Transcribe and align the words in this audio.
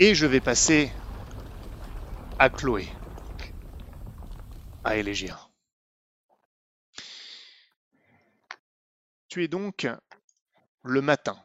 Et 0.00 0.14
je 0.14 0.26
vais 0.26 0.40
passer 0.40 0.92
à 2.38 2.50
Chloé. 2.50 2.88
À 4.84 4.96
Élégia. 4.96 5.36
Tu 9.28 9.42
es 9.42 9.48
donc 9.48 9.88
le 10.84 11.02
matin 11.02 11.42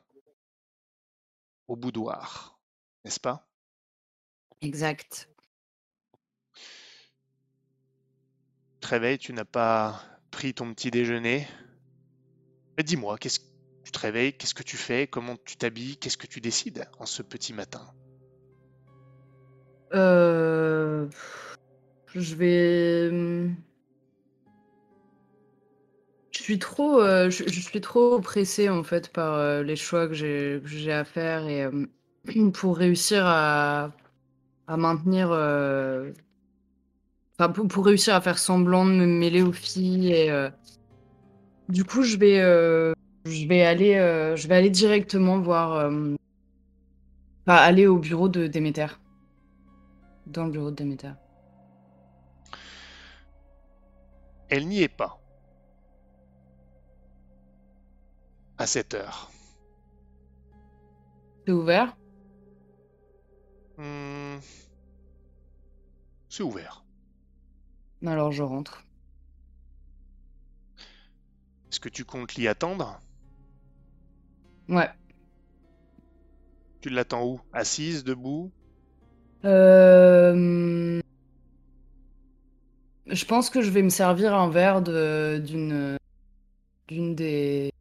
au 1.67 1.75
boudoir, 1.75 2.59
n'est-ce 3.03 3.19
pas? 3.19 3.49
Exact. 4.61 5.27
Tu 8.73 8.79
te 8.81 8.87
réveilles, 8.87 9.17
tu 9.17 9.33
n'as 9.33 9.45
pas 9.45 10.03
pris 10.29 10.53
ton 10.53 10.71
petit 10.73 10.91
déjeuner. 10.91 11.47
Mais 12.77 12.83
dis-moi, 12.83 13.17
qu'est-ce 13.17 13.39
que 13.39 13.45
tu 13.83 13.91
te 13.91 13.99
réveilles, 13.99 14.37
qu'est-ce 14.37 14.53
que 14.53 14.63
tu 14.63 14.77
fais, 14.77 15.07
comment 15.07 15.37
tu 15.37 15.57
t'habilles, 15.57 15.97
qu'est-ce 15.97 16.17
que 16.17 16.27
tu 16.27 16.39
décides 16.39 16.87
en 16.99 17.07
ce 17.07 17.23
petit 17.23 17.53
matin? 17.53 17.91
Euh... 19.93 21.07
Je 22.15 22.35
vais. 22.35 23.09
Je 26.31 26.41
suis 26.41 26.59
trop, 26.59 27.01
euh, 27.01 27.29
je, 27.29 27.59
suis 27.59 27.81
trop 27.81 28.19
pressée 28.19 28.69
en 28.69 28.83
fait 28.83 29.09
par 29.09 29.33
euh, 29.35 29.63
les 29.63 29.75
choix 29.75 30.07
que 30.07 30.13
j'ai 30.13 30.91
à 30.91 31.05
faire 31.05 31.47
et 31.47 31.67
pour 32.53 32.77
réussir 32.77 33.23
à, 33.25 33.91
maintenir, 34.67 35.29
enfin 37.39 37.49
pour, 37.49 37.85
réussir 37.85 38.13
à 38.15 38.21
faire 38.21 38.37
semblant 38.37 38.85
de 38.85 38.91
me 38.91 39.05
mêler 39.05 39.41
aux 39.41 39.51
filles 39.53 40.11
et 40.11 40.49
du 41.69 41.83
coup 41.83 42.03
je 42.03 42.17
vais, 42.17 42.39
je 43.25 43.47
vais 43.47 43.63
aller, 43.63 43.93
je 44.35 44.47
vais 44.47 44.55
aller 44.55 44.69
directement 44.69 45.39
voir, 45.39 45.91
enfin 47.45 47.57
aller 47.57 47.87
au 47.87 47.97
bureau 47.97 48.27
de 48.29 48.47
Déméter, 48.47 48.87
dans 50.25 50.45
le 50.45 50.51
bureau 50.51 50.71
de 50.71 50.75
Déméter. 50.75 51.13
Elle 54.49 54.67
n'y 54.67 54.81
est 54.81 54.87
pas. 54.87 55.19
À 58.57 58.65
cette 58.65 58.93
heure. 58.95 59.31
C'est 61.45 61.53
ouvert? 61.53 61.95
Hmm, 63.77 64.39
C'est 66.29 66.43
ouvert. 66.43 66.83
Alors 68.05 68.31
je 68.31 68.43
rentre. 68.43 68.85
Est-ce 71.69 71.79
que 71.81 71.89
tu 71.89 72.05
comptes 72.05 72.35
l'y 72.35 72.47
attendre? 72.47 73.01
Ouais. 74.69 74.89
Tu 76.81 76.89
l'attends 76.89 77.25
où? 77.25 77.41
Assise, 77.51 78.03
debout? 78.03 78.51
Euh, 79.45 81.01
Je 83.07 83.25
pense 83.25 83.49
que 83.49 83.61
je 83.61 83.69
vais 83.69 83.81
me 83.83 83.89
servir 83.89 84.33
un 84.33 84.49
verre 84.49 84.81
d'une 84.81 85.97
d'une 86.87 87.15
des 87.15 87.71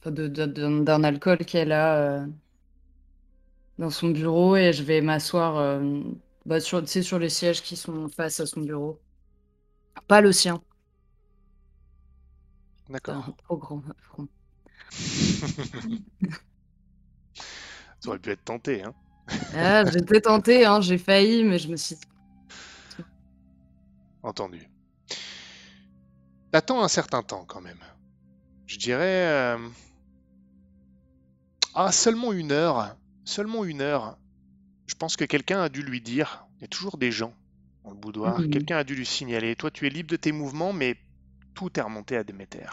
enfin, 0.00 0.10
d'un 0.10 1.04
alcool 1.04 1.38
qu'elle 1.38 1.72
a 1.72 1.96
euh, 1.96 2.26
dans 3.78 3.90
son 3.90 4.08
bureau 4.10 4.56
et 4.56 4.72
je 4.72 4.82
vais 4.82 5.00
m'asseoir 5.00 5.56
euh, 5.58 6.00
bah, 6.46 6.60
sur, 6.60 6.80
les 7.18 7.28
sièges 7.28 7.62
qui 7.62 7.76
sont 7.76 8.08
face 8.08 8.40
à 8.40 8.46
son 8.46 8.62
bureau. 8.62 8.98
Pas 10.08 10.20
le 10.20 10.32
sien. 10.32 10.60
D'accord. 12.88 13.36
trop 13.44 13.56
grand. 13.56 13.82
Ça 18.00 18.08
aurait 18.08 18.18
pu 18.18 18.30
être 18.30 18.44
tenté, 18.44 18.82
hein 18.82 18.94
Ah, 19.54 19.84
j'étais 19.90 20.20
tentée, 20.20 20.64
hein, 20.64 20.80
j'ai 20.80 20.98
failli, 20.98 21.44
mais 21.44 21.58
je 21.58 21.68
me 21.68 21.76
suis 21.76 21.96
Entendu. 24.22 24.68
T'attends 26.50 26.82
un 26.82 26.88
certain 26.88 27.22
temps 27.22 27.44
quand 27.46 27.60
même. 27.60 27.78
Je 28.66 28.78
dirais... 28.78 29.26
euh, 29.56 29.68
Ah, 31.74 31.92
seulement 31.92 32.32
une 32.32 32.52
heure. 32.52 32.96
Seulement 33.24 33.64
une 33.64 33.80
heure. 33.80 34.18
Je 34.86 34.94
pense 34.94 35.16
que 35.16 35.24
quelqu'un 35.24 35.60
a 35.62 35.68
dû 35.68 35.82
lui 35.82 36.00
dire. 36.00 36.46
Il 36.56 36.62
y 36.62 36.64
a 36.64 36.68
toujours 36.68 36.98
des 36.98 37.12
gens 37.12 37.34
dans 37.84 37.90
le 37.90 37.96
boudoir. 37.96 38.40
Mhm. 38.40 38.50
Quelqu'un 38.50 38.78
a 38.78 38.84
dû 38.84 38.94
lui 38.94 39.06
signaler. 39.06 39.54
Toi, 39.56 39.70
tu 39.70 39.86
es 39.86 39.90
libre 39.90 40.10
de 40.10 40.16
tes 40.16 40.32
mouvements, 40.32 40.72
mais 40.72 40.96
tout 41.54 41.78
est 41.78 41.82
remonté 41.82 42.16
à 42.16 42.24
Déméter. 42.24 42.66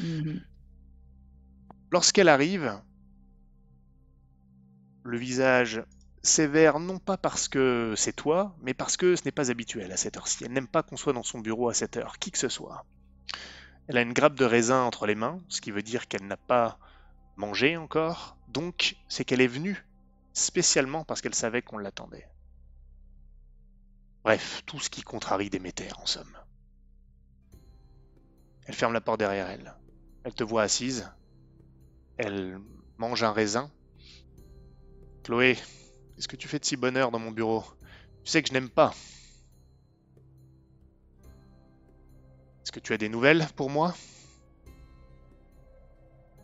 Mhm. 0.00 0.40
Lorsqu'elle 1.90 2.28
arrive, 2.28 2.80
le 5.06 5.18
visage 5.18 5.84
sévère, 6.22 6.80
non 6.80 6.98
pas 6.98 7.16
parce 7.16 7.48
que 7.48 7.94
c'est 7.96 8.12
toi, 8.12 8.56
mais 8.60 8.74
parce 8.74 8.96
que 8.96 9.16
ce 9.16 9.24
n'est 9.24 9.32
pas 9.32 9.50
habituel 9.50 9.92
à 9.92 9.96
cette 9.96 10.16
heure-ci. 10.16 10.44
Elle 10.44 10.52
n'aime 10.52 10.68
pas 10.68 10.82
qu'on 10.82 10.96
soit 10.96 11.12
dans 11.12 11.22
son 11.22 11.38
bureau 11.38 11.68
à 11.68 11.74
cette 11.74 11.96
heure, 11.96 12.18
qui 12.18 12.30
que 12.30 12.38
ce 12.38 12.48
soit. 12.48 12.84
Elle 13.88 13.98
a 13.98 14.02
une 14.02 14.12
grappe 14.12 14.34
de 14.34 14.44
raisin 14.44 14.82
entre 14.82 15.06
les 15.06 15.14
mains, 15.14 15.40
ce 15.48 15.60
qui 15.60 15.70
veut 15.70 15.82
dire 15.82 16.08
qu'elle 16.08 16.26
n'a 16.26 16.36
pas 16.36 16.78
mangé 17.36 17.76
encore, 17.76 18.36
donc 18.48 18.96
c'est 19.08 19.24
qu'elle 19.24 19.40
est 19.40 19.46
venue 19.46 19.86
spécialement 20.32 21.04
parce 21.04 21.20
qu'elle 21.20 21.34
savait 21.34 21.62
qu'on 21.62 21.78
l'attendait. 21.78 22.28
Bref, 24.24 24.62
tout 24.66 24.80
ce 24.80 24.90
qui 24.90 25.02
contrarie 25.02 25.50
Déméter, 25.50 25.88
en 26.00 26.06
somme. 26.06 26.36
Elle 28.66 28.74
ferme 28.74 28.92
la 28.92 29.00
porte 29.00 29.20
derrière 29.20 29.48
elle. 29.48 29.76
Elle 30.24 30.34
te 30.34 30.42
voit 30.42 30.62
assise. 30.62 31.08
Elle 32.18 32.58
mange 32.98 33.22
un 33.22 33.32
raisin. 33.32 33.70
Chloé, 35.26 35.56
qu'est-ce 36.14 36.28
que 36.28 36.36
tu 36.36 36.46
fais 36.46 36.60
de 36.60 36.64
si 36.64 36.76
bonne 36.76 36.96
heure 36.96 37.10
dans 37.10 37.18
mon 37.18 37.32
bureau? 37.32 37.64
Tu 38.22 38.30
sais 38.30 38.42
que 38.42 38.48
je 38.48 38.52
n'aime 38.52 38.70
pas. 38.70 38.94
Est-ce 42.62 42.70
que 42.70 42.78
tu 42.78 42.92
as 42.92 42.96
des 42.96 43.08
nouvelles 43.08 43.44
pour 43.56 43.68
moi? 43.68 43.92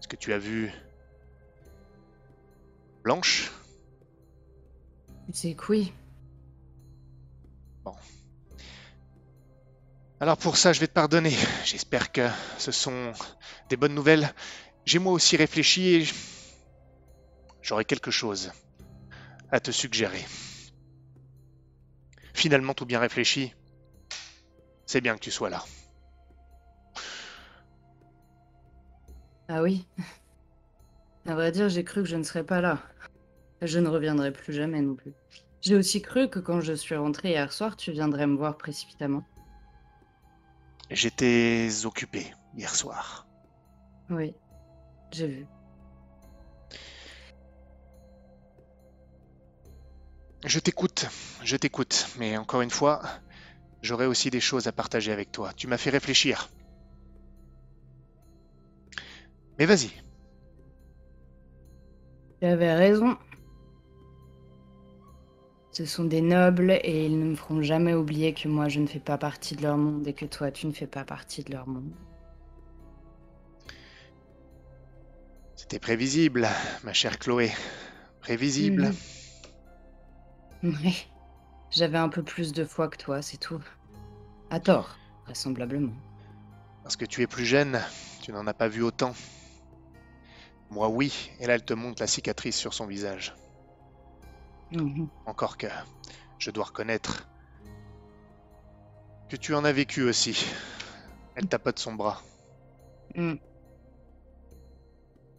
Est-ce 0.01 0.09
que 0.09 0.17
tu 0.17 0.33
as 0.33 0.39
vu 0.39 0.73
Blanche? 3.05 3.53
C'est 5.33 5.55
que 5.55 5.65
oui. 5.71 5.93
Alors 10.19 10.39
pour 10.39 10.57
ça, 10.57 10.73
je 10.73 10.81
vais 10.81 10.89
te 10.89 10.93
pardonner. 10.93 11.37
J'espère 11.65 12.11
que 12.11 12.29
ce 12.59 12.73
sont 12.73 13.13
des 13.69 13.77
bonnes 13.77 13.95
nouvelles. 13.95 14.35
J'ai 14.87 14.99
moi 14.99 15.13
aussi 15.13 15.37
réfléchi 15.37 15.89
et 15.95 16.03
j- 16.05 16.15
j'aurais 17.63 17.85
quelque 17.85 18.11
chose 18.11 18.53
à 19.53 19.61
te 19.61 19.71
suggérer. 19.71 20.25
Finalement, 22.35 22.75
tout 22.75 22.87
bien 22.87 22.99
réfléchi. 22.99 23.55
C'est 24.87 25.01
bien 25.01 25.15
que 25.15 25.21
tu 25.21 25.31
sois 25.31 25.51
là. 25.51 25.63
Ah 29.49 29.63
oui. 29.63 29.87
À 31.27 31.35
vrai 31.35 31.53
dire, 31.53 31.69
j'ai 31.69 31.85
cru 31.85 32.03
que 32.03 32.09
je 32.09 32.17
ne 32.17 32.25
serais 32.25 32.45
pas 32.45 32.61
là. 32.61 32.83
Je 33.61 33.79
ne 33.79 33.89
reviendrai 33.89 34.33
plus 34.33 34.53
jamais 34.53 34.81
non 34.81 34.97
plus. 34.97 35.15
J'ai 35.61 35.77
aussi 35.77 36.03
cru 36.03 36.29
que 36.29 36.41
quand 36.41 36.61
je 36.61 36.73
suis 36.73 36.97
rentrée 36.97 37.31
hier 37.31 37.53
soir, 37.53 37.77
tu 37.77 37.93
viendrais 37.93 38.27
me 38.27 38.37
voir 38.37 38.59
précipitamment. 38.59 39.23
J'étais 40.91 41.69
occupé 41.85 42.33
hier 42.57 42.75
soir. 42.75 43.29
Oui, 44.11 44.35
j'ai 45.13 45.29
vu. 45.29 45.47
Je 50.45 50.59
t'écoute, 50.59 51.07
je 51.45 51.57
t'écoute, 51.57 52.09
mais 52.19 52.37
encore 52.37 52.63
une 52.63 52.71
fois, 52.71 53.03
j'aurai 53.83 54.07
aussi 54.07 54.31
des 54.31 54.41
choses 54.41 54.67
à 54.67 54.73
partager 54.73 55.13
avec 55.13 55.31
toi. 55.31 55.53
Tu 55.57 55.69
m'as 55.69 55.79
fait 55.79 55.91
réfléchir. 55.91 56.51
Mais 59.59 59.67
vas-y, 59.67 59.91
Tu 62.41 62.47
avais 62.47 62.75
raison. 62.75 63.17
Ce 65.71 65.87
sont 65.87 66.05
des 66.05 66.21
nobles 66.21 66.73
et 66.83 67.07
ils 67.07 67.19
ne 67.19 67.25
me 67.25 67.37
feront 67.37 67.63
jamais 67.63 67.95
oublier 67.95 68.35
que 68.35 68.49
moi 68.49 68.69
je 68.69 68.81
ne 68.81 68.87
fais 68.87 68.99
pas 68.99 69.17
partie 69.17 69.55
de 69.57 69.63
leur 69.63 69.79
monde 69.79 70.07
et 70.07 70.13
que 70.13 70.27
toi 70.27 70.51
tu 70.51 70.67
ne 70.67 70.73
fais 70.73 70.87
pas 70.87 71.05
partie 71.05 71.45
de 71.45 71.53
leur 71.53 71.69
monde. 71.69 71.93
c'était 75.73 75.79
prévisible, 75.79 76.47
ma 76.85 76.93
chère 76.93 77.19
Chloé. 77.19 77.51
Prévisible. 78.21 78.89
Mhm. 78.89 79.22
Ouais. 80.63 80.95
J'avais 81.71 81.99
un 81.99 82.09
peu 82.09 82.23
plus 82.23 82.53
de 82.53 82.65
foi 82.65 82.89
que 82.89 82.97
toi, 82.97 83.23
c'est 83.23 83.39
tout. 83.39 83.63
À 84.51 84.61
tort, 84.61 84.97
vraisemblablement. 85.25 85.95
Parce 86.83 86.97
que 86.97 87.05
tu 87.05 87.23
es 87.23 87.27
plus 87.27 87.47
jeune, 87.47 87.81
tu 88.21 88.33
n'en 88.33 88.47
as 88.47 88.55
pas 88.55 88.69
vu 88.69 88.83
autant. 88.83 89.15
Moi, 90.71 90.89
oui, 90.89 91.31
et 91.39 91.47
là, 91.47 91.55
elle 91.55 91.65
te 91.65 91.75
montre 91.75 92.03
la 92.03 92.07
cicatrice 92.07 92.57
sur 92.57 92.75
son 92.75 92.87
visage. 92.87 93.35
Mhm. 94.73 95.09
Encore 95.27 95.57
que, 95.57 95.67
je 96.39 96.51
dois 96.51 96.65
reconnaître 96.65 97.27
que 99.29 99.37
tu 99.37 99.55
en 99.55 99.65
as 99.65 99.73
vécu 99.73 100.03
aussi. 100.03 100.47
Elle 101.37 101.47
tapote 101.47 101.79
son 101.79 101.95
bras. 101.95 102.21
Mm. 103.15 103.35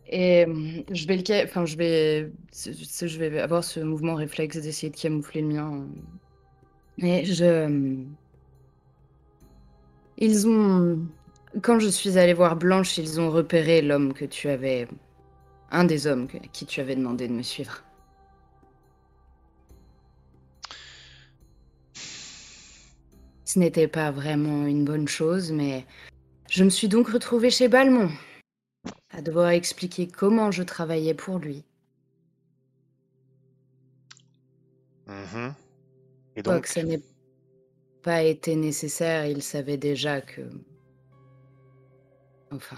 Et 0.09 0.45
hum, 0.45 0.83
je 0.91 1.07
vais 1.07 1.17
le 1.17 1.43
enfin 1.45 1.65
je 1.65 1.77
vais 1.77 2.31
je 2.53 3.17
vais 3.17 3.39
avoir 3.39 3.63
ce 3.63 3.79
mouvement 3.79 4.15
réflexe 4.15 4.57
d'essayer 4.57 4.91
de 4.91 4.97
camoufler 4.97 5.41
le 5.41 5.47
mien. 5.47 5.87
Et 6.99 7.25
je 7.25 7.65
hum, 7.65 8.07
ils 10.17 10.47
ont 10.47 10.99
quand 11.61 11.79
je 11.79 11.87
suis 11.87 12.17
allée 12.17 12.33
voir 12.33 12.55
Blanche, 12.55 12.97
ils 12.97 13.19
ont 13.19 13.29
repéré 13.29 13.81
l'homme 13.81 14.13
que 14.13 14.25
tu 14.25 14.49
avais 14.49 14.87
un 15.71 15.83
des 15.85 16.07
hommes 16.07 16.27
à 16.35 16.47
qui 16.47 16.65
tu 16.65 16.81
avais 16.81 16.95
demandé 16.95 17.27
de 17.27 17.33
me 17.33 17.43
suivre. 17.43 17.83
Ce 23.45 23.59
n'était 23.59 23.87
pas 23.87 24.09
vraiment 24.09 24.65
une 24.65 24.83
bonne 24.83 25.07
chose, 25.07 25.51
mais 25.51 25.85
je 26.49 26.63
me 26.63 26.69
suis 26.69 26.87
donc 26.87 27.09
retrouvée 27.09 27.51
chez 27.51 27.67
Balmont, 27.67 28.09
à 29.13 29.21
devoir 29.21 29.49
expliquer 29.49 30.07
comment 30.07 30.51
je 30.51 30.63
travaillais 30.63 31.13
pour 31.13 31.39
lui. 31.39 31.63
Mhm. 35.07 35.53
Et 36.35 36.43
Quoique 36.43 36.49
donc, 36.49 36.67
ça 36.67 36.83
n'ait 36.83 37.01
pas 38.01 38.23
été 38.23 38.55
nécessaire, 38.55 39.25
il 39.25 39.41
savait 39.43 39.77
déjà 39.77 40.21
que... 40.21 40.41
Enfin... 42.51 42.77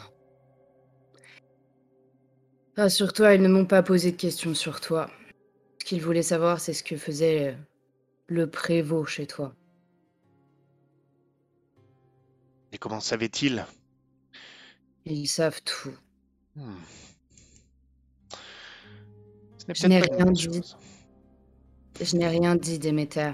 Rassure-toi, 2.77 3.35
ils 3.35 3.41
ne 3.41 3.47
m'ont 3.47 3.65
pas 3.65 3.81
posé 3.83 4.11
de 4.11 4.17
questions 4.17 4.53
sur 4.53 4.81
toi. 4.81 5.09
Ce 5.79 5.85
qu'ils 5.85 6.01
voulaient 6.01 6.21
savoir, 6.21 6.59
c'est 6.59 6.73
ce 6.73 6.83
que 6.83 6.97
faisait 6.97 7.55
le 8.27 8.49
prévôt 8.49 9.05
chez 9.05 9.25
toi. 9.25 9.55
et 12.75 12.77
comment 12.77 12.99
savait-il? 12.99 13.65
Ils 15.05 15.27
savent 15.27 15.61
tout. 15.63 15.97
Hmm. 16.55 16.75
Ce 19.57 19.65
Je 19.73 19.87
n'ai 19.87 19.99
rien 19.99 20.31
dit. 20.31 20.43
chose. 20.43 20.77
Je 21.99 22.15
n'ai 22.15 22.27
rien 22.27 22.55
dit, 22.55 22.79
Déméter. 22.79 23.33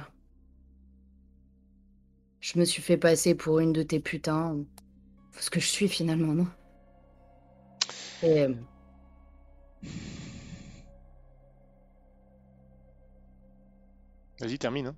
Je 2.42 2.60
me 2.60 2.66
suis 2.66 2.82
fait 2.82 2.98
passer 2.98 3.36
pour 3.36 3.60
une 3.60 3.72
de 3.74 3.84
tes 3.84 4.00
putains. 4.00 4.66
Ce 5.40 5.50
que 5.50 5.60
je 5.60 5.68
suis 5.68 5.88
finalement, 5.88 6.34
non? 6.34 6.48
Et 8.24 8.42
euh, 8.42 8.54
Vas-y, 14.40 14.58
termine. 14.58 14.88
hein. 14.88 14.96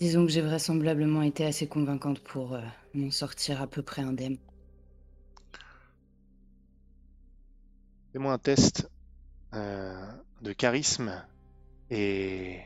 disons 0.00 0.26
que 0.26 0.32
j'ai 0.32 0.42
vraisemblablement 0.42 1.22
été 1.22 1.46
assez 1.46 1.66
convaincante 1.66 2.20
pour 2.20 2.52
euh, 2.54 2.60
m'en 2.92 3.10
sortir 3.10 3.62
à 3.62 3.66
peu 3.66 3.82
près 3.82 4.02
indemne. 4.02 4.36
Fais-moi 8.12 8.32
un 8.32 8.38
test 8.38 8.90
euh, 9.54 10.12
de 10.42 10.52
charisme 10.52 11.24
et... 11.90 12.60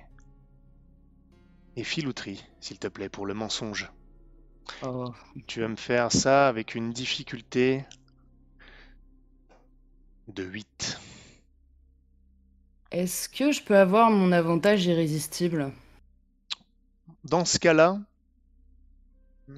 et 1.77 1.85
filouterie, 1.85 2.45
s'il 2.61 2.79
te 2.79 2.89
plaît, 2.89 3.09
pour 3.09 3.27
le 3.27 3.35
mensonge. 3.35 3.93
Oh. 4.83 5.13
Tu 5.47 5.61
vas 5.61 5.69
me 5.69 5.77
faire 5.77 6.11
ça 6.11 6.49
avec 6.49 6.75
une 6.75 6.93
difficulté 6.93 7.85
de 10.29 10.43
8. 10.43 11.01
Est-ce 12.91 13.29
que 13.29 13.53
je 13.53 13.63
peux 13.63 13.77
avoir 13.77 14.11
mon 14.11 14.33
avantage 14.33 14.87
irrésistible? 14.87 15.73
Dans 17.25 17.45
ce 17.45 17.59
cas-là, 17.59 18.01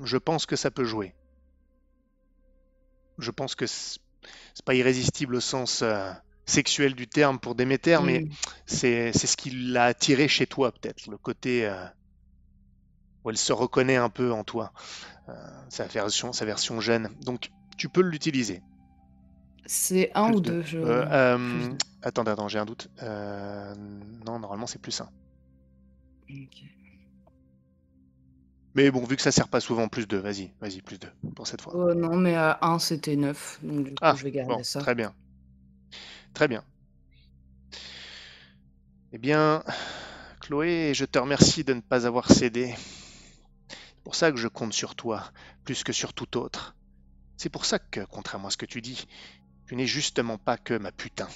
je 0.02 0.16
pense 0.16 0.44
que 0.44 0.56
ça 0.56 0.70
peut 0.70 0.84
jouer. 0.84 1.14
Je 3.18 3.30
pense 3.30 3.54
que 3.54 3.66
c'est 4.54 4.64
pas 4.64 4.74
irrésistible 4.74 5.36
au 5.36 5.40
sens 5.40 5.82
euh, 5.82 6.10
sexuel 6.46 6.94
du 6.94 7.06
terme 7.08 7.38
pour 7.38 7.54
Déméter, 7.54 7.98
mais 8.02 8.20
Hmm. 8.20 8.28
c'est 8.66 9.12
ce 9.12 9.36
qui 9.36 9.50
l'a 9.50 9.84
attiré 9.84 10.28
chez 10.28 10.46
toi, 10.46 10.72
peut-être, 10.72 11.06
le 11.10 11.18
côté 11.18 11.66
euh, 11.66 11.84
où 13.24 13.30
elle 13.30 13.36
se 13.38 13.52
reconnaît 13.52 13.96
un 13.96 14.08
peu 14.10 14.32
en 14.32 14.44
toi, 14.44 14.72
euh, 15.28 15.34
sa 15.68 15.84
version, 15.86 16.32
sa 16.32 16.44
version 16.44 16.80
jeune. 16.80 17.08
Donc, 17.22 17.50
tu 17.76 17.88
peux 17.88 18.00
l'utiliser. 18.02 18.62
C'est 19.66 20.10
un 20.14 20.28
Plus 20.28 20.36
ou 20.36 20.40
deux. 20.40 20.62
je... 20.62 20.78
Attends, 22.02 22.22
attends, 22.22 22.48
j'ai 22.48 22.58
un 22.58 22.64
doute. 22.66 22.88
Non, 23.02 24.38
normalement, 24.38 24.66
c'est 24.66 24.80
plus 24.80 25.00
un. 25.00 25.08
Ok. 26.30 26.62
Mais 28.78 28.92
bon, 28.92 29.04
vu 29.04 29.16
que 29.16 29.22
ça 29.22 29.32
sert 29.32 29.48
pas 29.48 29.58
souvent, 29.58 29.88
plus 29.88 30.06
deux. 30.06 30.18
Vas-y, 30.18 30.52
vas-y, 30.60 30.80
plus 30.82 31.00
deux 31.00 31.10
pour 31.34 31.48
cette 31.48 31.60
fois. 31.60 31.72
Oh 31.74 31.94
non, 31.94 32.14
mais 32.14 32.36
à 32.36 32.60
1 32.62 32.78
c'était 32.78 33.16
9, 33.16 33.58
donc 33.64 33.82
du 33.82 33.90
coup 33.90 33.96
Ah, 34.00 34.14
je 34.16 34.22
vais 34.22 34.30
garder 34.30 34.54
bon, 34.54 34.62
ça. 34.62 34.78
très 34.78 34.94
bien. 34.94 35.12
Très 36.32 36.46
bien. 36.46 36.62
Eh 39.12 39.18
bien, 39.18 39.64
Chloé, 40.38 40.92
je 40.94 41.04
te 41.06 41.18
remercie 41.18 41.64
de 41.64 41.74
ne 41.74 41.80
pas 41.80 42.06
avoir 42.06 42.30
cédé. 42.30 42.72
C'est 43.68 44.04
pour 44.04 44.14
ça 44.14 44.30
que 44.30 44.36
je 44.38 44.46
compte 44.46 44.72
sur 44.72 44.94
toi, 44.94 45.24
plus 45.64 45.82
que 45.82 45.92
sur 45.92 46.14
tout 46.14 46.36
autre. 46.36 46.76
C'est 47.36 47.50
pour 47.50 47.64
ça 47.64 47.80
que, 47.80 48.04
contrairement 48.04 48.46
à 48.46 48.50
ce 48.52 48.56
que 48.58 48.66
tu 48.66 48.80
dis, 48.80 49.08
tu 49.66 49.74
n'es 49.74 49.88
justement 49.88 50.38
pas 50.38 50.56
que 50.56 50.78
ma 50.78 50.92
putain. 50.92 51.26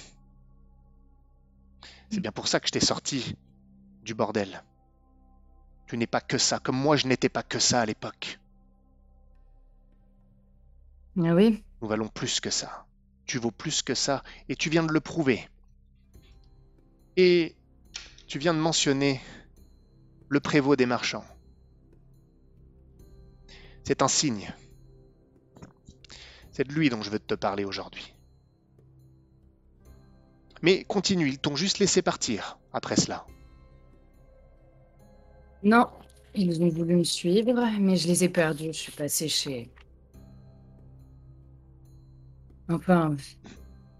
C'est 2.09 2.21
bien 2.21 2.31
pour 2.31 2.47
ça 2.47 2.61
que 2.61 2.67
je 2.67 2.71
t'ai 2.71 2.79
sorti 2.79 3.35
du 4.01 4.13
bordel. 4.13 4.63
Tu 5.87 5.97
n'es 5.97 6.07
pas 6.07 6.21
que 6.21 6.37
ça, 6.37 6.59
comme 6.59 6.77
moi 6.77 6.95
je 6.95 7.07
n'étais 7.07 7.29
pas 7.29 7.43
que 7.43 7.59
ça 7.59 7.81
à 7.81 7.85
l'époque. 7.85 8.39
Ah 11.17 11.33
oui 11.33 11.63
Nous 11.81 11.87
valons 11.87 12.07
plus 12.07 12.39
que 12.39 12.49
ça. 12.49 12.85
Tu 13.25 13.37
vaux 13.37 13.51
plus 13.51 13.81
que 13.81 13.93
ça, 13.95 14.23
et 14.49 14.55
tu 14.55 14.69
viens 14.69 14.83
de 14.83 14.91
le 14.91 14.99
prouver. 14.99 15.47
Et 17.15 17.55
tu 18.27 18.39
viens 18.39 18.53
de 18.53 18.59
mentionner 18.59 19.21
le 20.29 20.39
prévôt 20.39 20.75
des 20.75 20.85
marchands. 20.85 21.25
C'est 23.83 24.01
un 24.01 24.07
signe. 24.07 24.51
C'est 26.51 26.67
de 26.67 26.73
lui 26.73 26.89
dont 26.89 27.01
je 27.01 27.09
veux 27.09 27.19
te 27.19 27.35
parler 27.35 27.65
aujourd'hui. 27.65 28.13
Mais 30.61 30.85
continue, 30.85 31.27
ils 31.27 31.39
t'ont 31.39 31.55
juste 31.55 31.79
laissé 31.79 32.01
partir 32.01 32.57
après 32.71 32.95
cela. 32.95 33.25
Non, 35.63 35.87
ils 36.35 36.61
ont 36.61 36.67
voulu 36.67 36.97
me 36.97 37.03
suivre, 37.03 37.65
mais 37.79 37.95
je 37.95 38.07
les 38.07 38.25
ai 38.25 38.29
perdus. 38.29 38.67
Je 38.67 38.71
suis 38.77 38.91
passée 38.91 39.29
chez. 39.29 39.69
Enfin, 42.69 43.15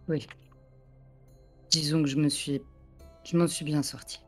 oui. 0.10 0.27
Disons 1.70 2.03
que 2.03 2.10
je 2.10 2.17
me 2.17 2.27
suis. 2.27 2.62
Je 3.24 3.38
m'en 3.38 3.48
suis 3.48 3.63
bien 3.63 3.82
sortie. 3.82 4.20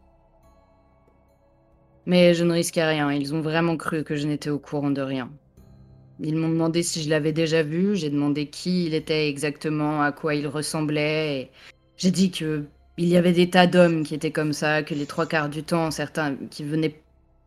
Mais 2.06 2.34
je 2.34 2.46
ne 2.46 2.54
risquais 2.54 2.86
rien. 2.86 3.12
Ils 3.12 3.34
ont 3.36 3.42
vraiment 3.42 3.76
cru 3.76 4.04
que 4.04 4.16
je 4.16 4.28
n'étais 4.28 4.50
au 4.50 4.60
courant 4.60 4.92
de 4.92 5.02
rien. 5.02 5.30
Ils 6.22 6.38
m'ont 6.38 6.50
demandé 6.50 6.84
si 6.84 7.04
je 7.04 7.10
l'avais 7.10 7.34
déjà 7.34 7.64
vu. 7.64 7.98
J'ai 7.98 8.10
demandé 8.10 8.50
qui 8.50 8.86
il 8.86 8.94
était 8.94 9.28
exactement, 9.28 10.02
à 10.02 10.14
quoi 10.14 10.36
il 10.36 10.48
ressemblait. 10.48 11.42
Et 11.42 11.52
j'ai 11.98 12.12
dit 12.12 12.32
que 12.32 12.64
il 12.98 13.08
y 13.08 13.18
avait 13.18 13.34
des 13.34 13.50
tas 13.50 13.68
d'hommes 13.68 14.04
qui 14.04 14.16
étaient 14.16 14.32
comme 14.32 14.54
ça, 14.54 14.84
que 14.84 14.94
les 14.94 15.06
trois 15.06 15.26
quarts 15.26 15.50
du 15.50 15.64
temps, 15.64 15.92
certains 15.92 16.36
qui 16.50 16.64
venaient 16.64 16.96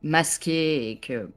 masqués 0.02 0.90
et 0.90 1.00
que 1.00 1.30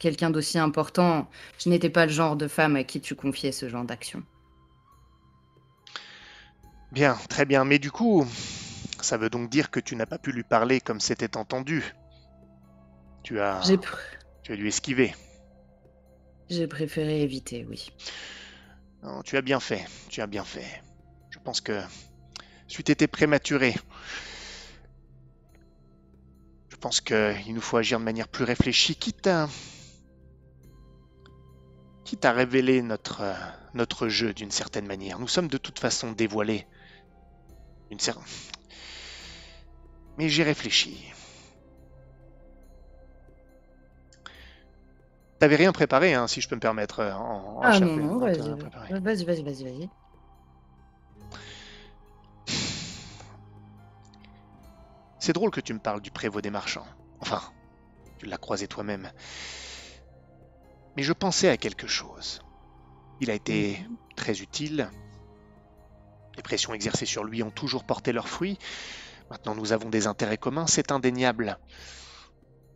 quelqu'un 0.00 0.30
d'aussi 0.30 0.58
important, 0.58 1.28
je 1.58 1.70
n'étais 1.70 1.90
pas 1.90 2.06
le 2.06 2.12
genre 2.12 2.36
de 2.36 2.48
femme 2.48 2.76
à 2.76 2.84
qui 2.84 3.00
tu 3.00 3.14
confiais 3.16 3.52
ce 3.52 3.68
genre 3.68 3.84
d'action. 3.84 4.22
Bien, 6.92 7.14
très 7.28 7.44
bien. 7.44 7.64
Mais 7.64 7.78
du 7.78 7.90
coup, 7.90 8.26
ça 9.00 9.16
veut 9.16 9.30
donc 9.30 9.50
dire 9.50 9.70
que 9.70 9.80
tu 9.80 9.96
n'as 9.96 10.06
pas 10.06 10.18
pu 10.18 10.32
lui 10.32 10.44
parler 10.44 10.80
comme 10.80 11.00
c'était 11.00 11.36
entendu. 11.36 11.94
Tu 13.24 13.40
as, 13.40 13.60
J'ai 13.66 13.76
pr- 13.76 13.98
tu 14.42 14.52
as 14.52 14.56
dû 14.56 14.68
esquiver. 14.68 15.14
j'ai 16.48 16.66
préféré 16.66 17.20
éviter, 17.22 17.66
oui. 17.68 17.88
Non, 19.02 19.22
tu 19.22 19.36
as 19.36 19.42
bien 19.42 19.60
fait, 19.60 19.84
tu 20.08 20.20
as 20.20 20.26
bien 20.26 20.44
fait. 20.44 20.82
Je 21.30 21.38
pense 21.38 21.60
que 21.60 21.78
c'eût 22.68 22.82
été 22.90 23.06
prématuré. 23.06 23.74
Je 26.84 26.86
pense 26.86 27.00
qu'il 27.00 27.54
nous 27.54 27.62
faut 27.62 27.78
agir 27.78 27.98
de 27.98 28.04
manière 28.04 28.28
plus 28.28 28.44
réfléchie, 28.44 28.94
quitte 28.94 29.26
à, 29.26 29.48
quitte 32.04 32.24
à 32.24 32.32
révéler 32.32 32.80
notre, 32.80 33.20
euh, 33.20 33.34
notre 33.74 34.08
jeu 34.08 34.32
d'une 34.32 34.50
certaine 34.50 34.86
manière. 34.86 35.18
Nous 35.18 35.28
sommes 35.28 35.48
de 35.48 35.58
toute 35.58 35.78
façon 35.80 36.12
dévoilés. 36.12 36.66
D'une 37.90 37.98
cer- 38.00 38.20
Mais 40.16 40.28
j'ai 40.28 40.42
réfléchi. 40.42 41.12
T'avais 45.38 45.54
rien 45.54 45.70
préparé, 45.72 46.14
hein, 46.14 46.26
si 46.26 46.40
je 46.40 46.48
peux 46.48 46.56
me 46.56 46.60
permettre. 46.60 46.98
euh, 47.00 47.12
En, 47.12 47.58
en 47.58 47.62
Ah 47.62 47.80
non, 47.80 47.96
non, 47.98 48.18
vas-y, 48.20 49.24
vas-y, 49.24 49.64
vas-y, 49.64 49.90
C'est 55.24 55.32
drôle 55.32 55.50
que 55.50 55.62
tu 55.62 55.72
me 55.72 55.78
parles 55.78 56.02
du 56.02 56.10
prévôt 56.10 56.42
des 56.42 56.50
marchands. 56.50 56.84
Enfin, 57.18 57.40
tu 58.18 58.26
l'as 58.26 58.36
croisé 58.36 58.68
toi-même. 58.68 59.10
Mais 60.98 61.02
je 61.02 61.14
pensais 61.14 61.48
à 61.48 61.56
quelque 61.56 61.86
chose. 61.86 62.42
Il 63.22 63.30
a 63.30 63.34
été 63.34 63.82
très 64.16 64.42
utile. 64.42 64.90
Les 66.36 66.42
pressions 66.42 66.74
exercées 66.74 67.06
sur 67.06 67.24
lui 67.24 67.42
ont 67.42 67.50
toujours 67.50 67.84
porté 67.84 68.12
leurs 68.12 68.28
fruits. 68.28 68.58
Maintenant 69.30 69.54
nous 69.54 69.72
avons 69.72 69.88
des 69.88 70.06
intérêts 70.06 70.36
communs, 70.36 70.66
c'est 70.66 70.92
indéniable. 70.92 71.58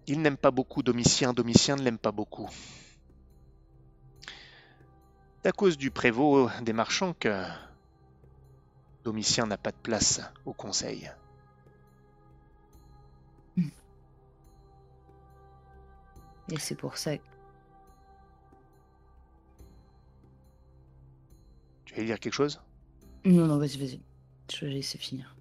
Il 0.07 0.23
n'aime 0.23 0.39
pas 0.39 0.51
beaucoup 0.51 0.83
Domitien, 0.83 1.35
Domitien 1.35 1.77
ne 1.77 1.83
l'aime 1.83 1.99
pas 1.99 2.13
beaucoup. 2.13 2.49
C'est 5.43 5.51
à 5.51 5.53
cause 5.53 5.77
du 5.77 5.91
prévôt 5.91 6.49
des 6.63 6.73
marchands 6.73 7.13
que 7.13 7.45
Domitien 9.05 9.45
n'a 9.45 9.59
pas 9.59 9.71
de 9.71 9.77
place 9.77 10.23
au 10.47 10.55
conseil. 10.55 11.11
Et 16.51 16.59
c'est 16.59 16.77
pour 16.77 16.97
ça. 16.97 17.13
Tu 21.85 21.95
veux 21.95 22.05
dire 22.05 22.19
quelque 22.19 22.35
chose? 22.35 22.61
Non, 23.25 23.47
non, 23.47 23.59
vas-y, 23.59 23.79
vas-y. 23.79 24.01
Je 24.51 24.65
vais 24.65 24.73
laisser 24.73 24.99
finir. 24.99 25.37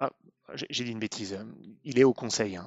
Ah, 0.00 0.10
j'ai 0.54 0.84
dit 0.84 0.90
une 0.90 0.98
bêtise. 0.98 1.38
Il 1.84 1.98
est 1.98 2.04
au 2.04 2.14
conseil. 2.14 2.56
Hein. 2.56 2.66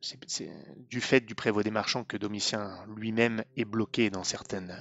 C'est 0.00 0.50
du 0.88 1.00
fait 1.00 1.20
du 1.20 1.34
prévôt 1.34 1.62
des 1.62 1.70
marchands 1.70 2.04
que 2.04 2.16
Domitien 2.16 2.86
lui-même 2.96 3.44
est 3.56 3.64
bloqué 3.64 4.08
dans 4.08 4.24
certaines, 4.24 4.74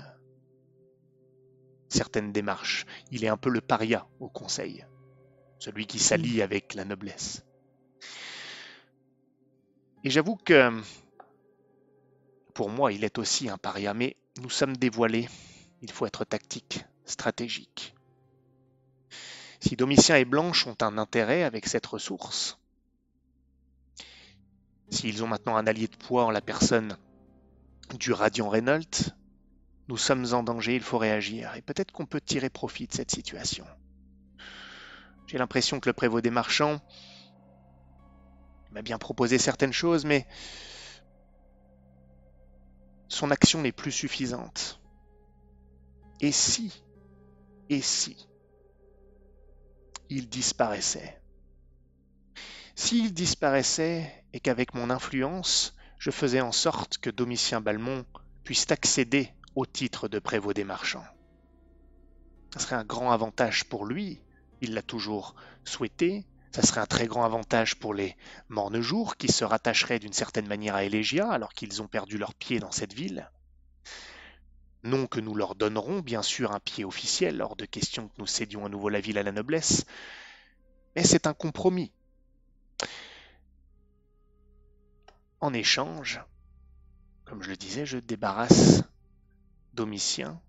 certaines 1.89 2.31
démarches. 2.31 2.85
Il 3.11 3.25
est 3.25 3.29
un 3.29 3.37
peu 3.37 3.49
le 3.49 3.61
paria 3.61 4.07
au 4.19 4.29
conseil. 4.29 4.85
Celui 5.59 5.87
qui 5.87 5.99
s'allie 5.99 6.41
avec 6.41 6.73
la 6.73 6.85
noblesse. 6.85 7.45
Et 10.03 10.09
j'avoue 10.09 10.35
que 10.35 10.81
pour 12.53 12.69
moi, 12.69 12.91
il 12.91 13.03
est 13.03 13.17
aussi 13.17 13.49
un 13.49 13.57
paria, 13.57 13.93
mais 13.93 14.15
nous 14.41 14.49
sommes 14.49 14.75
dévoilés. 14.75 15.29
Il 15.81 15.91
faut 15.91 16.05
être 16.05 16.25
tactique, 16.25 16.85
stratégique. 17.05 17.95
Si 19.59 19.75
Domitien 19.75 20.17
et 20.17 20.25
Blanche 20.25 20.67
ont 20.67 20.77
un 20.81 20.97
intérêt 20.97 21.43
avec 21.43 21.67
cette 21.67 21.85
ressource, 21.85 22.59
s'ils 24.89 25.23
ont 25.23 25.27
maintenant 25.27 25.55
un 25.55 25.65
allié 25.65 25.87
de 25.87 25.95
poids 25.95 26.25
en 26.25 26.31
la 26.31 26.41
personne 26.41 26.97
du 27.97 28.11
Radiant 28.11 28.49
Reynolds, 28.49 29.13
nous 29.87 29.97
sommes 29.97 30.33
en 30.33 30.43
danger, 30.43 30.75
il 30.75 30.81
faut 30.81 30.97
réagir. 30.97 31.55
Et 31.55 31.61
peut-être 31.61 31.91
qu'on 31.91 32.05
peut 32.05 32.21
tirer 32.21 32.49
profit 32.49 32.87
de 32.87 32.93
cette 32.93 33.11
situation. 33.11 33.65
J'ai 35.27 35.37
l'impression 35.37 35.79
que 35.79 35.89
le 35.89 35.93
prévôt 35.93 36.21
des 36.21 36.29
marchands 36.29 36.81
m'a 38.73 38.81
bien 38.81 38.97
proposé 38.97 39.37
certaines 39.37 39.73
choses, 39.73 40.03
mais 40.03 40.27
son 43.07 43.31
action 43.31 43.61
n'est 43.61 43.71
plus 43.71 43.91
suffisante. 43.91 44.81
Et 46.19 46.31
si, 46.31 46.83
et 47.69 47.81
si, 47.81 48.27
il 50.09 50.27
disparaissait? 50.27 51.21
S'il 52.75 53.13
disparaissait 53.13 54.25
et 54.33 54.39
qu'avec 54.39 54.73
mon 54.73 54.89
influence, 54.89 55.75
je 55.99 56.09
faisais 56.09 56.41
en 56.41 56.51
sorte 56.51 56.97
que 56.97 57.11
Domitien 57.11 57.61
Balmont 57.61 58.05
puisse 58.43 58.69
accéder 58.71 59.31
au 59.55 59.67
titre 59.67 60.07
de 60.07 60.17
prévôt 60.17 60.53
des 60.53 60.63
marchands. 60.63 61.05
Ce 62.53 62.59
serait 62.59 62.75
un 62.75 62.83
grand 62.83 63.11
avantage 63.11 63.65
pour 63.65 63.85
lui, 63.85 64.23
il 64.61 64.73
l'a 64.73 64.81
toujours 64.81 65.35
souhaité, 65.63 66.25
ça 66.53 66.61
serait 66.61 66.81
un 66.81 66.85
très 66.85 67.07
grand 67.07 67.25
avantage 67.25 67.75
pour 67.75 67.95
les 67.95 68.15
Mornejours 68.47 69.17
qui 69.17 69.31
se 69.31 69.43
rattacheraient 69.43 69.97
d'une 69.97 70.13
certaine 70.13 70.47
manière 70.47 70.75
à 70.75 70.83
Elégia 70.83 71.29
alors 71.31 71.53
qu'ils 71.53 71.81
ont 71.81 71.87
perdu 71.87 72.19
leur 72.19 72.35
pied 72.35 72.59
dans 72.59 72.71
cette 72.71 72.93
ville. 72.93 73.31
Non 74.83 75.07
que 75.07 75.19
nous 75.19 75.33
leur 75.33 75.55
donnerons 75.55 76.01
bien 76.01 76.21
sûr 76.21 76.51
un 76.51 76.59
pied 76.59 76.85
officiel, 76.85 77.41
hors 77.41 77.55
de 77.55 77.65
question 77.65 78.07
que 78.07 78.13
nous 78.19 78.27
cédions 78.27 78.65
à 78.65 78.69
nouveau 78.69 78.89
la 78.89 78.99
ville 78.99 79.17
à 79.17 79.23
la 79.23 79.31
noblesse, 79.31 79.85
mais 80.95 81.03
c'est 81.03 81.25
un 81.25 81.33
compromis. 81.33 81.91
En 85.39 85.53
échange, 85.53 86.21
comme 87.25 87.41
je 87.41 87.49
le 87.49 87.57
disais, 87.57 87.85
je 87.85 87.97
débarrasse 87.97 88.83
Domitien 89.73 90.39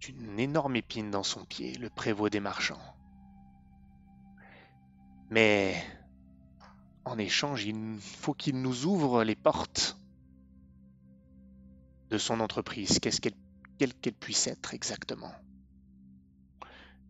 d'une 0.00 0.40
énorme 0.40 0.76
épine 0.76 1.10
dans 1.10 1.22
son 1.22 1.44
pied, 1.44 1.74
le 1.74 1.90
prévôt 1.90 2.30
des 2.30 2.40
marchands. 2.40 2.97
Mais 5.30 5.84
en 7.04 7.18
échange, 7.18 7.64
il 7.64 7.98
faut 8.00 8.34
qu'il 8.34 8.60
nous 8.60 8.86
ouvre 8.86 9.24
les 9.24 9.36
portes 9.36 9.98
de 12.10 12.18
son 12.18 12.40
entreprise, 12.40 12.98
qu'est-ce 13.00 13.20
qu'elle, 13.20 13.34
quelle 13.78 13.94
qu'elle 13.94 14.14
puisse 14.14 14.46
être 14.46 14.72
exactement? 14.72 15.32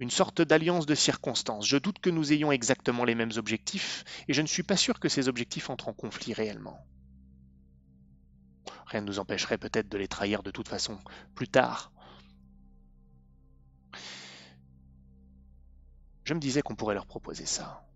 Une 0.01 0.11
sorte 0.11 0.43
d'alliance 0.43 0.87
de 0.87 0.95
circonstances. 0.95 1.67
Je 1.67 1.77
doute 1.77 1.99
que 2.01 2.11
nous 2.11 2.33
ayons 2.33 2.53
exactement 2.53 3.05
les 3.05 3.15
mêmes 3.15 3.33
objectifs, 3.37 4.05
et 4.29 4.33
je 4.33 4.43
ne 4.43 4.47
suis 4.47 4.63
pas 4.63 4.77
sûr 4.77 4.99
que 4.99 5.09
ces 5.09 5.29
objectifs 5.29 5.71
entrent 5.71 5.89
en 5.89 5.93
conflit 5.93 6.33
réellement. 6.33 6.79
Rien 8.87 9.01
ne 9.01 9.07
nous 9.07 9.19
empêcherait 9.19 9.59
peut-être 9.59 9.89
de 9.89 9.99
les 9.99 10.09
trahir 10.09 10.43
de 10.43 10.51
toute 10.51 10.69
façon 10.69 10.99
plus 11.35 11.49
tard. 11.49 11.93
Je 16.25 16.35
me 16.35 16.41
disais 16.41 16.63
qu'on 16.63 16.77
pourrait 16.77 16.95
leur 16.95 17.07
proposer 17.07 17.47
ça 17.47 17.88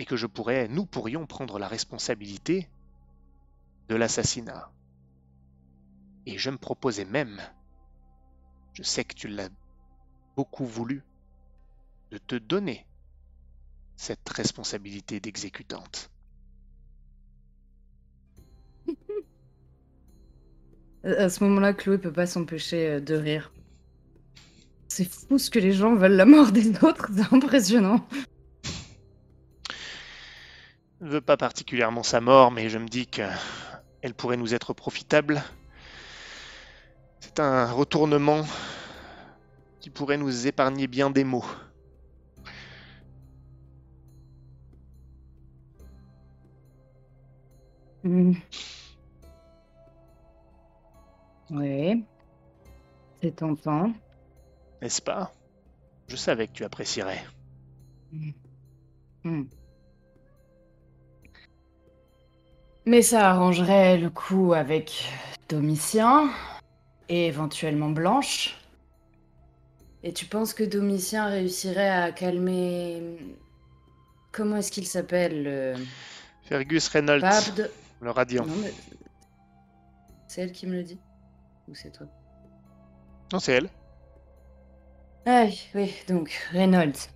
et 0.00 0.06
que 0.06 0.16
je 0.16 0.26
pourrais, 0.26 0.66
nous 0.66 0.86
pourrions 0.86 1.26
prendre 1.26 1.58
la 1.58 1.68
responsabilité 1.68 2.70
de 3.88 3.94
l'assassinat. 3.94 4.72
Et 6.24 6.38
je 6.38 6.48
me 6.48 6.56
proposais 6.56 7.04
même, 7.04 7.38
je 8.72 8.82
sais 8.82 9.04
que 9.04 9.14
tu 9.14 9.28
l'as 9.28 9.50
beaucoup 10.36 10.64
voulu, 10.64 11.04
de 12.12 12.16
te 12.16 12.34
donner 12.34 12.86
cette 13.96 14.26
responsabilité 14.30 15.20
d'exécutante. 15.20 16.10
à 21.04 21.28
ce 21.28 21.44
moment-là, 21.44 21.74
Chloé 21.74 21.98
peut 21.98 22.12
pas 22.12 22.26
s'empêcher 22.26 22.88
euh, 22.88 23.00
de 23.00 23.14
rire. 23.14 23.52
C'est 24.88 25.04
fou 25.04 25.36
ce 25.36 25.50
que 25.50 25.58
les 25.58 25.72
gens 25.72 25.94
veulent 25.94 26.16
la 26.16 26.24
mort 26.24 26.52
des 26.52 26.70
autres, 26.82 27.10
c'est 27.14 27.34
impressionnant 27.34 28.06
veux 31.00 31.20
pas 31.20 31.36
particulièrement 31.36 32.02
sa 32.02 32.20
mort, 32.20 32.50
mais 32.50 32.68
je 32.68 32.78
me 32.78 32.88
dis 32.88 33.06
qu'elle 33.06 34.14
pourrait 34.16 34.36
nous 34.36 34.54
être 34.54 34.74
profitable. 34.74 35.42
C'est 37.20 37.40
un 37.40 37.70
retournement 37.70 38.44
qui 39.80 39.90
pourrait 39.90 40.18
nous 40.18 40.46
épargner 40.46 40.86
bien 40.86 41.10
des 41.10 41.24
maux. 41.24 41.44
Hmm. 48.02 48.32
Oui. 51.50 52.04
C'est 53.22 53.36
tentant. 53.36 53.92
N'est-ce 54.80 55.02
pas? 55.02 55.32
Je 56.08 56.16
savais 56.16 56.46
que 56.46 56.52
tu 56.52 56.64
apprécierais. 56.64 57.22
Hmm. 58.12 58.30
Hmm. 59.24 59.44
Mais 62.86 63.02
ça 63.02 63.30
arrangerait 63.30 63.98
le 63.98 64.10
coup 64.10 64.52
avec 64.52 65.08
Domitien 65.48 66.30
et 67.08 67.26
éventuellement 67.26 67.90
Blanche. 67.90 68.56
Et 70.02 70.12
tu 70.12 70.24
penses 70.24 70.54
que 70.54 70.64
Domitien 70.64 71.26
réussirait 71.26 71.90
à 71.90 72.10
calmer. 72.10 73.18
Comment 74.32 74.56
est-ce 74.56 74.72
qu'il 74.72 74.86
s'appelle 74.86 75.76
Fergus 76.44 76.88
Reynolds. 76.88 77.24
Le 78.00 78.10
radiant. 78.10 78.46
C'est 80.26 80.42
elle 80.42 80.52
qui 80.52 80.66
me 80.66 80.74
le 80.74 80.82
dit 80.82 80.98
Ou 81.68 81.74
c'est 81.74 81.90
toi? 81.90 82.06
Non, 83.32 83.38
c'est 83.38 83.52
elle. 83.52 83.68
Ah 85.26 85.44
oui, 85.74 85.94
donc 86.08 86.30
Reynolds. 86.52 87.10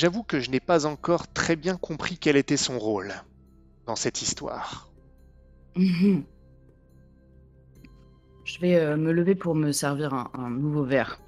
J'avoue 0.00 0.22
que 0.22 0.40
je 0.40 0.50
n'ai 0.50 0.60
pas 0.60 0.86
encore 0.86 1.30
très 1.30 1.56
bien 1.56 1.76
compris 1.76 2.16
quel 2.16 2.38
était 2.38 2.56
son 2.56 2.78
rôle 2.78 3.12
dans 3.86 3.96
cette 3.96 4.22
histoire. 4.22 4.90
Je 5.76 6.24
vais 8.62 8.76
euh, 8.76 8.96
me 8.96 9.12
lever 9.12 9.34
pour 9.34 9.54
me 9.54 9.72
servir 9.72 10.14
un, 10.14 10.48
nouveau 10.48 10.84
verre. 10.84 11.20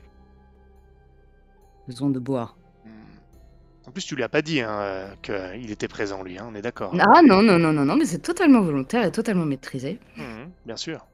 Besoin 1.86 2.08
de 2.08 2.18
boire. 2.18 2.56
Hmm. 2.86 3.88
En 3.88 3.90
plus, 3.90 4.06
tu 4.06 4.16
lui 4.16 4.22
as 4.22 4.30
pas 4.30 4.40
dit 4.40 4.62
hein, 4.62 4.80
euh, 4.80 5.14
qu'il 5.20 5.70
était 5.70 5.86
présent, 5.86 6.22
lui, 6.22 6.38
hein, 6.38 6.48
on 6.50 6.54
est 6.54 6.62
d'accord. 6.62 6.94
Ah 6.98 7.20
non, 7.20 7.42
non, 7.42 7.58
non, 7.58 7.74
non, 7.74 7.84
non, 7.84 7.96
mais 7.96 8.06
c'est 8.06 8.20
totalement 8.20 8.62
volontaire 8.62 9.04
et 9.04 9.12
totalement 9.12 9.44
maîtrisé. 9.44 10.00
Hmm, 10.16 10.46
bien 10.64 10.78
sûr. 10.78 11.06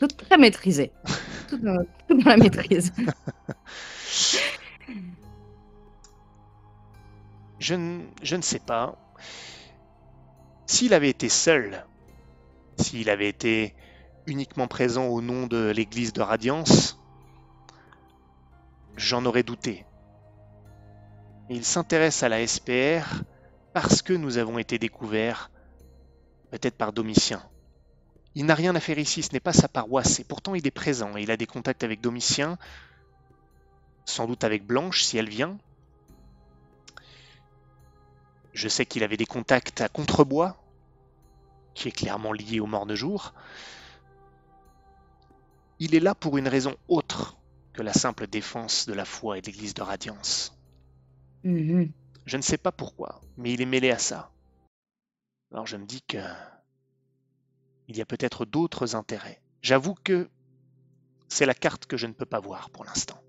Tout 0.00 0.08
très 0.08 0.38
maîtrisé. 0.38 0.90
tout 1.48 1.58
dans 1.58 1.78
la 2.24 2.36
maîtrise. 2.36 2.92
je, 7.60 7.74
ne 7.74 8.42
sais 8.42 8.58
pas. 8.58 8.96
S'il 10.66 10.94
avait 10.94 11.10
été 11.10 11.28
seul, 11.28 11.84
S'il 12.78 13.10
avait 13.10 13.28
été 13.28 13.74
uniquement 14.26 14.66
présent 14.66 15.06
au 15.06 15.20
nom 15.20 15.46
de 15.46 15.70
l'église 15.70 16.14
de 16.14 16.22
Radiance, 16.22 16.98
j'en 18.96 19.24
aurais 19.26 19.42
douté. 19.42 19.84
Il 21.50 21.64
s'intéresse 21.64 22.22
à 22.22 22.30
la 22.30 22.46
SPR 22.46 23.22
parce 23.74 24.00
que 24.00 24.14
nous 24.14 24.38
avons 24.38 24.58
été 24.58 24.78
découverts, 24.78 25.50
peut-être 26.50 26.76
par 26.76 26.92
Domitien. 26.92 27.42
Il 28.34 28.46
n'a 28.46 28.54
rien 28.54 28.74
à 28.74 28.80
faire 28.80 28.98
ici, 28.98 29.22
ce 29.22 29.32
n'est 29.32 29.40
pas 29.40 29.52
sa 29.52 29.68
paroisse, 29.68 30.20
et 30.20 30.24
pourtant 30.24 30.54
il 30.54 30.66
est 30.66 30.70
présent, 30.70 31.16
il 31.16 31.30
a 31.30 31.36
des 31.36 31.46
contacts 31.46 31.84
avec 31.84 32.00
Domitien, 32.00 32.56
sans 34.06 34.26
doute 34.26 34.44
avec 34.44 34.64
Blanche 34.64 35.02
si 35.02 35.18
elle 35.18 35.28
vient. 35.28 35.58
Je 38.60 38.68
sais 38.68 38.84
qu'il 38.84 39.02
avait 39.04 39.16
des 39.16 39.24
contacts 39.24 39.80
à 39.80 39.88
Contrebois, 39.88 40.62
qui 41.72 41.88
est 41.88 41.92
clairement 41.92 42.30
lié 42.30 42.60
au 42.60 42.66
mort 42.66 42.84
de 42.84 42.94
jour. 42.94 43.32
Il 45.78 45.94
est 45.94 46.00
là 46.00 46.14
pour 46.14 46.36
une 46.36 46.46
raison 46.46 46.76
autre 46.86 47.38
que 47.72 47.80
la 47.80 47.94
simple 47.94 48.26
défense 48.26 48.86
de 48.86 48.92
la 48.92 49.06
foi 49.06 49.38
et 49.38 49.40
de 49.40 49.46
l'église 49.46 49.72
de 49.72 49.80
Radiance. 49.80 50.54
Mhm. 51.42 51.90
Je 52.26 52.36
ne 52.36 52.42
sais 52.42 52.58
pas 52.58 52.70
pourquoi, 52.70 53.22
mais 53.38 53.54
il 53.54 53.62
est 53.62 53.64
mêlé 53.64 53.90
à 53.90 53.98
ça. 53.98 54.30
Alors 55.52 55.66
je 55.66 55.78
me 55.78 55.86
dis 55.86 56.02
que 56.02 56.18
il 57.88 57.96
y 57.96 58.02
a 58.02 58.04
peut-être 58.04 58.44
d'autres 58.44 58.94
intérêts. 58.94 59.40
J'avoue 59.62 59.94
que 59.94 60.28
c'est 61.28 61.46
la 61.46 61.54
carte 61.54 61.86
que 61.86 61.96
je 61.96 62.06
ne 62.06 62.12
peux 62.12 62.26
pas 62.26 62.40
voir 62.40 62.68
pour 62.68 62.84
l'instant. 62.84 63.22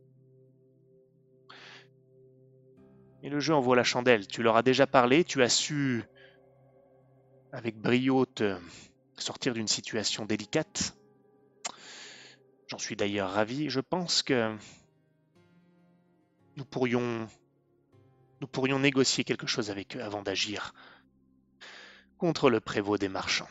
Et 3.24 3.30
le 3.30 3.40
jeu 3.40 3.54
envoie 3.54 3.76
la 3.76 3.84
chandelle. 3.84 4.28
Tu 4.28 4.42
leur 4.42 4.56
as 4.56 4.64
déjà 4.64 4.88
parlé, 4.88 5.24
tu 5.24 5.44
as 5.44 5.50
su, 5.50 6.04
avec 7.52 7.78
brio, 7.78 8.26
te 8.26 8.58
sortir 9.18 9.54
d'une 9.54 9.68
situation 9.68 10.26
délicate. 10.26 10.96
J'en 12.68 12.80
suis 12.80 12.96
d'ailleurs 12.96 13.32
ravi. 13.32 13.70
Je 13.70 13.80
pense 13.80 14.24
que 14.24 14.56
nous 16.56 16.66
pourrions, 16.66 17.28
nous 18.40 18.48
pourrions 18.48 18.80
négocier 18.80 19.24
quelque 19.24 19.48
chose 19.48 19.70
avec 19.70 19.96
eux 19.96 20.04
avant 20.04 20.22
d'agir 20.22 20.74
contre 22.18 22.50
le 22.50 22.60
prévôt 22.60 22.98
des 22.98 23.10
marchands, 23.10 23.50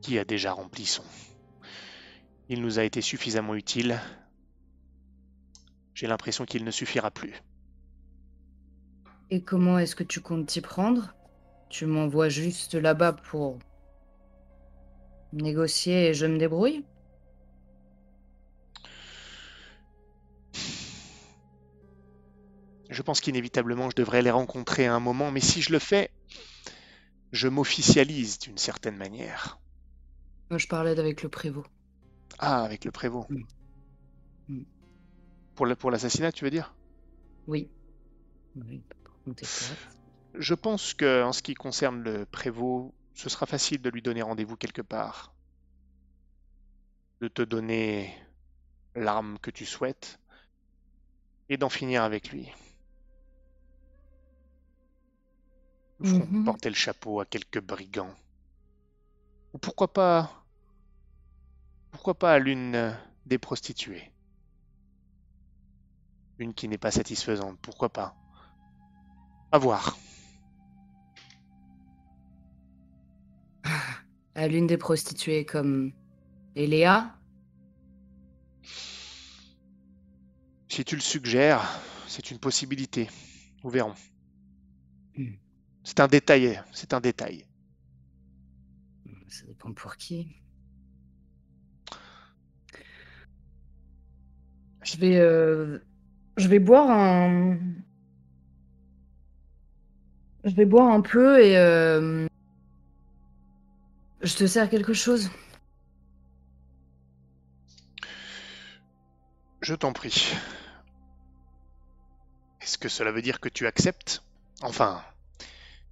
qui 0.00 0.18
a 0.18 0.24
déjà 0.24 0.52
rempli 0.52 0.86
son. 0.86 1.04
Il 2.48 2.62
nous 2.62 2.78
a 2.78 2.84
été 2.84 3.00
suffisamment 3.00 3.54
utile. 3.54 4.00
J'ai 5.94 6.06
l'impression 6.06 6.46
qu'il 6.46 6.64
ne 6.64 6.70
suffira 6.70 7.10
plus. 7.10 7.34
Et 9.30 9.44
comment 9.44 9.78
est-ce 9.78 9.94
que 9.94 10.02
tu 10.02 10.20
comptes 10.20 10.48
t'y 10.48 10.60
prendre? 10.60 11.14
Tu 11.68 11.86
m'envoies 11.86 12.28
juste 12.28 12.74
là-bas 12.74 13.12
pour 13.14 13.58
négocier 15.32 16.08
et 16.08 16.14
je 16.14 16.26
me 16.26 16.36
débrouille? 16.36 16.84
Je 22.90 23.00
pense 23.00 23.20
qu'inévitablement 23.20 23.90
je 23.90 23.94
devrais 23.94 24.22
les 24.22 24.32
rencontrer 24.32 24.86
à 24.86 24.94
un 24.96 24.98
moment, 24.98 25.30
mais 25.30 25.38
si 25.40 25.62
je 25.62 25.70
le 25.70 25.78
fais, 25.78 26.10
je 27.30 27.46
m'officialise 27.46 28.40
d'une 28.40 28.58
certaine 28.58 28.96
manière. 28.96 29.60
Moi, 30.50 30.58
je 30.58 30.66
parlais 30.66 30.98
avec 30.98 31.22
le 31.22 31.28
prévôt. 31.28 31.64
Ah, 32.38 32.62
avec 32.64 32.86
le 32.86 32.90
prévôt. 32.92 33.30
Mm. 33.30 33.46
Mm. 34.50 34.66
Pour 35.56 35.66
le- 35.66 35.74
pour 35.74 35.90
l'assassinat, 35.90 36.30
tu 36.30 36.44
veux 36.44 36.50
dire? 36.52 36.76
Oui. 37.46 37.70
Oui. 38.56 38.84
Je 40.34 40.54
pense 40.54 40.94
que 40.94 41.22
en 41.22 41.32
ce 41.32 41.42
qui 41.42 41.54
concerne 41.54 42.02
le 42.02 42.26
prévôt, 42.26 42.94
ce 43.14 43.28
sera 43.28 43.46
facile 43.46 43.82
de 43.82 43.90
lui 43.90 44.02
donner 44.02 44.22
rendez-vous 44.22 44.56
quelque 44.56 44.82
part. 44.82 45.34
De 47.20 47.28
te 47.28 47.42
donner 47.42 48.14
l'arme 48.94 49.38
que 49.40 49.50
tu 49.50 49.66
souhaites 49.66 50.18
et 51.48 51.56
d'en 51.56 51.68
finir 51.68 52.02
avec 52.04 52.30
lui. 52.30 52.50
Nous 55.98 56.06
ferons 56.06 56.26
Mhm. 56.26 56.44
porter 56.44 56.70
le 56.70 56.74
chapeau 56.74 57.20
à 57.20 57.26
quelques 57.26 57.60
brigands. 57.60 58.14
Ou 59.52 59.58
pourquoi 59.58 59.92
pas. 59.92 60.46
Pourquoi 61.90 62.14
pas 62.16 62.32
à 62.34 62.38
l'une 62.38 62.96
des 63.24 63.38
prostituées 63.38 64.12
Une 66.38 66.54
qui 66.54 66.68
n'est 66.68 66.78
pas 66.78 66.90
satisfaisante, 66.90 67.58
pourquoi 67.60 67.90
pas 67.92 68.16
À 69.52 69.58
voir. 69.58 69.98
À 74.34 74.48
l'une 74.48 74.66
des 74.66 74.76
prostituées 74.76 75.44
comme 75.44 75.92
Eléa 76.54 77.16
Si 80.68 80.84
tu 80.84 80.94
le 80.94 81.00
suggères, 81.00 81.62
c'est 82.06 82.30
une 82.30 82.38
possibilité. 82.38 83.08
Nous 83.64 83.70
verrons. 83.70 83.94
Hmm. 85.16 85.36
C'est 85.84 86.00
un 86.00 86.06
détail, 86.06 86.60
c'est 86.72 86.92
un 86.92 87.00
détail. 87.00 87.46
Ça 89.28 89.46
dépend 89.46 89.72
pour 89.72 89.96
qui. 89.96 90.36
Je 94.82 94.96
vais, 94.98 95.16
euh, 95.16 95.78
je 96.36 96.48
vais 96.48 96.58
boire 96.58 96.90
un. 96.90 97.58
Je 100.46 100.54
vais 100.54 100.64
boire 100.64 100.92
un 100.92 101.00
peu 101.00 101.44
et 101.44 101.58
euh, 101.58 102.28
je 104.22 104.36
te 104.36 104.46
sers 104.46 104.70
quelque 104.70 104.92
chose. 104.92 105.28
Je 109.60 109.74
t'en 109.74 109.92
prie. 109.92 110.32
Est-ce 112.60 112.78
que 112.78 112.88
cela 112.88 113.10
veut 113.10 113.22
dire 113.22 113.40
que 113.40 113.48
tu 113.48 113.66
acceptes? 113.66 114.22
Enfin, 114.62 115.02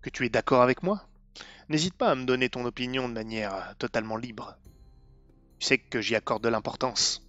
que 0.02 0.10
tu 0.10 0.24
es 0.24 0.28
d'accord 0.28 0.62
avec 0.62 0.84
moi? 0.84 1.04
N'hésite 1.68 1.94
pas 1.94 2.12
à 2.12 2.14
me 2.14 2.24
donner 2.24 2.48
ton 2.48 2.64
opinion 2.64 3.08
de 3.08 3.14
manière 3.14 3.74
totalement 3.80 4.16
libre. 4.16 4.56
Tu 5.58 5.66
sais 5.66 5.78
que 5.78 6.00
j'y 6.00 6.14
accorde 6.14 6.44
de 6.44 6.48
l'importance. 6.48 7.23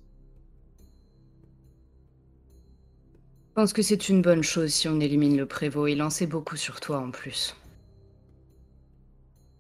Je 3.56 3.62
pense 3.62 3.72
que 3.72 3.82
c'est 3.82 4.10
une 4.10 4.22
bonne 4.22 4.44
chose 4.44 4.74
si 4.74 4.90
on 4.90 5.00
élimine 5.00 5.38
le 5.38 5.46
prévôt. 5.46 5.88
Il 5.88 6.02
en 6.04 6.10
sait 6.10 6.28
beaucoup 6.28 6.58
sur 6.58 6.82
toi 6.82 6.98
en 6.98 7.10
plus. 7.12 7.56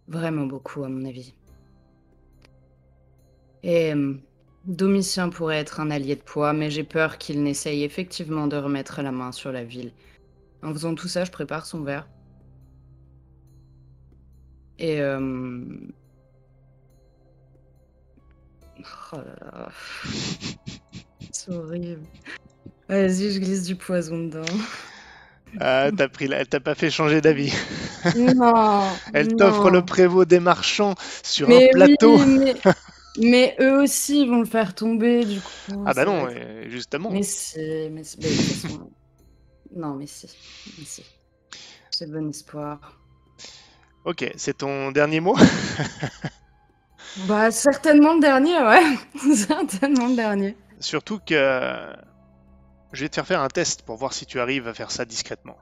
Vraiment 0.09 0.45
beaucoup, 0.47 0.83
à 0.83 0.89
mon 0.89 1.05
avis. 1.05 1.33
Et 3.63 3.93
euh, 3.93 4.15
Domitien 4.65 5.29
pourrait 5.29 5.59
être 5.59 5.79
un 5.79 5.91
allié 5.91 6.17
de 6.17 6.21
poids, 6.21 6.51
mais 6.51 6.69
j'ai 6.69 6.83
peur 6.83 7.17
qu'il 7.17 7.41
n'essaye 7.41 7.85
effectivement 7.85 8.47
de 8.47 8.57
remettre 8.57 9.01
la 9.01 9.13
main 9.13 9.31
sur 9.31 9.53
la 9.53 9.63
ville. 9.63 9.93
En 10.61 10.73
faisant 10.73 10.93
tout 10.93 11.07
ça, 11.07 11.23
je 11.23 11.31
prépare 11.31 11.65
son 11.65 11.81
verre. 11.81 12.05
Et... 14.77 14.99
euh, 14.99 15.63
Oh 19.13 19.17
là 19.17 19.35
là. 19.41 19.71
C'est 21.31 21.53
horrible. 21.53 22.05
Vas-y, 22.89 23.31
je 23.31 23.39
glisse 23.39 23.63
du 23.63 23.75
poison 23.75 24.17
dedans. 24.17 24.45
Ah, 25.59 25.89
t'as 25.95 26.09
pris 26.09 26.27
la... 26.27 26.45
t'as 26.45 26.59
pas 26.59 26.75
fait 26.75 26.89
changer 26.91 27.21
d'avis. 27.21 27.53
Non. 28.15 28.83
Elle 29.13 29.35
t'offre 29.35 29.69
le 29.69 29.83
prévôt 29.83 30.25
des 30.25 30.39
marchands 30.39 30.95
sur 31.23 31.47
Mais 31.47 31.69
un 31.69 31.71
plateau. 31.71 32.17
oui, 32.17 32.25
mais... 32.25 32.55
mais 33.17 33.55
eux 33.61 33.81
aussi 33.81 34.21
ils 34.23 34.29
vont 34.29 34.39
le 34.39 34.45
faire 34.45 34.75
tomber 34.75 35.25
du 35.25 35.39
coup. 35.41 35.83
Ah 35.85 35.93
bah 35.93 36.05
non, 36.05 36.27
euh, 36.29 36.69
justement. 36.69 37.11
Mais 37.11 37.23
si, 37.23 37.57
mais 37.91 38.03
si. 38.03 38.17
mais 38.21 38.29
de 38.29 38.35
toute 38.35 38.45
façon, 38.61 38.91
Non, 39.75 39.95
mais 39.95 40.07
si. 40.07 40.27
Mais 40.77 40.85
si. 40.85 41.03
J'ai 41.97 42.07
bon 42.07 42.29
espoir. 42.29 42.99
Ok, 44.03 44.29
c'est 44.35 44.57
ton 44.57 44.91
dernier 44.91 45.19
mot? 45.21 45.35
Bah, 47.15 47.49
certainement 47.51 48.13
le 48.15 48.19
dernier, 48.21 48.57
ouais. 48.57 48.97
certainement 49.35 50.07
le 50.07 50.15
dernier. 50.15 50.57
Surtout 50.79 51.19
que 51.19 51.33
euh, 51.33 51.93
je 52.95 53.03
vais 53.03 53.09
te 53.09 53.15
faire 53.15 53.27
faire 53.27 53.41
un 53.41 53.47
test 53.49 53.83
pour 53.83 53.95
voir 53.97 54.13
si 54.13 54.25
tu 54.25 54.39
arrives 54.39 54.67
à 54.67 54.73
faire 54.73 54.91
ça 54.91 55.05
discrètement. 55.05 55.57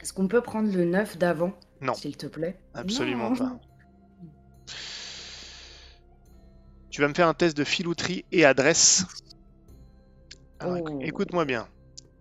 Est-ce 0.00 0.12
qu'on 0.12 0.28
peut 0.28 0.40
prendre 0.42 0.72
le 0.72 0.84
9 0.84 1.16
d'avant 1.16 1.52
Non. 1.80 1.94
S'il 1.94 2.16
te 2.16 2.26
plaît? 2.26 2.58
Absolument 2.74 3.30
Non. 3.30 3.36
pas. 3.36 3.60
Tu 6.90 7.00
vas 7.00 7.08
me 7.08 7.14
faire 7.14 7.28
un 7.28 7.34
test 7.34 7.56
de 7.56 7.64
filouterie 7.64 8.24
et 8.32 8.44
adresse. 8.44 9.04
Alors, 10.60 10.76
écou- 10.76 10.98
Oh. 10.98 11.02
écoute-moi 11.02 11.44
bien. 11.44 11.66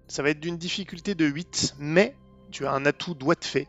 Ça 0.07 0.23
va 0.23 0.29
être 0.29 0.39
d'une 0.39 0.57
difficulté 0.57 1.15
de 1.15 1.25
8, 1.25 1.75
mais 1.79 2.15
tu 2.51 2.65
as 2.65 2.71
un 2.71 2.85
atout 2.85 3.13
doigt 3.13 3.35
de 3.35 3.43
fée. 3.45 3.67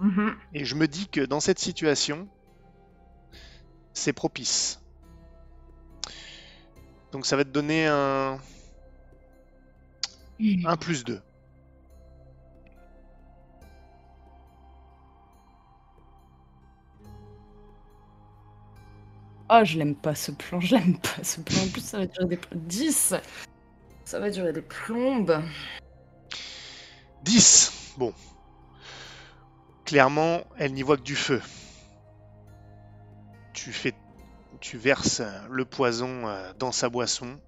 Mhm. 0.00 0.34
Et 0.54 0.64
je 0.64 0.74
me 0.74 0.86
dis 0.86 1.08
que 1.08 1.20
dans 1.22 1.40
cette 1.40 1.58
situation, 1.58 2.28
c'est 3.94 4.12
propice. 4.12 4.80
Donc 7.12 7.24
ça 7.26 7.36
va 7.36 7.44
te 7.44 7.48
donner 7.50 7.86
un, 7.86 8.38
un 10.40 10.76
plus 10.76 11.04
2. 11.04 11.20
Oh, 19.50 19.60
je 19.64 19.78
l'aime 19.78 19.96
pas 19.96 20.14
ce 20.14 20.30
plan, 20.30 20.60
je 20.60 20.74
l'aime 20.76 20.98
pas 20.98 21.24
ce 21.24 21.40
plan. 21.40 21.62
En 21.62 21.68
plus, 21.68 21.80
ça 21.80 21.98
va 21.98 22.06
durer 22.06 22.26
des 22.26 22.36
plombes. 22.36 22.62
10 22.66 23.14
Ça 24.04 24.20
va 24.20 24.30
durer 24.30 24.52
des 24.52 24.62
plombes. 24.62 25.42
10 27.22 27.94
Bon. 27.96 28.12
Clairement, 29.86 30.42
elle 30.58 30.74
n'y 30.74 30.82
voit 30.82 30.98
que 30.98 31.02
du 31.02 31.16
feu. 31.16 31.40
Tu 33.54 33.72
fais. 33.72 33.94
Tu 34.60 34.76
verses 34.76 35.22
le 35.50 35.64
poison 35.64 36.28
euh, 36.28 36.52
dans 36.58 36.72
sa 36.72 36.90
boisson. 36.90 37.40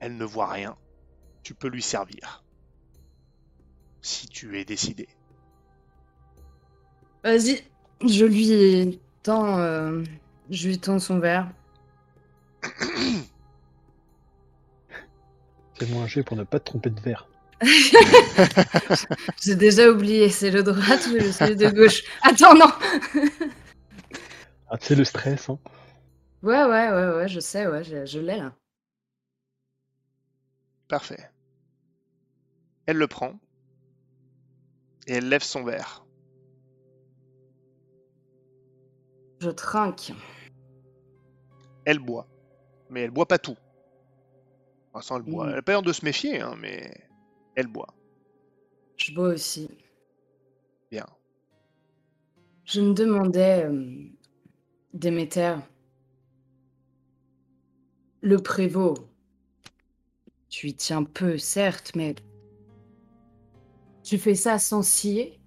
Elle 0.00 0.16
ne 0.16 0.24
voit 0.24 0.48
rien. 0.48 0.76
Tu 1.48 1.54
peux 1.54 1.68
lui 1.68 1.80
servir. 1.80 2.44
Si 4.02 4.28
tu 4.28 4.60
es 4.60 4.66
décidé. 4.66 5.08
Vas-y, 7.24 7.64
je 8.06 8.26
lui 8.26 9.00
tends, 9.22 9.58
euh, 9.58 10.04
je 10.50 10.68
lui 10.68 10.78
tends 10.78 10.98
son 10.98 11.18
verre. 11.18 11.50
Fais-moi 15.78 16.02
un 16.02 16.06
jet 16.06 16.22
pour 16.22 16.36
ne 16.36 16.44
pas 16.44 16.60
te 16.60 16.66
tromper 16.66 16.90
de 16.90 17.00
verre. 17.00 17.26
J'ai 19.42 19.56
déjà 19.56 19.90
oublié, 19.90 20.28
c'est 20.28 20.50
le 20.50 20.62
droite 20.62 21.06
ou 21.06 21.14
le 21.14 21.32
celui 21.32 21.56
de 21.56 21.70
gauche? 21.70 22.02
Attends, 22.20 22.56
non 22.56 22.70
Ah, 24.68 24.76
c'est 24.82 24.96
le 24.96 25.04
stress, 25.04 25.48
hein. 25.48 25.58
Ouais, 26.42 26.62
ouais, 26.64 26.90
ouais, 26.90 27.16
ouais, 27.16 27.28
je 27.28 27.40
sais, 27.40 27.66
ouais, 27.66 27.84
je, 27.84 28.04
je 28.04 28.18
l'ai 28.18 28.36
là. 28.36 28.52
Parfait. 30.88 31.30
Elle 32.88 32.96
le 32.96 33.06
prend. 33.06 33.38
Et 35.06 35.12
elle 35.12 35.28
lève 35.28 35.42
son 35.42 35.62
verre. 35.62 36.06
Je 39.40 39.50
trinque. 39.50 40.14
Elle 41.84 41.98
boit. 41.98 42.26
Mais 42.88 43.02
elle 43.02 43.10
boit 43.10 43.28
pas 43.28 43.38
tout. 43.38 43.58
Enfin, 44.94 45.16
elle 45.16 45.22
boit. 45.30 45.44
Mm. 45.44 45.48
Elle 45.50 45.54
n'a 45.56 45.62
pas 45.62 45.72
l'air 45.72 45.82
de 45.82 45.92
se 45.92 46.02
méfier, 46.02 46.40
hein, 46.40 46.56
mais 46.58 46.90
elle 47.56 47.66
boit. 47.66 47.94
Je 48.96 49.12
bois 49.12 49.34
aussi. 49.34 49.68
Bien. 50.90 51.06
Je 52.64 52.80
me 52.80 52.94
demandais, 52.94 53.66
euh, 53.66 54.08
Déméter, 54.94 55.56
le 58.22 58.38
prévôt, 58.38 58.94
tu 60.48 60.68
y 60.68 60.74
tiens 60.74 61.04
peu, 61.04 61.36
certes, 61.36 61.94
mais 61.94 62.14
tu 64.08 64.16
fais 64.16 64.34
ça 64.34 64.58
sans 64.58 64.82
scier? 64.82 65.38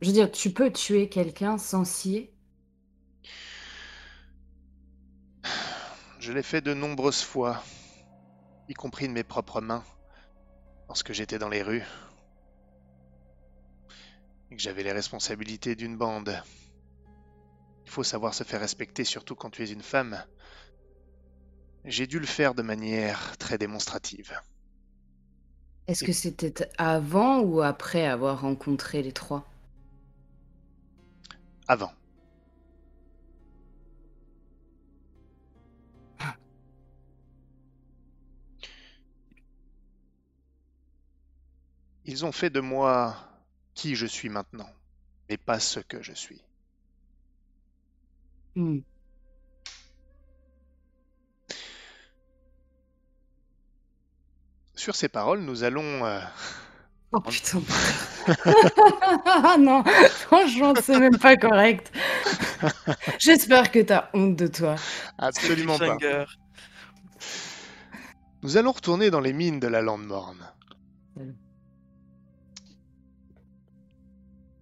Je 0.00 0.06
veux 0.06 0.12
dire, 0.12 0.30
tu 0.30 0.52
peux 0.52 0.72
tuer 0.72 1.08
quelqu'un 1.08 1.58
sans 1.58 1.84
scier? 1.84 2.32
Je 6.20 6.32
l'ai 6.32 6.44
fait 6.44 6.60
de 6.60 6.74
nombreuses 6.74 7.22
fois, 7.22 7.64
y 8.68 8.74
compris 8.74 9.08
de 9.08 9.12
mes 9.12 9.24
propres 9.24 9.60
mains, 9.60 9.82
lorsque 10.86 11.12
j'étais 11.12 11.40
dans 11.40 11.48
les 11.48 11.64
rues. 11.64 11.82
Et 14.52 14.56
que 14.56 14.62
j'avais 14.62 14.84
les 14.84 14.92
responsabilités 14.92 15.74
d'une 15.74 15.96
bande. 15.96 16.40
Il 17.84 17.90
faut 17.90 18.04
savoir 18.04 18.32
se 18.32 18.44
faire 18.44 18.60
respecter, 18.60 19.02
surtout 19.02 19.34
quand 19.34 19.50
tu 19.50 19.64
es 19.64 19.72
une 19.72 19.82
femme. 19.82 20.22
J'ai 21.84 22.06
dû 22.06 22.20
le 22.20 22.26
faire 22.26 22.54
de 22.54 22.62
manière 22.62 23.36
très 23.38 23.58
démonstrative. 23.58 24.40
Est-ce 25.88 26.04
que 26.04 26.12
c'était 26.12 26.68
avant 26.76 27.40
ou 27.40 27.62
après 27.62 28.06
avoir 28.06 28.42
rencontré 28.42 29.02
les 29.02 29.12
trois? 29.12 29.48
Avant. 31.66 31.92
Ils 42.04 42.24
ont 42.26 42.32
fait 42.32 42.50
de 42.50 42.60
moi 42.60 43.16
qui 43.74 43.94
je 43.94 44.06
suis 44.06 44.28
maintenant, 44.28 44.68
mais 45.30 45.38
pas 45.38 45.58
ce 45.58 45.80
que 45.80 46.02
je 46.02 46.12
suis. 46.12 46.42
Hmm. 48.56 48.80
Sur 54.78 54.94
ces 54.94 55.08
paroles, 55.08 55.40
nous 55.40 55.64
allons... 55.64 56.06
euh, 56.06 56.20
Oh 57.10 57.20
putain. 57.20 57.60
Ah 59.26 59.56
non, 59.58 59.82
franchement, 60.10 60.74
c'est 60.80 61.00
même 61.00 61.18
pas 61.18 61.36
correct. 61.36 61.90
J'espère 63.18 63.72
que 63.72 63.80
t'as 63.80 64.08
honte 64.14 64.36
de 64.36 64.46
toi. 64.46 64.76
Absolument 65.18 65.80
pas. 65.80 65.96
Cliffhanger. 65.96 66.26
Nous 68.42 68.56
allons 68.56 68.72
retourner 68.72 69.10
dans 69.10 69.20
les 69.20 69.32
mines 69.32 69.60
de 69.60 69.68
la 69.68 69.80
Lande 69.82 70.04
Morne. 70.06 70.52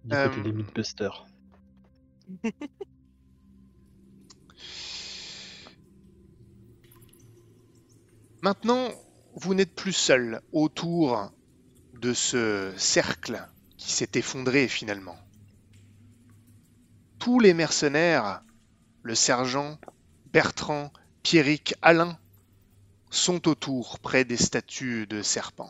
Du 0.03 0.15
Euh, 0.15 0.29
côté 0.29 0.41
des 0.41 0.51
Mythbusters. 0.53 1.25
Maintenant, 8.41 8.89
vous 9.39 9.53
n'êtes 9.53 9.75
plus 9.75 9.93
seul 9.93 10.41
autour 10.51 11.31
de 11.93 12.11
ce 12.11 12.73
cercle 12.75 13.47
qui 13.77 13.91
s'est 13.91 14.09
effondré 14.15 14.67
finalement. 14.67 15.15
Tous 17.19 17.39
les 17.39 17.53
mercenaires, 17.53 18.41
le 19.03 19.13
sergent, 19.13 19.77
Bertrand, 20.25 20.91
Pierrick, 21.21 21.75
Alain, 21.83 22.17
sont 23.11 23.47
autour 23.47 23.99
près 23.99 24.25
des 24.25 24.37
statues 24.37 25.05
de 25.05 25.21
serpents. 25.21 25.69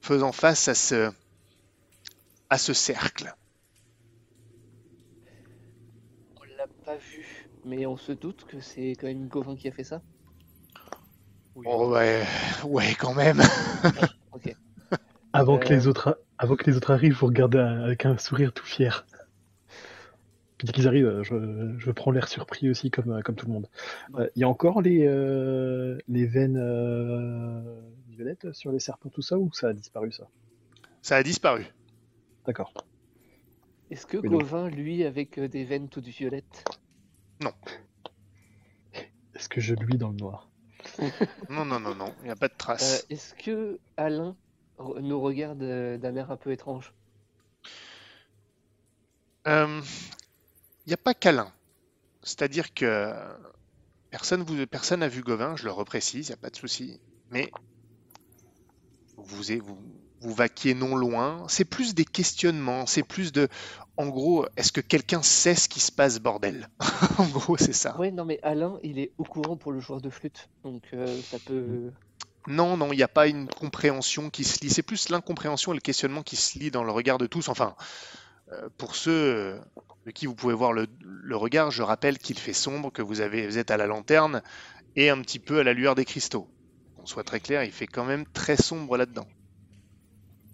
Faisant 0.00 0.32
face 0.32 0.68
à 0.68 0.74
ce, 0.74 1.12
à 2.48 2.56
ce 2.56 2.72
cercle. 2.72 3.34
On 6.36 6.44
l'a 6.56 6.66
pas 6.86 6.96
vu, 6.96 7.50
mais 7.66 7.84
on 7.84 7.98
se 7.98 8.12
doute 8.12 8.46
que 8.46 8.60
c'est 8.60 8.92
quand 8.98 9.06
même 9.06 9.28
Gauvin 9.28 9.54
qui 9.54 9.68
a 9.68 9.72
fait 9.72 9.84
ça? 9.84 10.00
Oh 11.64 11.90
ouais, 11.92 12.22
ouais 12.64 12.94
quand 12.98 13.14
même. 13.14 13.40
Ok. 14.32 14.54
Avant, 15.32 15.58
que 15.58 15.66
Euh. 15.66 15.76
les 15.76 15.86
autres, 15.86 16.20
avant 16.38 16.56
que 16.56 16.68
les 16.70 16.76
autres 16.76 16.90
arrivent, 16.90 17.14
vous 17.14 17.26
regardez 17.26 17.58
avec 17.58 18.04
un 18.04 18.18
sourire 18.18 18.52
tout 18.52 18.66
fier. 18.66 19.06
Dès 20.62 20.72
qu'ils 20.72 20.86
arrivent, 20.88 21.06
euh, 21.06 21.22
je, 21.22 21.74
je 21.78 21.90
prends 21.90 22.10
l'air 22.10 22.28
surpris 22.28 22.68
aussi, 22.70 22.90
comme, 22.90 23.10
euh, 23.12 23.22
comme 23.22 23.34
tout 23.34 23.46
le 23.46 23.52
monde. 23.52 23.68
Euh, 24.16 24.28
Il 24.36 24.40
y 24.40 24.44
a 24.44 24.48
encore 24.48 24.80
les, 24.82 25.06
euh, 25.06 25.98
les 26.08 26.26
veines 26.26 26.58
euh, 26.58 27.80
violettes 28.08 28.52
sur 28.52 28.72
les 28.72 28.78
serpents, 28.80 29.08
tout 29.10 29.22
ça, 29.22 29.38
ou 29.38 29.50
ça 29.52 29.68
a 29.68 29.72
disparu, 29.72 30.12
ça? 30.12 30.28
Ça 31.02 31.16
a 31.16 31.22
disparu. 31.22 31.66
D'accord. 32.46 32.72
Est-ce 33.90 34.06
que 34.06 34.16
Oui, 34.18 34.28
Gauvin, 34.28 34.68
lui, 34.68 35.04
avec 35.04 35.38
des 35.40 35.64
veines 35.64 35.88
toutes 35.88 36.08
violettes? 36.08 36.64
Est-ce 39.34 39.48
que 39.48 39.60
je 39.60 39.74
luis 39.74 39.98
dans 39.98 40.08
le 40.10 40.16
noir? 40.16 40.50
Non, 41.50 41.64
non, 41.64 41.80
non, 41.80 41.94
non, 41.94 42.14
il 42.20 42.24
n'y 42.24 42.30
a 42.30 42.36
pas 42.36 42.48
de 42.48 42.54
Euh, 42.54 42.56
trace. 42.58 43.06
Est-ce 43.10 43.34
que 43.34 43.78
Alain 43.96 44.36
nous 44.78 45.20
regarde 45.20 45.62
euh, 45.62 45.98
d'un 45.98 46.16
air 46.16 46.30
un 46.30 46.36
peu 46.36 46.52
étrange? 46.52 46.92
Il 49.46 49.82
n'y 50.86 50.94
a 50.94 50.98
pas 50.98 51.14
qu'Alain. 51.14 51.52
C'est-à-dire 52.22 52.74
que 52.74 53.12
personne 54.70 55.00
n'a 55.00 55.08
vu 55.08 55.22
Gauvin, 55.22 55.56
je 55.56 55.64
le 55.64 55.70
reprécise, 55.72 56.28
il 56.28 56.30
n'y 56.30 56.34
a 56.34 56.38
pas 56.38 56.50
de 56.50 56.56
souci. 56.56 57.00
Mais 57.30 57.50
vous, 59.16 59.42
vous, 59.60 59.78
vous 60.20 60.34
vaquiez 60.34 60.74
non 60.74 60.96
loin. 60.96 61.44
C'est 61.48 61.64
plus 61.64 61.94
des 61.94 62.04
questionnements, 62.04 62.86
c'est 62.86 63.02
plus 63.02 63.32
de... 63.32 63.48
En 63.96 64.08
gros, 64.08 64.46
est-ce 64.56 64.72
que 64.72 64.80
quelqu'un 64.80 65.22
sait 65.22 65.54
ce 65.54 65.68
qui 65.68 65.80
se 65.80 65.90
passe, 65.90 66.18
bordel? 66.18 66.68
En 67.18 67.26
gros, 67.26 67.56
c'est 67.56 67.72
ça. 67.72 67.98
Ouais, 67.98 68.10
non, 68.10 68.24
mais 68.24 68.38
Alain, 68.42 68.78
il 68.82 68.98
est 68.98 69.12
au 69.16 69.24
courant 69.24 69.56
pour 69.56 69.72
le 69.72 69.80
joueur 69.80 70.00
de 70.00 70.10
flûte, 70.10 70.50
donc 70.64 70.82
euh, 70.92 71.20
ça 71.22 71.38
peut. 71.38 71.90
Non, 72.46 72.76
non, 72.76 72.92
il 72.92 72.96
n'y 72.96 73.02
a 73.02 73.08
pas 73.08 73.26
une 73.26 73.48
compréhension 73.48 74.28
qui 74.30 74.44
se 74.44 74.60
lit. 74.60 74.70
C'est 74.70 74.82
plus 74.82 75.08
l'incompréhension 75.08 75.72
et 75.72 75.76
le 75.76 75.80
questionnement 75.80 76.22
qui 76.22 76.36
se 76.36 76.58
lit 76.58 76.70
dans 76.70 76.84
le 76.84 76.92
regard 76.92 77.18
de 77.18 77.26
tous. 77.26 77.48
Enfin, 77.48 77.74
euh, 78.52 78.68
pour 78.76 78.94
ceux 78.94 79.10
euh, 79.10 79.58
de 80.04 80.12
qui 80.12 80.26
vous 80.26 80.34
pouvez 80.34 80.54
voir 80.54 80.72
le, 80.72 80.86
le 81.00 81.36
regard, 81.36 81.70
je 81.70 81.82
rappelle 81.82 82.18
qu'il 82.18 82.38
fait 82.38 82.52
sombre, 82.52 82.92
que 82.92 83.02
vous, 83.02 83.20
avez, 83.20 83.46
vous 83.46 83.58
êtes 83.58 83.70
à 83.70 83.76
la 83.76 83.86
lanterne 83.86 84.42
et 84.94 85.10
un 85.10 85.20
petit 85.20 85.38
peu 85.38 85.58
à 85.58 85.62
la 85.64 85.72
lueur 85.72 85.94
des 85.94 86.04
cristaux. 86.04 86.48
Qu'on 86.96 87.06
soit 87.06 87.24
très 87.24 87.40
clair, 87.40 87.64
il 87.64 87.72
fait 87.72 87.86
quand 87.86 88.04
même 88.04 88.24
très 88.26 88.56
sombre 88.56 88.96
là-dedans. 88.96 89.26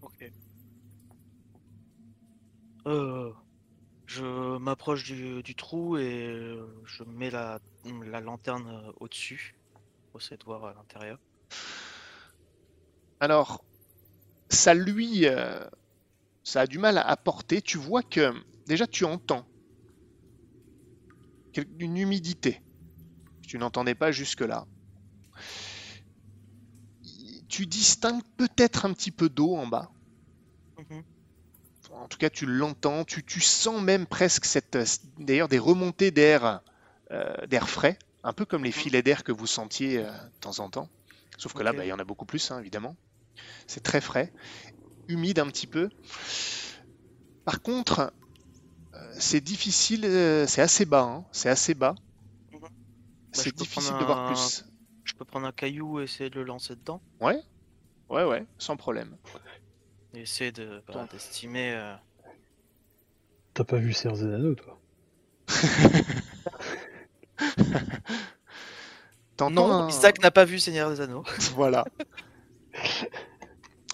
Ok. 0.00 0.32
Euh, 2.86 3.32
je 4.06 4.58
m'approche 4.58 5.04
du, 5.04 5.54
trou 5.54 5.96
et 5.96 6.26
euh, 6.26 6.66
je 6.84 7.04
mets 7.04 7.30
la, 7.30 7.60
la 8.04 8.20
lanterne 8.20 8.68
euh, 8.68 8.92
au-dessus 9.00 9.54
pour 10.10 10.20
essayer 10.20 10.36
de 10.36 10.44
voir 10.44 10.64
à 10.64 10.74
l'intérieur. 10.74 11.18
Alors, 13.20 13.64
ça 14.50 14.74
lui, 14.74 15.26
ça 16.42 16.62
a 16.62 16.66
du 16.66 16.78
mal 16.78 16.98
à 16.98 17.02
apporter. 17.02 17.62
Tu 17.62 17.78
vois 17.78 18.02
que 18.02 18.34
déjà 18.66 18.86
tu 18.86 19.04
entends 19.04 19.46
une 21.78 21.96
humidité. 21.96 22.54
que 23.42 23.48
Tu 23.48 23.58
n'entendais 23.58 23.94
pas 23.94 24.10
jusque-là. 24.10 24.66
Tu 27.48 27.66
distingues 27.66 28.22
peut-être 28.36 28.86
un 28.86 28.92
petit 28.92 29.10
peu 29.10 29.28
d'eau 29.28 29.54
en 29.54 29.66
bas. 29.66 29.92
Mhm. 31.92 32.02
En 32.02 32.08
tout 32.08 32.18
cas, 32.18 32.30
tu 32.30 32.46
l'entends. 32.46 33.04
Tu, 33.04 33.22
tu 33.24 33.40
sens 33.40 33.80
même 33.80 34.06
presque 34.06 34.44
cette, 34.44 34.76
euh, 34.76 34.84
d'ailleurs 35.18 35.48
des 35.48 35.58
remontées 35.58 36.10
d'air, 36.10 36.60
euh, 37.10 37.46
d'air 37.46 37.68
frais, 37.68 37.98
un 38.22 38.32
peu 38.32 38.44
comme 38.44 38.64
les 38.64 38.72
filets 38.72 39.02
d'air 39.02 39.24
que 39.24 39.32
vous 39.32 39.46
sentiez 39.46 39.98
euh, 39.98 40.10
de 40.10 40.38
temps 40.40 40.58
en 40.60 40.70
temps. 40.70 40.88
Sauf 41.38 41.52
que 41.54 41.62
là, 41.62 41.72
bah, 41.72 41.84
il 41.84 41.88
y 41.88 41.92
en 41.92 41.98
a 41.98 42.04
beaucoup 42.04 42.26
plus, 42.26 42.50
hein, 42.50 42.58
évidemment. 42.60 42.96
C'est 43.66 43.82
très 43.82 44.00
frais, 44.00 44.32
humide 45.08 45.38
un 45.38 45.46
petit 45.48 45.66
peu. 45.66 45.88
Par 47.44 47.60
contre, 47.62 48.12
euh, 48.94 49.14
c'est 49.18 49.40
difficile, 49.40 50.02
c'est 50.48 50.62
assez 50.62 50.84
bas, 50.84 51.02
hein, 51.02 51.24
c'est 51.32 51.48
assez 51.48 51.74
bas. 51.74 51.94
Mhm. 52.52 52.60
Bah, 52.60 52.68
C'est 53.32 53.54
difficile 53.54 53.98
de 53.98 54.04
voir 54.04 54.26
plus. 54.26 54.64
Je 55.04 55.12
peux 55.14 55.24
prendre 55.24 55.46
un 55.46 55.52
caillou 55.52 56.00
et 56.00 56.04
essayer 56.04 56.30
de 56.30 56.36
le 56.36 56.44
lancer 56.44 56.76
dedans. 56.76 57.02
Ouais, 57.20 57.40
ouais, 58.10 58.24
ouais, 58.24 58.46
sans 58.58 58.76
problème. 58.76 59.16
Essayer 60.14 60.52
de, 60.52 60.82
bah, 60.86 61.06
d'estimer. 61.10 61.72
euh, 61.74 61.94
T'as 63.54 63.64
pas 63.64 63.78
vu 63.78 63.94
Seigneur 63.94 64.18
des 64.18 64.24
Anneaux, 64.34 64.54
toi? 64.54 64.78
Non, 69.48 69.70
un- 69.70 69.82
Isaac 69.88 70.20
n'a 70.22 70.30
pas 70.30 70.44
vu 70.44 70.58
Seigneur 70.58 70.90
des 70.90 71.00
Anneaux. 71.00 71.24
Voilà. 71.54 71.84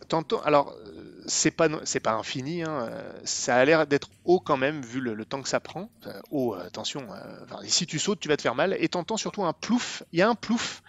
T'entends, 0.08 0.40
alors, 0.42 0.72
euh, 0.86 1.22
c'est 1.26 1.50
pas, 1.50 1.68
c'est 1.84 2.00
pas 2.00 2.12
infini, 2.14 2.62
hein, 2.62 2.88
euh, 2.88 3.20
ça 3.24 3.56
a 3.56 3.64
l'air 3.64 3.86
d'être 3.86 4.08
haut 4.24 4.40
quand 4.40 4.56
même, 4.56 4.80
vu 4.80 5.00
le, 5.00 5.12
le 5.14 5.24
temps 5.26 5.42
que 5.42 5.48
ça 5.48 5.60
prend. 5.60 5.90
Enfin, 6.00 6.20
haut, 6.30 6.54
attention, 6.54 7.12
euh, 7.12 7.44
enfin, 7.44 7.58
si 7.64 7.86
tu 7.86 7.98
sautes, 7.98 8.20
tu 8.20 8.28
vas 8.28 8.36
te 8.36 8.42
faire 8.42 8.54
mal. 8.54 8.76
Et 8.78 8.88
t'entends 8.88 9.16
surtout 9.16 9.44
un 9.44 9.52
plouf, 9.52 10.02
il 10.12 10.20
y 10.20 10.22
a 10.22 10.28
un 10.28 10.34
plouf, 10.36 10.82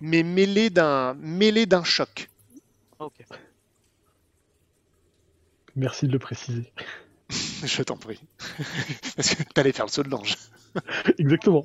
mais 0.00 0.22
mêlé 0.22 0.70
d'un, 0.70 1.14
mêlé 1.14 1.66
d'un 1.66 1.84
choc. 1.84 2.30
Ah, 2.98 3.04
ok. 3.06 3.24
Merci 5.76 6.06
de 6.06 6.12
le 6.12 6.18
préciser. 6.18 6.72
Je 7.64 7.82
t'en 7.82 7.96
prie. 7.96 8.20
Parce 9.16 9.34
que 9.34 9.42
t'allais 9.54 9.72
faire 9.72 9.86
le 9.86 9.90
saut 9.90 10.02
de 10.02 10.10
l'ange. 10.10 10.36
Exactement. 11.18 11.64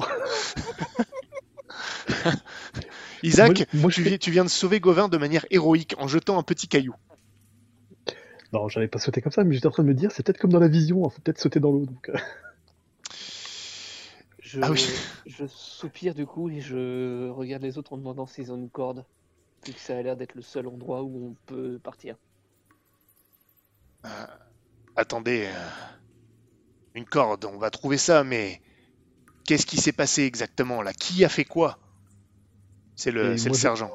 Isaac, 3.23 3.67
Moi, 3.73 3.81
moi, 3.81 3.89
je 3.89 3.95
tu, 3.95 4.03
viens, 4.03 4.17
tu 4.17 4.31
viens 4.31 4.43
de 4.43 4.49
sauver 4.49 4.79
Gauvin 4.79 5.09
de 5.09 5.17
manière 5.17 5.45
héroïque 5.51 5.95
en 5.97 6.07
jetant 6.07 6.39
un 6.39 6.43
petit 6.43 6.67
caillou. 6.67 6.95
Non, 8.53 8.67
j'avais 8.67 8.87
pas 8.87 8.99
sauté 8.99 9.21
comme 9.21 9.31
ça, 9.31 9.43
mais 9.43 9.53
j'étais 9.53 9.67
en 9.67 9.71
train 9.71 9.83
de 9.83 9.89
me 9.89 9.93
dire, 9.93 10.11
c'est 10.11 10.23
peut-être 10.25 10.39
comme 10.39 10.51
dans 10.51 10.59
la 10.59 10.67
vision, 10.67 11.07
il 11.07 11.11
faut 11.11 11.21
peut-être 11.21 11.39
sauter 11.39 11.59
dans 11.59 11.71
l'eau. 11.71 11.85
Donc, 11.85 12.09
euh, 12.09 12.17
Je, 14.39 14.59
Ah 14.63 14.71
oui. 14.71 14.87
je 15.27 15.45
soupire 15.45 16.15
du 16.15 16.25
coup 16.25 16.49
et 16.49 16.59
je 16.61 17.29
regarde 17.29 17.61
les 17.61 17.77
autres 17.77 17.93
en 17.93 17.97
demandant 17.97 18.25
s'ils 18.25 18.51
ont 18.51 18.57
une 18.57 18.69
corde. 18.69 19.05
Vu 19.65 19.73
que 19.73 19.79
ça 19.79 19.97
a 19.97 20.01
l'air 20.01 20.15
d'être 20.15 20.33
le 20.35 20.41
seul 20.41 20.67
endroit 20.67 21.03
où 21.03 21.27
on 21.31 21.35
peut 21.45 21.77
partir. 21.83 22.15
Euh, 24.05 24.25
attendez, 24.95 25.47
euh, 25.47 25.69
une 26.95 27.05
corde, 27.05 27.45
on 27.45 27.57
va 27.57 27.69
trouver 27.69 27.97
ça, 27.97 28.23
mais 28.23 28.61
qu'est-ce 29.45 29.65
qui 29.65 29.77
s'est 29.77 29.91
passé 29.91 30.23
exactement 30.23 30.81
là? 30.81 30.93
Qui 30.93 31.25
a 31.25 31.29
fait 31.29 31.45
quoi? 31.45 31.79
C'est 32.95 33.11
le, 33.11 33.37
c'est 33.37 33.53
sergent. 33.53 33.91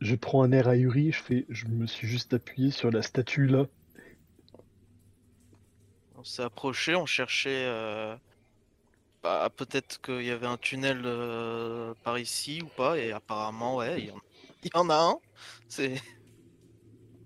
Je 0.00 0.14
prends 0.14 0.42
un 0.42 0.52
air 0.52 0.68
ahuri, 0.68 1.12
je 1.12 1.22
fais, 1.22 1.46
je 1.48 1.66
me 1.66 1.86
suis 1.86 2.08
juste 2.08 2.32
appuyé 2.32 2.70
sur 2.70 2.90
la 2.90 3.02
statue 3.02 3.46
là. 3.46 3.66
on 6.20 6.24
s'est 6.24 6.42
approché, 6.42 6.94
on 6.94 7.06
cherchait. 7.06 7.64
euh, 7.66 8.14
bah, 9.22 9.48
peut-être 9.54 10.00
qu'il 10.00 10.22
y 10.22 10.30
avait 10.30 10.46
un 10.46 10.56
tunnel 10.56 11.02
euh, 11.04 11.94
par 12.04 12.18
ici 12.18 12.60
ou 12.62 12.68
pas, 12.76 12.98
et 12.98 13.12
apparemment, 13.12 13.76
ouais, 13.76 14.00
il 14.00 14.06
y 14.06 14.10
en, 14.10 14.20
il 14.62 14.70
y 14.74 14.78
en 14.78 14.90
a 14.90 14.96
un. 14.96 15.16
C'est 15.68 16.00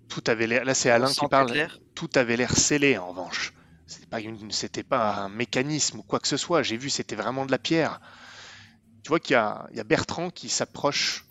Tout 0.09 0.23
avait 0.27 0.47
l'air. 0.47 0.65
Là, 0.65 0.75
c'est 0.75 0.91
Alain 0.91 1.11
qui 1.11 1.27
parle. 1.29 1.51
clair. 1.51 1.79
Tout 1.95 2.11
avait 2.15 2.37
l'air 2.37 2.57
scellé 2.57 2.99
en 2.99 3.09
revanche. 3.09 3.53
C'était 3.87 4.83
pas, 4.83 4.99
pas 4.99 5.15
un 5.23 5.29
mécanisme 5.29 5.99
ou 5.99 6.03
quoi 6.03 6.19
que 6.19 6.29
ce 6.29 6.37
soit. 6.37 6.63
J'ai 6.63 6.77
vu, 6.77 6.91
c'était 6.91 7.17
vraiment 7.17 7.47
de 7.47 7.51
la 7.51 7.59
pierre. 7.59 8.01
Tu 9.03 9.11
vois 9.11 9.21
qu'il 9.21 9.35
y 9.35 9.37
a, 9.37 9.85
Bertrand 9.85 10.31
qui 10.31 10.49
s'approche 10.49 11.27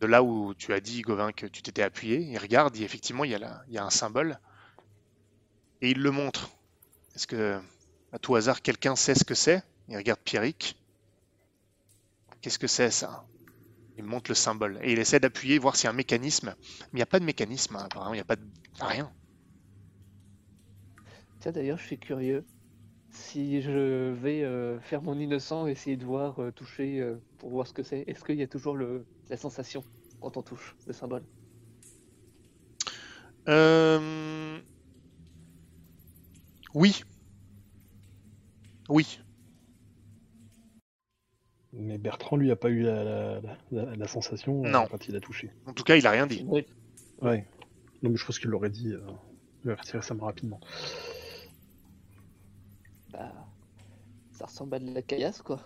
de 0.00 0.06
là 0.06 0.22
où 0.22 0.54
tu 0.54 0.72
as 0.72 0.80
dit, 0.80 1.02
Gauvin, 1.02 1.32
que 1.32 1.46
tu 1.46 1.62
t'étais 1.62 1.82
appuyé. 1.82 2.20
Il 2.20 2.38
regarde, 2.38 2.74
et 2.76 2.82
effectivement, 2.82 3.24
il 3.24 3.30
y, 3.32 3.78
a 3.78 3.84
un 3.84 3.90
symbole. 3.90 4.38
Et 5.82 5.90
il 5.90 6.00
le 6.00 6.10
montre. 6.10 6.50
Est-ce 7.14 7.26
que, 7.26 7.60
à 8.12 8.18
tout 8.18 8.34
hasard, 8.34 8.62
quelqu'un 8.62 8.96
sait 8.96 9.14
ce 9.14 9.24
que 9.24 9.34
c'est? 9.34 9.62
Il 9.88 9.96
regarde 9.96 10.20
Pierrick. 10.20 10.76
Qu'est-ce 12.40 12.58
que 12.58 12.66
c'est 12.66 12.90
ça? 12.90 13.26
Il 13.98 14.04
montre 14.04 14.30
le 14.30 14.34
symbole. 14.34 14.78
Et 14.82 14.92
il 14.92 14.98
essaie 14.98 15.20
d'appuyer, 15.20 15.58
voir 15.58 15.76
s'il 15.76 15.84
y 15.84 15.88
a 15.88 15.90
un 15.90 15.94
mécanisme. 15.94 16.54
Mais 16.58 16.86
il 16.94 16.96
n'y 16.96 17.02
a 17.02 17.06
pas 17.06 17.20
de 17.20 17.24
mécanisme, 17.24 17.76
hein, 17.76 17.84
apparemment. 17.84 18.14
Il 18.14 18.18
n'y 18.18 18.22
a 18.22 18.24
pas 18.24 18.36
de... 18.36 18.46
rien. 18.80 19.12
D'ailleurs, 21.52 21.78
je 21.78 21.84
suis 21.86 21.98
curieux. 21.98 22.44
Si 23.10 23.62
je 23.62 24.10
vais 24.12 24.42
euh, 24.42 24.78
faire 24.80 25.02
mon 25.02 25.18
innocent, 25.18 25.66
essayer 25.66 25.96
de 25.96 26.04
voir, 26.04 26.38
euh, 26.40 26.50
toucher 26.52 27.00
euh, 27.00 27.16
pour 27.38 27.50
voir 27.50 27.66
ce 27.66 27.72
que 27.72 27.82
c'est, 27.82 28.04
est-ce 28.06 28.22
qu'il 28.24 28.36
y 28.36 28.42
a 28.42 28.46
toujours 28.46 28.76
le, 28.76 29.04
la 29.30 29.36
sensation 29.36 29.82
quand 30.20 30.36
on 30.36 30.42
touche 30.42 30.76
le 30.86 30.92
symbole? 30.92 31.22
Euh, 33.48 34.58
Oui. 36.74 37.02
Oui. 38.90 39.20
Mais 41.72 41.96
Bertrand, 41.98 42.36
lui, 42.36 42.50
a 42.50 42.56
pas 42.56 42.68
eu 42.70 42.82
la, 42.82 43.04
la, 43.04 43.40
la- 43.70 43.96
la 43.96 44.08
sensation 44.08 44.62
Non. 44.62 44.86
quand 44.90 45.08
il 45.08 45.16
a 45.16 45.20
touché. 45.20 45.50
En 45.66 45.72
tout 45.72 45.84
cas, 45.84 45.96
il 45.96 46.06
a 46.06 46.10
rien 46.10 46.26
dit. 46.26 46.44
Oui. 46.46 46.66
Ouais. 47.22 47.46
Donc 48.02 48.16
je 48.16 48.24
pense 48.24 48.38
qu'il 48.38 48.50
l'aurait 48.50 48.70
dit 48.70 48.92
euh, 48.92 49.00
il 49.64 49.68
l'aurait 49.68 49.80
retiré 49.80 50.02
ça 50.02 50.14
rapidement. 50.20 50.60
Ça 54.38 54.46
ressemble 54.46 54.76
à 54.76 54.78
de 54.78 54.90
la 54.94 55.02
caillasse, 55.02 55.42
quoi. 55.42 55.60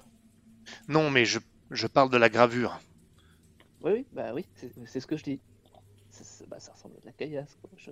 Non, 0.86 1.10
mais 1.10 1.24
je, 1.24 1.40
je 1.72 1.88
parle 1.88 2.10
de 2.10 2.16
la 2.16 2.28
gravure. 2.28 2.78
Oui, 3.80 3.92
oui, 3.92 4.06
bah 4.12 4.32
oui, 4.34 4.46
c'est 4.54 5.00
ce 5.00 5.06
que 5.06 5.16
je 5.16 5.24
dis. 5.24 5.40
Bah, 6.48 6.60
ça 6.60 6.72
ressemble 6.72 6.96
à 6.98 7.00
de 7.00 7.06
la 7.06 7.12
caillasse, 7.12 7.56
quoi. 7.60 7.70
Je, 7.76 7.90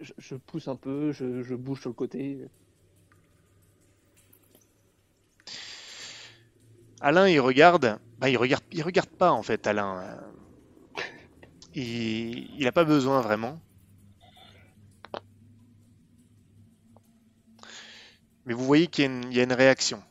je, 0.00 0.12
je 0.18 0.34
pousse 0.36 0.68
un 0.68 0.76
peu, 0.76 1.12
je, 1.12 1.42
je 1.42 1.54
bouge 1.54 1.80
sur 1.82 1.90
le 1.90 1.94
côté. 1.94 2.48
Alain, 7.00 7.26
il 7.26 7.40
regarde. 7.40 7.98
Bah, 8.18 8.28
il 8.28 8.36
regarde, 8.36 8.62
il 8.70 8.82
regarde 8.82 9.08
pas 9.16 9.32
en 9.32 9.42
fait, 9.42 9.66
Alain. 9.66 10.18
Il, 11.74 12.50
il 12.60 12.66
a 12.66 12.72
pas 12.72 12.82
besoin 12.84 13.20
vraiment. 13.20 13.60
Mais 18.46 18.54
vous 18.54 18.64
voyez 18.64 18.86
qu'il 18.86 19.04
y 19.34 19.40
a 19.40 19.42
une, 19.42 19.52
réaction. 19.52 20.02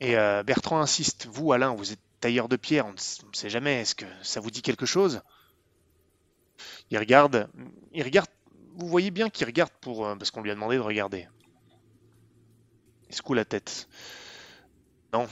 Et 0.00 0.16
euh, 0.16 0.42
Bertrand 0.42 0.80
insiste. 0.80 1.26
Vous, 1.26 1.52
Alain, 1.52 1.74
vous 1.74 1.92
êtes 1.92 2.00
tailleur 2.20 2.48
de 2.48 2.56
pierre. 2.56 2.86
On 2.86 2.92
ne 2.92 2.96
s- 2.96 3.20
on 3.24 3.28
ne 3.28 3.34
sait 3.36 3.50
jamais. 3.50 3.80
Est-ce 3.82 3.94
que 3.94 4.06
ça 4.22 4.40
vous 4.40 4.50
dit 4.50 4.62
quelque 4.62 4.86
chose? 4.86 5.20
Il 6.90 6.98
regarde. 6.98 7.48
Il 7.92 8.02
regarde. 8.02 8.28
Vous 8.76 8.88
voyez 8.88 9.10
bien 9.10 9.28
qu'il 9.30 9.46
regarde 9.46 9.72
pour 9.80 10.06
euh, 10.06 10.14
parce 10.16 10.30
qu'on 10.30 10.42
lui 10.42 10.50
a 10.50 10.54
demandé 10.54 10.76
de 10.76 10.80
regarder. 10.82 11.28
Il 13.08 13.14
secoue 13.14 13.34
la 13.34 13.44
tête. 13.44 13.88
Non, 15.12 15.26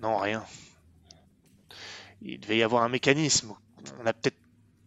non, 0.00 0.18
rien. 0.18 0.44
Il 2.22 2.40
devait 2.40 2.58
y 2.58 2.62
avoir 2.62 2.82
un 2.82 2.88
mécanisme. 2.88 3.54
On 4.00 4.06
a 4.06 4.12
peut-être 4.12 4.36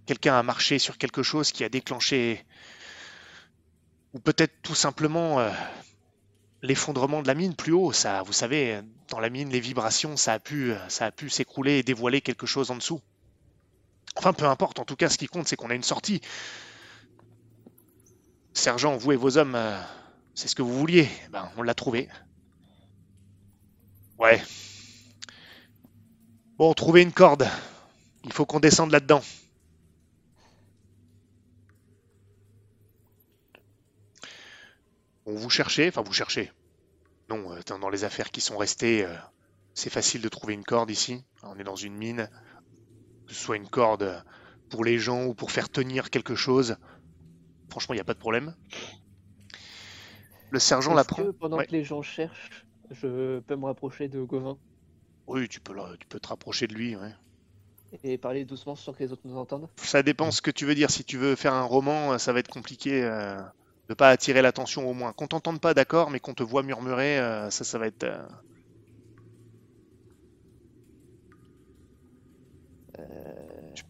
quelqu'un 0.05 0.37
a 0.37 0.43
marché 0.43 0.79
sur 0.79 0.97
quelque 0.97 1.23
chose 1.23 1.51
qui 1.51 1.63
a 1.63 1.69
déclenché, 1.69 2.45
ou 4.13 4.19
peut-être 4.19 4.53
tout 4.61 4.75
simplement 4.75 5.39
euh, 5.39 5.51
l'effondrement 6.61 7.21
de 7.21 7.27
la 7.27 7.35
mine 7.35 7.55
plus 7.55 7.73
haut. 7.73 7.91
Ça, 7.91 8.23
vous 8.23 8.33
savez, 8.33 8.81
dans 9.09 9.19
la 9.19 9.29
mine, 9.29 9.49
les 9.49 9.59
vibrations, 9.59 10.17
ça 10.17 10.33
a 10.33 10.39
pu, 10.39 10.73
ça 10.87 11.05
a 11.05 11.11
pu 11.11 11.29
s'écrouler 11.29 11.79
et 11.79 11.83
dévoiler 11.83 12.21
quelque 12.21 12.45
chose 12.45 12.71
en 12.71 12.75
dessous. 12.75 13.01
Enfin, 14.15 14.33
peu 14.33 14.45
importe. 14.45 14.79
En 14.79 14.85
tout 14.85 14.95
cas, 14.95 15.09
ce 15.09 15.17
qui 15.17 15.27
compte, 15.27 15.47
c'est 15.47 15.55
qu'on 15.55 15.69
a 15.69 15.75
une 15.75 15.83
sortie. 15.83 16.21
Sergent, 18.53 18.97
vous 18.97 19.11
et 19.11 19.15
vos 19.15 19.37
hommes, 19.37 19.55
euh, 19.55 19.79
c'est 20.35 20.47
ce 20.47 20.55
que 20.55 20.61
vous 20.61 20.77
vouliez. 20.77 21.07
Ben, 21.31 21.49
on 21.57 21.61
l'a 21.61 21.73
trouvé. 21.73 22.09
Ouais. 24.17 24.41
Bon, 26.57 26.73
trouver 26.73 27.01
une 27.01 27.13
corde. 27.13 27.47
Il 28.25 28.33
faut 28.33 28.45
qu'on 28.45 28.59
descende 28.59 28.91
là-dedans. 28.91 29.21
Vous 35.35 35.49
cherchez, 35.49 35.87
enfin 35.87 36.01
vous 36.01 36.13
cherchez. 36.13 36.51
Non, 37.29 37.51
euh, 37.53 37.59
dans 37.79 37.89
les 37.89 38.03
affaires 38.03 38.31
qui 38.31 38.41
sont 38.41 38.57
restées, 38.57 39.05
euh, 39.05 39.13
c'est 39.73 39.89
facile 39.89 40.21
de 40.21 40.29
trouver 40.29 40.53
une 40.53 40.63
corde 40.63 40.89
ici. 40.89 41.23
On 41.43 41.57
est 41.59 41.63
dans 41.63 41.75
une 41.75 41.95
mine. 41.95 42.29
Que 43.27 43.33
ce 43.33 43.39
soit 43.41 43.57
une 43.57 43.69
corde 43.69 44.23
pour 44.69 44.83
les 44.83 44.97
gens 44.97 45.25
ou 45.25 45.33
pour 45.35 45.51
faire 45.51 45.69
tenir 45.69 46.09
quelque 46.09 46.35
chose. 46.35 46.77
Franchement, 47.69 47.93
il 47.93 47.97
n'y 47.97 48.01
a 48.01 48.05
pas 48.05 48.15
de 48.15 48.19
problème. 48.19 48.55
Le 50.49 50.59
sergent 50.59 50.93
la 50.95 51.03
prend. 51.03 51.31
pendant 51.33 51.57
Ouais. 51.57 51.67
que 51.67 51.71
les 51.71 51.83
gens 51.83 52.01
cherchent, 52.01 52.65
Je 52.89 53.39
peux 53.41 53.55
me 53.55 53.65
rapprocher 53.65 54.07
de 54.07 54.21
Gauvin? 54.23 54.57
Oui, 55.27 55.47
tu 55.47 55.59
peux, 55.59 55.75
tu 55.99 56.07
peux 56.07 56.19
te 56.19 56.27
rapprocher 56.27 56.65
de 56.65 56.73
lui. 56.73 56.95
ouais. 56.95 57.13
et 58.03 58.17
parler 58.17 58.45
doucement 58.45 58.75
sans 58.75 58.93
que 58.93 59.03
les 59.03 59.11
autres 59.11 59.21
nous 59.25 59.37
entendent? 59.37 59.67
Ça 59.77 60.01
dépend 60.01 60.31
ce 60.31 60.41
que 60.41 60.49
tu 60.51 60.65
veux 60.65 60.73
dire. 60.75 60.89
Si 60.89 61.03
tu 61.03 61.17
veux 61.17 61.35
faire 61.35 61.53
un 61.53 61.63
roman, 61.63 62.13
euh, 62.13 62.17
ça 62.17 62.33
va 62.33 62.39
être 62.39 62.47
compliqué 62.49 63.03
euh, 63.03 63.39
de 63.89 63.93
pas 63.95 64.09
attirer 64.09 64.41
l'attention 64.41 64.89
au 64.89 64.93
moins. 64.93 65.13
Qu'on 65.13 65.27
t'entende 65.27 65.59
pas, 65.61 65.73
d'accord, 65.73 66.09
mais 66.11 66.19
qu'on 66.19 66.33
te 66.33 66.43
voit 66.43 66.63
murmurer, 66.63 67.19
euh, 67.19 67.49
ça, 67.49 67.63
ça 67.65 67.77
va 67.79 67.87
être. 67.87 68.03
euh, 68.05 68.25
Tu, 73.73 73.83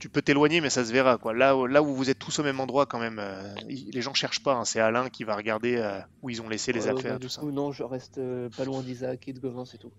tu 0.00 0.10
peux 0.10 0.22
t'éloigner, 0.22 0.60
mais 0.62 0.70
ça 0.70 0.84
se 0.84 0.92
verra, 0.92 1.18
quoi. 1.18 1.34
Là, 1.34 1.56
où- 1.56 1.66
là 1.66 1.82
où 1.82 1.94
vous 1.94 2.10
êtes 2.10 2.18
tous 2.20 2.38
au 2.40 2.44
même 2.44 2.60
endroit, 2.60 2.86
quand 2.86 2.98
même, 3.00 3.18
euh, 3.20 3.54
les 3.68 4.02
gens 4.02 4.14
cherchent 4.14 4.42
pas. 4.42 4.54
hein. 4.54 4.64
C'est 4.66 4.80
Alain 4.80 5.10
qui 5.10 5.24
va 5.24 5.36
regarder 5.36 5.76
euh, 5.76 6.00
où 6.22 6.30
ils 6.30 6.42
ont 6.42 6.48
laissé 6.48 6.72
les 6.72 6.88
Euh, 6.88 6.90
affaires, 6.90 7.20
tout 7.20 7.28
ça. 7.28 7.42
non, 7.42 7.72
je 7.72 7.82
reste 7.84 8.18
euh, 8.18 8.50
pas 8.50 8.64
loin 8.64 8.82
d'Isaac 8.82 9.28
et 9.28 9.32
de 9.32 9.40
Gauvin, 9.40 9.64
c'est 9.64 9.78
tout. 9.78 9.92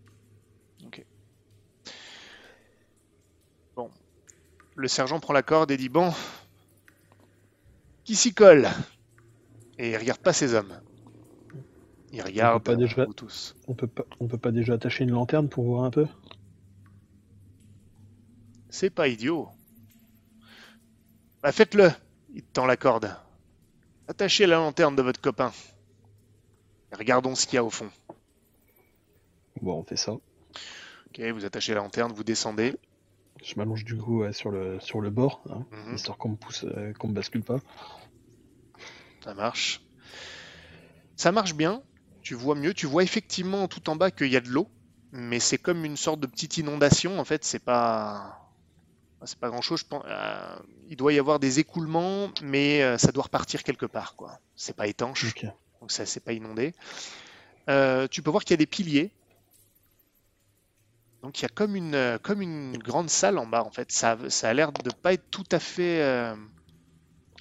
Le 4.75 4.87
sergent 4.87 5.19
prend 5.19 5.33
la 5.33 5.43
corde 5.43 5.71
et 5.71 5.77
dit 5.77 5.89
Bon, 5.89 6.13
qui 8.03 8.15
s'y 8.15 8.33
colle? 8.33 8.69
Et 9.77 9.91
il 9.91 9.97
regarde 9.97 10.19
pas 10.19 10.33
ses 10.33 10.53
hommes. 10.53 10.79
Il 12.11 12.21
regarde 12.21 12.63
pas 12.63 12.75
déjà- 12.75 13.05
tous. 13.17 13.55
On 13.67 13.73
peut 13.75 13.87
pas, 13.87 14.05
on 14.19 14.27
peut 14.27 14.37
pas 14.37 14.51
déjà 14.51 14.73
attacher 14.73 15.03
une 15.03 15.11
lanterne 15.11 15.49
pour 15.49 15.65
voir 15.65 15.83
un 15.83 15.91
peu? 15.91 16.07
C'est 18.69 18.89
pas 18.89 19.07
idiot. 19.07 19.49
Bah 21.41 21.51
faites-le 21.51 21.91
Il 22.33 22.41
te 22.43 22.51
tend 22.53 22.65
la 22.65 22.77
corde. 22.77 23.15
Attachez 24.07 24.45
la 24.45 24.55
lanterne 24.57 24.95
de 24.95 25.01
votre 25.01 25.21
copain. 25.21 25.51
Et 26.91 26.95
regardons 26.95 27.35
ce 27.35 27.45
qu'il 27.45 27.55
y 27.55 27.57
a 27.57 27.63
au 27.63 27.69
fond. 27.69 27.89
Bon, 29.61 29.79
on 29.79 29.83
fait 29.83 29.95
ça. 29.95 30.11
Ok, 30.13 31.19
vous 31.33 31.45
attachez 31.45 31.73
la 31.73 31.81
lanterne, 31.81 32.11
vous 32.13 32.23
descendez. 32.23 32.75
Je 33.43 33.53
m'allonge 33.57 33.83
du 33.85 33.97
coup 33.97 34.23
sur, 34.33 34.51
le, 34.51 34.79
sur 34.79 35.01
le 35.01 35.09
bord, 35.09 35.41
hein, 35.49 35.65
Mhm, 35.71 35.95
histoire 35.95 36.17
qu'on 36.17 36.29
me 36.29 36.35
pousse, 36.35 36.63
euh, 36.65 36.93
qu'on 36.93 37.07
me 37.09 37.13
bascule 37.13 37.43
pas. 37.43 37.59
Ça 39.25 39.33
marche. 39.33 39.81
Ça 41.15 41.31
marche 41.31 41.55
bien. 41.55 41.81
Tu 42.21 42.35
vois 42.35 42.53
mieux. 42.53 42.75
Tu 42.75 42.85
vois 42.85 43.01
effectivement 43.01 43.67
tout 43.67 43.89
en 43.89 43.95
bas 43.95 44.11
qu'il 44.11 44.31
y 44.31 44.37
a 44.37 44.41
de 44.41 44.49
l'eau. 44.49 44.69
Mais 45.11 45.39
c'est 45.39 45.57
comme 45.57 45.83
une 45.83 45.97
sorte 45.97 46.19
de 46.19 46.27
petite 46.27 46.57
inondation. 46.57 47.19
En 47.19 47.25
fait, 47.25 47.43
c'est 47.43 47.59
pas. 47.59 48.53
C'est 49.23 49.39
pas 49.39 49.49
grand 49.49 49.61
chose. 49.63 49.79
Je 49.79 49.85
pense. 49.85 50.03
euh, 50.05 50.55
il 50.87 50.95
doit 50.95 51.11
y 51.11 51.17
avoir 51.17 51.39
des 51.39 51.59
écoulements, 51.59 52.29
mais 52.43 52.83
euh, 52.83 52.99
ça 52.99 53.11
doit 53.11 53.23
repartir 53.23 53.63
quelque 53.63 53.87
part. 53.87 54.15
quoi. 54.15 54.39
C'est 54.55 54.75
pas 54.75 54.85
étanche. 54.85 55.33
Donc 55.81 55.91
ça 55.91 56.05
c'est 56.05 56.19
pas 56.19 56.33
inondé. 56.33 56.75
Euh, 57.67 58.07
tu 58.07 58.21
peux 58.21 58.29
voir 58.29 58.43
qu'il 58.43 58.51
y 58.51 58.53
a 58.53 58.57
des 58.57 58.67
piliers. 58.67 59.11
Donc 61.23 61.39
il 61.39 61.41
y 61.41 61.45
a 61.45 61.49
comme 61.49 61.75
une, 61.75 62.19
comme 62.21 62.43
une 62.43 62.77
grande 62.77 63.09
salle 63.09 63.39
en 63.39 63.47
bas 63.47 63.63
en 63.63 63.71
fait. 63.71 63.91
Ça, 63.91 64.17
ça 64.29 64.49
a 64.49 64.53
l'air 64.53 64.71
de 64.71 64.91
pas 64.91 65.13
être 65.13 65.27
tout 65.31 65.47
à 65.51 65.59
fait. 65.59 65.97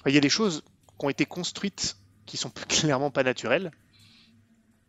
Il 0.07 0.13
y 0.13 0.17
a 0.17 0.21
des 0.21 0.29
choses 0.29 0.63
qui 0.97 1.05
ont 1.05 1.09
été 1.09 1.25
construites 1.25 1.97
qui 2.25 2.37
sont 2.37 2.49
clairement 2.67 3.11
pas 3.11 3.23
naturelles. 3.23 3.71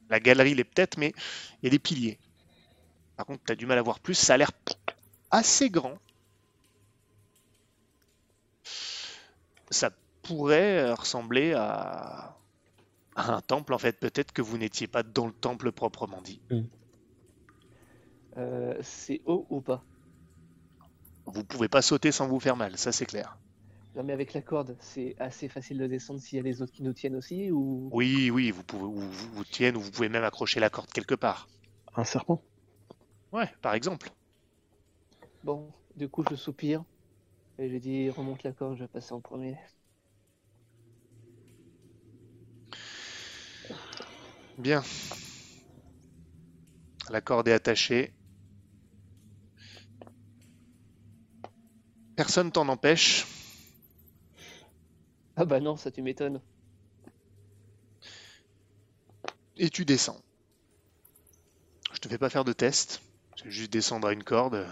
La 0.09 0.21
galerie 0.21 0.55
l'est 0.55 0.64
peut-être, 0.64 0.99
mais 0.99 1.12
il 1.61 1.64
y 1.64 1.66
a 1.66 1.71
des 1.71 1.79
piliers. 1.79 2.19
Par 3.16 3.27
contre, 3.27 3.42
tu 3.45 3.53
as 3.53 3.57
du 3.57 3.66
mal 3.66 3.79
à 3.79 3.83
voir 3.83 3.99
plus. 4.01 4.14
Ça 4.14 4.35
a 4.35 4.37
l'air 4.37 4.51
assez 5.31 5.71
grand. 5.71 5.99
Ça 9.71 9.90
pourrait 10.23 10.92
ressembler 10.92 11.55
à, 11.55 12.37
à 13.16 13.33
un 13.33 13.40
temple 13.40 13.75
en 13.75 13.79
fait. 13.79 13.99
Peut-être 13.99 14.33
que 14.33 14.42
vous 14.42 14.59
n'étiez 14.59 14.87
pas 14.87 15.03
dans 15.03 15.27
le 15.27 15.33
temple 15.33 15.73
proprement 15.73 16.21
dit. 16.23 16.40
Euh, 18.37 18.79
c'est 18.83 19.23
haut 19.25 19.47
ou 19.51 19.61
pas? 19.61 19.83
Vous 21.25 21.42
pouvez 21.42 21.69
pas 21.69 21.83
sauter 21.83 22.12
sans 22.12 22.29
vous 22.29 22.38
faire 22.38 22.57
mal, 22.57 22.79
ça 22.79 22.92
c'est 22.92 23.07
clair. 23.07 23.37
Non, 23.97 24.05
mais 24.05 24.13
avec 24.13 24.35
la 24.35 24.43
corde, 24.43 24.77
c'est 24.79 25.17
assez 25.19 25.49
facile 25.49 25.79
de 25.79 25.87
descendre 25.87 26.21
s'il 26.21 26.37
y 26.37 26.41
a 26.41 26.45
les 26.45 26.61
autres 26.63 26.73
qui 26.73 26.83
nous 26.83 26.93
tiennent 26.93 27.17
aussi 27.17 27.51
ou? 27.51 27.91
Oui, 27.91 28.31
oui, 28.31 28.53
vous 28.53 28.63
pouvez 28.63 28.85
vous, 28.85 29.11
vous, 29.11 29.29
vous 29.33 29.45
tiennent 29.45 29.77
ou 29.77 29.81
vous 29.81 29.91
pouvez 29.91 30.09
même 30.09 30.23
accrocher 30.23 30.61
la 30.61 30.71
corde 30.71 30.91
quelque 30.93 31.15
part. 31.17 31.49
Un 31.97 32.05
serpent? 32.05 32.45
Ouais, 33.33 33.49
par 33.63 33.75
exemple. 33.75 34.11
Bon, 35.43 35.73
du 35.95 36.11
coup, 36.11 36.23
je 36.29 36.37
soupire 36.37 36.85
et 37.59 37.71
je 37.71 37.77
dis 37.79 38.11
remonte 38.11 38.43
la 38.45 38.53
corde, 38.53 38.77
je 38.77 38.85
vais 38.85 38.89
passer 38.89 39.15
en 39.15 39.21
premier. 39.21 39.57
Bien. 44.59 44.83
La 47.11 47.21
corde 47.21 47.49
est 47.49 47.53
attachée. 47.53 48.13
Personne 52.15 52.53
t'en 52.53 52.69
empêche. 52.69 53.25
Ah 55.37 55.44
bah 55.44 55.61
non, 55.61 55.77
ça 55.77 55.92
tu 55.92 56.03
m'étonnes. 56.03 56.42
et 59.57 59.68
tu 59.70 59.85
descends. 59.85 60.22
Je 61.92 61.99
te 61.99 62.07
fais 62.09 62.16
pas 62.16 62.31
faire 62.31 62.44
de 62.44 62.53
test, 62.53 63.03
c'est 63.35 63.51
juste 63.51 63.72
descendre 63.72 64.07
à 64.07 64.12
une 64.12 64.22
corde. 64.22 64.68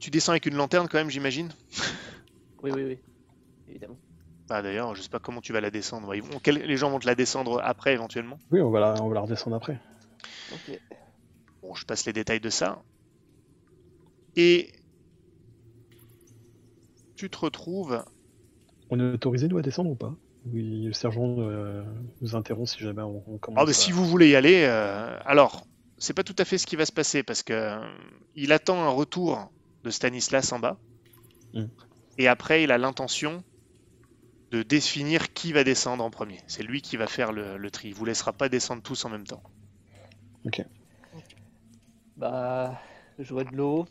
Tu 0.00 0.10
descends 0.10 0.32
avec 0.32 0.46
une 0.46 0.56
lanterne 0.56 0.88
quand 0.88 0.98
même, 0.98 1.10
j'imagine? 1.10 1.52
Oui, 2.62 2.70
oui, 2.72 2.84
oui, 2.84 3.00
évidemment. 3.68 3.98
Bah 4.48 4.60
d'ailleurs, 4.62 4.94
je 4.94 5.02
sais 5.02 5.08
pas 5.08 5.18
comment 5.20 5.40
tu 5.40 5.52
vas 5.52 5.60
la 5.62 5.70
descendre. 5.70 6.14
Ils 6.14 6.22
vont- 6.22 6.38
quel- 6.40 6.62
Les 6.62 6.76
gens 6.76 6.90
vont 6.90 6.98
te 6.98 7.06
la 7.06 7.14
descendre 7.14 7.60
après 7.64 7.94
éventuellement? 7.94 8.38
Oui, 8.50 8.60
on 8.60 8.70
va 8.70 8.80
la, 8.80 9.02
on 9.02 9.08
va 9.08 9.14
la 9.14 9.20
redescendre 9.22 9.56
après. 9.56 9.78
Ok. 10.52 10.80
Bon, 11.62 11.74
je 11.74 11.86
passe 11.86 12.04
les 12.04 12.12
détails 12.12 12.40
de 12.40 12.50
ça. 12.50 12.82
Et 14.34 14.72
tu 17.20 17.28
te 17.28 17.38
retrouves. 17.38 18.02
On 18.88 18.98
est 18.98 19.12
autorisé, 19.12 19.46
nous, 19.46 19.58
à 19.58 19.62
descendre 19.62 19.90
ou 19.90 19.94
pas? 19.94 20.14
Oui, 20.46 20.86
le 20.86 20.92
sergent 20.94 21.36
euh, 21.38 21.84
nous 22.22 22.34
interrompt 22.34 22.66
si 22.66 22.78
jamais 22.78 23.02
on, 23.02 23.22
on 23.26 23.36
commence. 23.36 23.60
Ah 23.60 23.64
bah 23.66 23.70
à- 23.70 23.74
si 23.74 23.92
vous 23.92 24.06
voulez 24.06 24.30
y 24.30 24.36
aller, 24.36 24.62
euh, 24.64 25.18
alors 25.26 25.66
c'est 25.98 26.14
pas 26.14 26.24
tout 26.24 26.34
à 26.38 26.46
fait 26.46 26.56
ce 26.56 26.66
qui 26.66 26.76
va 26.76 26.86
se 26.86 26.92
passer 26.92 27.22
parce 27.22 27.42
que 27.42 27.52
euh, 27.52 27.78
il 28.34 28.52
attend 28.52 28.82
un 28.82 28.88
retour 28.88 29.52
de 29.84 29.90
Stanislas 29.90 30.50
en 30.52 30.58
bas 30.58 30.78
Mm. 31.52 31.66
et 32.18 32.28
après 32.28 32.62
il 32.62 32.70
a 32.70 32.78
l'intention 32.78 33.42
de 34.52 34.62
définir 34.62 35.32
qui 35.32 35.52
va 35.52 35.64
descendre 35.64 36.04
en 36.04 36.10
premier. 36.12 36.40
C'est 36.46 36.62
lui 36.62 36.82
qui 36.82 36.96
va 36.96 37.08
faire 37.08 37.32
le, 37.32 37.56
le 37.56 37.70
tri. 37.72 37.88
Il 37.88 37.94
vous 37.94 38.04
laissera 38.04 38.32
pas 38.32 38.48
descendre 38.48 38.80
tous 38.80 39.04
en 39.04 39.08
même 39.08 39.26
temps. 39.26 39.42
Bah, 42.16 42.80
je 43.18 43.32
vois 43.34 43.42
de 43.44 43.56
l'eau, 43.56 43.84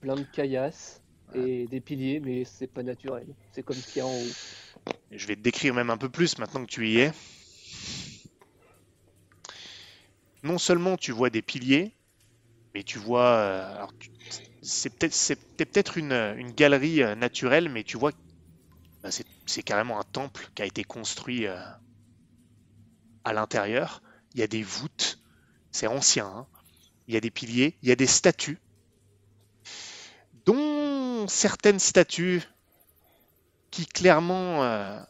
plein 0.00 0.16
de 0.16 0.24
caillasses 0.24 1.01
et 1.34 1.68
des 1.68 1.80
piliers, 1.80 2.20
mais 2.20 2.44
c'est 2.44 2.66
pas 2.68 2.82
naturel. 2.82 3.34
C'est 3.52 3.62
comme 3.62 3.82
ce 3.82 3.88
qu'il 3.88 4.00
y 4.00 4.02
a 4.02 4.06
en 4.06 4.14
haut. 4.14 4.36
Je 5.12 5.26
vais 5.28 5.36
te 5.36 5.42
décrire 5.42 5.74
même 5.74 5.90
un 5.90 5.96
peu 5.96 6.08
plus 6.08 6.38
maintenant 6.38 6.62
que 6.66 6.70
tu 6.72 6.88
y 6.88 6.98
es. 6.98 7.12
Non 10.44 10.58
seulement 10.58 10.96
tu 10.96 11.10
vois 11.10 11.30
des 11.30 11.42
piliers, 11.42 11.96
mais 12.74 12.84
tu 12.84 12.98
vois. 12.98 13.26
euh, 13.38 13.86
c'est 14.62 15.36
peut-être 15.56 15.98
une, 15.98 16.12
une 16.12 16.52
galerie 16.52 17.02
euh, 17.02 17.14
naturelle, 17.16 17.68
mais 17.70 17.84
tu 17.84 17.98
vois. 17.98 18.12
bah, 19.02 19.10
c'est 19.12 19.26
c'est 19.46 19.62
carrément 19.64 20.00
un 20.00 20.04
temple 20.04 20.48
qui 20.54 20.62
a 20.62 20.66
été 20.66 20.84
construit 20.84 21.46
euh, 21.46 21.58
à 23.24 23.32
l'intérieur. 23.32 24.00
Il 24.32 24.38
y 24.38 24.42
a 24.44 24.46
des 24.46 24.62
voûtes, 24.62 25.20
c'est 25.72 25.88
ancien. 25.88 26.26
hein. 26.26 26.48
Il 27.08 27.14
y 27.14 27.16
a 27.16 27.20
des 27.20 27.30
piliers, 27.32 27.78
il 27.82 27.88
y 27.88 27.92
a 27.92 27.96
des 27.96 28.06
statues, 28.06 28.60
dont 30.46 30.81
certaines 31.28 31.78
statues 31.78 32.42
qui 33.70 33.86
clairement 33.86 34.62
euh, 34.62 35.00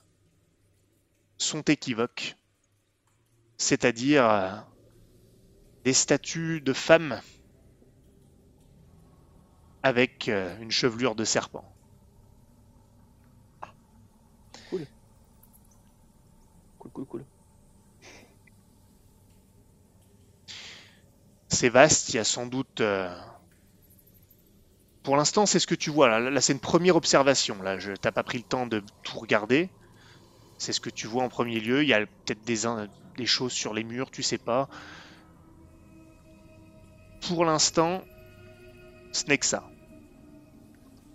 sont 1.38 1.62
équivoques, 1.62 2.36
c'est-à-dire 3.58 4.24
euh, 4.28 4.52
des 5.84 5.92
statues 5.92 6.60
de 6.60 6.72
femmes 6.72 7.20
avec 9.84 10.28
euh, 10.28 10.58
une 10.60 10.70
chevelure 10.72 11.14
de 11.14 11.24
serpent. 11.24 11.64
Cool, 14.70 14.86
cool, 16.78 17.06
cool. 17.06 17.26
C'est 21.48 21.68
vaste, 21.68 22.08
il 22.08 22.16
y 22.16 22.18
a 22.18 22.24
sans 22.24 22.46
doute... 22.46 22.82
Pour 25.02 25.16
l'instant, 25.16 25.46
c'est 25.46 25.58
ce 25.58 25.66
que 25.66 25.74
tu 25.74 25.90
vois. 25.90 26.20
Là, 26.20 26.40
c'est 26.40 26.52
une 26.52 26.60
première 26.60 26.96
observation. 26.96 27.60
Là, 27.62 27.78
je 27.78 27.92
t'as 27.92 28.12
pas 28.12 28.22
pris 28.22 28.38
le 28.38 28.44
temps 28.44 28.66
de 28.66 28.82
tout 29.02 29.18
regarder. 29.18 29.68
C'est 30.58 30.72
ce 30.72 30.80
que 30.80 30.90
tu 30.90 31.06
vois 31.06 31.24
en 31.24 31.28
premier 31.28 31.58
lieu. 31.58 31.82
Il 31.82 31.88
y 31.88 31.94
a 31.94 32.06
peut-être 32.06 32.44
des, 32.44 32.62
des 33.16 33.26
choses 33.26 33.52
sur 33.52 33.74
les 33.74 33.82
murs, 33.82 34.10
tu 34.10 34.22
sais 34.22 34.38
pas. 34.38 34.68
Pour 37.22 37.44
l'instant, 37.44 38.02
ce 39.12 39.24
n'est 39.24 39.38
que 39.38 39.46
ça. 39.46 39.68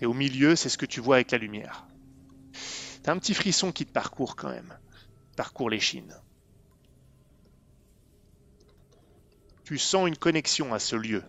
Et 0.01 0.05
au 0.05 0.13
milieu, 0.13 0.55
c'est 0.55 0.69
ce 0.69 0.77
que 0.77 0.85
tu 0.85 0.99
vois 0.99 1.15
avec 1.15 1.31
la 1.31 1.37
lumière. 1.37 1.87
T'as 3.03 3.13
un 3.13 3.19
petit 3.19 3.33
frisson 3.33 3.71
qui 3.71 3.85
te 3.85 3.91
parcourt 3.91 4.35
quand 4.35 4.49
même. 4.49 4.77
Parcourt 5.37 5.69
les 5.69 5.79
chines. 5.79 6.13
tu 9.67 9.77
sens 9.77 10.07
une 10.07 10.15
connexion 10.15 10.73
à 10.73 10.79
ce 10.79 10.95
lieu. 10.95 11.21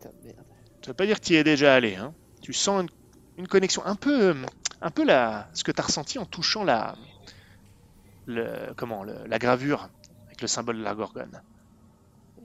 Putain 0.00 0.14
de 0.20 0.26
merde. 0.26 0.46
Ça 0.84 0.90
veut 0.90 0.94
pas 0.94 1.06
dire 1.06 1.20
que 1.20 1.26
tu 1.26 1.32
y 1.34 1.36
es 1.36 1.44
déjà 1.44 1.74
allé. 1.74 1.96
Hein. 1.96 2.14
Tu 2.40 2.52
sens 2.52 2.82
une, 2.82 2.88
une 3.36 3.48
connexion 3.48 3.84
un 3.84 3.96
peu, 3.96 4.30
euh, 4.30 4.46
un 4.80 4.90
peu 4.90 5.04
la, 5.04 5.50
ce 5.54 5.62
que 5.62 5.72
tu 5.72 5.80
as 5.80 5.84
ressenti 5.84 6.18
en 6.18 6.24
touchant 6.24 6.64
la, 6.64 6.96
le, 8.26 8.72
comment, 8.76 9.04
le- 9.04 9.26
la 9.26 9.38
gravure 9.38 9.90
avec 10.26 10.40
le 10.40 10.48
symbole 10.48 10.78
de 10.78 10.82
la 10.82 10.94
gorgone. 10.94 11.42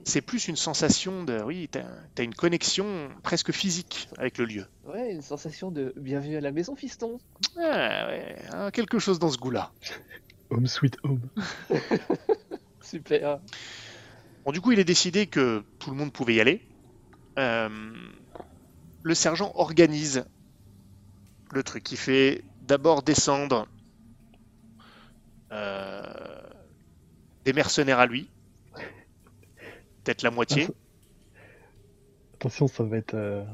C'est 0.04 0.20
plus 0.20 0.46
une 0.48 0.56
sensation 0.56 1.24
de, 1.24 1.42
oui, 1.42 1.68
tu 1.72 1.78
as, 1.78 2.22
une 2.22 2.34
connexion 2.34 3.08
presque 3.22 3.52
physique 3.52 4.08
avec 4.18 4.36
le 4.38 4.44
lieu. 4.44 4.66
Ouais, 4.84 5.12
une 5.12 5.22
sensation 5.22 5.70
de 5.70 5.94
bienvenue 5.96 6.36
à 6.36 6.40
la 6.40 6.52
maison, 6.52 6.76
fiston. 6.76 7.18
Ah, 7.56 8.06
ouais, 8.08 8.36
hein, 8.52 8.70
quelque 8.70 8.98
chose 8.98 9.18
dans 9.18 9.30
ce 9.30 9.38
goût-là. 9.38 9.72
Home 10.50 10.66
sweet 10.68 10.96
home. 11.02 11.28
Super. 12.82 13.40
Bon, 14.44 14.52
du 14.52 14.60
coup, 14.60 14.70
il 14.70 14.78
est 14.78 14.84
décidé 14.84 15.26
que 15.26 15.64
tout 15.80 15.90
le 15.90 15.96
monde 15.96 16.12
pouvait 16.12 16.34
y 16.34 16.40
aller. 16.40 16.62
Euh, 17.38 17.68
le 19.02 19.14
sergent 19.14 19.52
organise 19.54 20.24
le 21.52 21.62
truc. 21.62 21.90
Il 21.92 21.98
fait 21.98 22.42
d'abord 22.62 23.02
descendre 23.02 23.68
euh, 25.52 26.40
des 27.44 27.52
mercenaires 27.52 28.00
à 28.00 28.06
lui, 28.06 28.28
peut-être 30.04 30.22
la 30.22 30.30
moitié. 30.30 30.68
Attention, 32.34 32.66
ça 32.68 32.84
va 32.84 32.96
être 32.96 33.14
euh, 33.14 33.44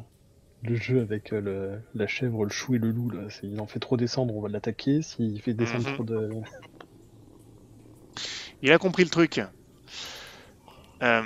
le 0.63 0.75
jeu 0.77 1.01
avec 1.01 1.33
euh, 1.33 1.41
le- 1.41 1.83
la 1.95 2.07
chèvre, 2.07 2.45
le 2.45 2.51
chou 2.51 2.75
et 2.75 2.79
le 2.79 2.91
loup. 2.91 3.11
Là. 3.11 3.29
S'il 3.31 3.61
en 3.61 3.67
fait 3.67 3.79
trop 3.79 3.97
descendre, 3.97 4.35
on 4.35 4.41
va 4.41 4.49
l'attaquer. 4.49 5.03
S'il 5.03 5.41
fait 5.41 5.55
descendre 5.55 5.87
Mhm. 5.89 5.95
trop 5.95 6.05
de. 6.05 6.31
Il 8.63 8.73
a 8.73 8.79
compris 8.79 9.05
le 9.05 9.11
truc. 9.11 9.41
Euh, 11.03 11.23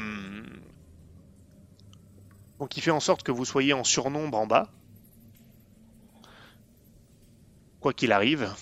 Donc 2.59 2.77
il 2.77 2.83
fait 2.83 2.91
en 2.91 3.01
sorte 3.01 3.23
que 3.23 3.33
vous 3.33 3.45
soyez 3.45 3.73
en 3.73 3.85
surnombre 3.85 4.39
en 4.39 4.47
bas. 4.47 4.73
Quoi 7.81 7.93
qu'il 7.93 8.13
arrive. 8.13 8.53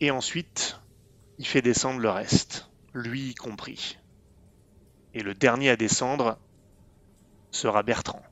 Et 0.00 0.10
ensuite, 0.10 0.80
il 1.38 1.46
fait 1.46 1.62
descendre 1.62 2.00
le 2.00 2.10
reste, 2.10 2.68
lui 2.94 3.30
y 3.30 3.34
compris. 3.34 3.98
Et 5.14 5.22
le 5.22 5.34
dernier 5.34 5.70
à 5.70 5.76
descendre 5.76 6.38
sera 7.50 7.82
Bertrand. 7.82 8.22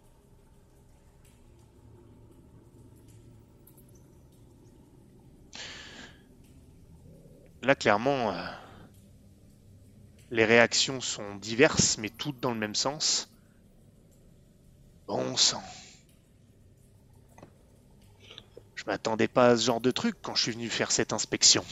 Là, 7.63 7.75
clairement, 7.75 8.31
euh, 8.31 8.47
les 10.31 10.45
réactions 10.45 11.01
sont 11.01 11.35
diverses, 11.35 11.99
mais 11.99 12.11
toutes 12.11 12.39
dans 12.39 12.53
le 12.53 12.59
même 12.59 12.77
sens. 12.77 13.36
Bon 15.07 15.37
sang. 15.37 15.63
Je 18.75 18.85
m'attendais 18.87 19.29
pas 19.29 19.49
à 19.49 19.57
ce 19.57 19.65
genre 19.65 19.81
de 19.81 19.91
truc 19.91 20.17
quand 20.23 20.35
je 20.35 20.43
suis 20.43 20.53
venu 20.53 20.69
faire 20.69 20.91
cette 20.91 21.13
inspection. 21.13 21.65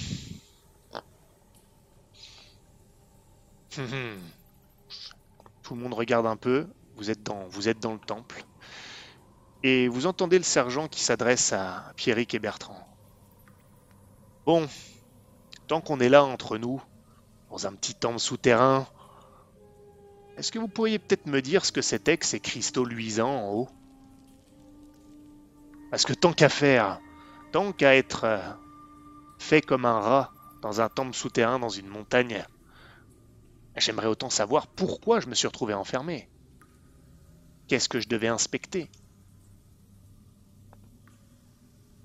Hum, 3.77 3.85
hum. 3.93 4.19
Tout 5.63 5.75
le 5.75 5.81
monde 5.81 5.95
regarde 5.95 6.27
un 6.27 6.37
peu. 6.37 6.67
Vous 6.97 7.11
êtes 7.11 7.23
dans, 7.23 7.47
vous 7.49 7.69
êtes 7.69 7.81
dans 7.81 7.93
le 7.95 7.99
temple. 7.99 8.45
Et 9.65 9.89
vous 9.89 10.07
entendez 10.07 10.39
le 10.39 10.45
sergent 10.45 10.89
qui 10.89 11.03
s'adresse 11.03 11.53
à 11.53 11.93
Pierrick 11.97 12.35
et 12.35 12.39
Bertrand. 12.39 12.87
Bon, 14.47 14.69
tant 15.67 15.81
qu'on 15.81 15.99
est 16.01 16.11
là 16.11 16.23
entre 16.23 16.59
nous, 16.59 16.83
dans 17.51 17.67
un 17.67 17.73
petit 17.73 17.95
temple 17.95 18.19
souterrain, 18.21 18.87
est-ce 20.37 20.51
que 20.51 20.59
vous 20.59 20.69
pourriez 20.69 20.99
peut-être 20.99 21.27
me 21.27 21.41
dire 21.41 21.65
ce 21.65 21.73
que 21.73 21.83
c'était 21.83 22.17
que 22.17 22.27
ces 22.27 22.41
cristaux 22.41 22.85
luisants 22.85 23.35
en 23.35 23.53
haut? 23.53 23.69
Parce 25.91 26.05
que 26.05 26.13
tant 26.13 26.33
qu'à 26.33 26.49
faire, 26.49 27.01
tant 27.53 27.73
qu'à 27.73 27.95
être 27.95 28.25
euh, 28.25 28.53
fait 29.39 29.61
comme 29.61 29.85
un 29.85 30.01
rat 30.01 30.33
dans 30.61 30.81
un 30.81 30.89
temple 30.89 31.15
souterrain 31.15 31.59
dans 31.59 31.69
une 31.69 31.87
montagne, 31.87 32.45
j'aimerais 33.77 34.09
autant 34.09 34.31
savoir 34.31 34.67
pourquoi 34.67 35.21
je 35.21 35.29
me 35.29 35.35
suis 35.35 35.47
retrouvé 35.47 35.75
enfermé. 35.75 36.29
Qu'est-ce 37.69 37.89
que 37.89 38.01
je 38.01 38.09
devais 38.09 38.29
inspecter? 38.29 38.91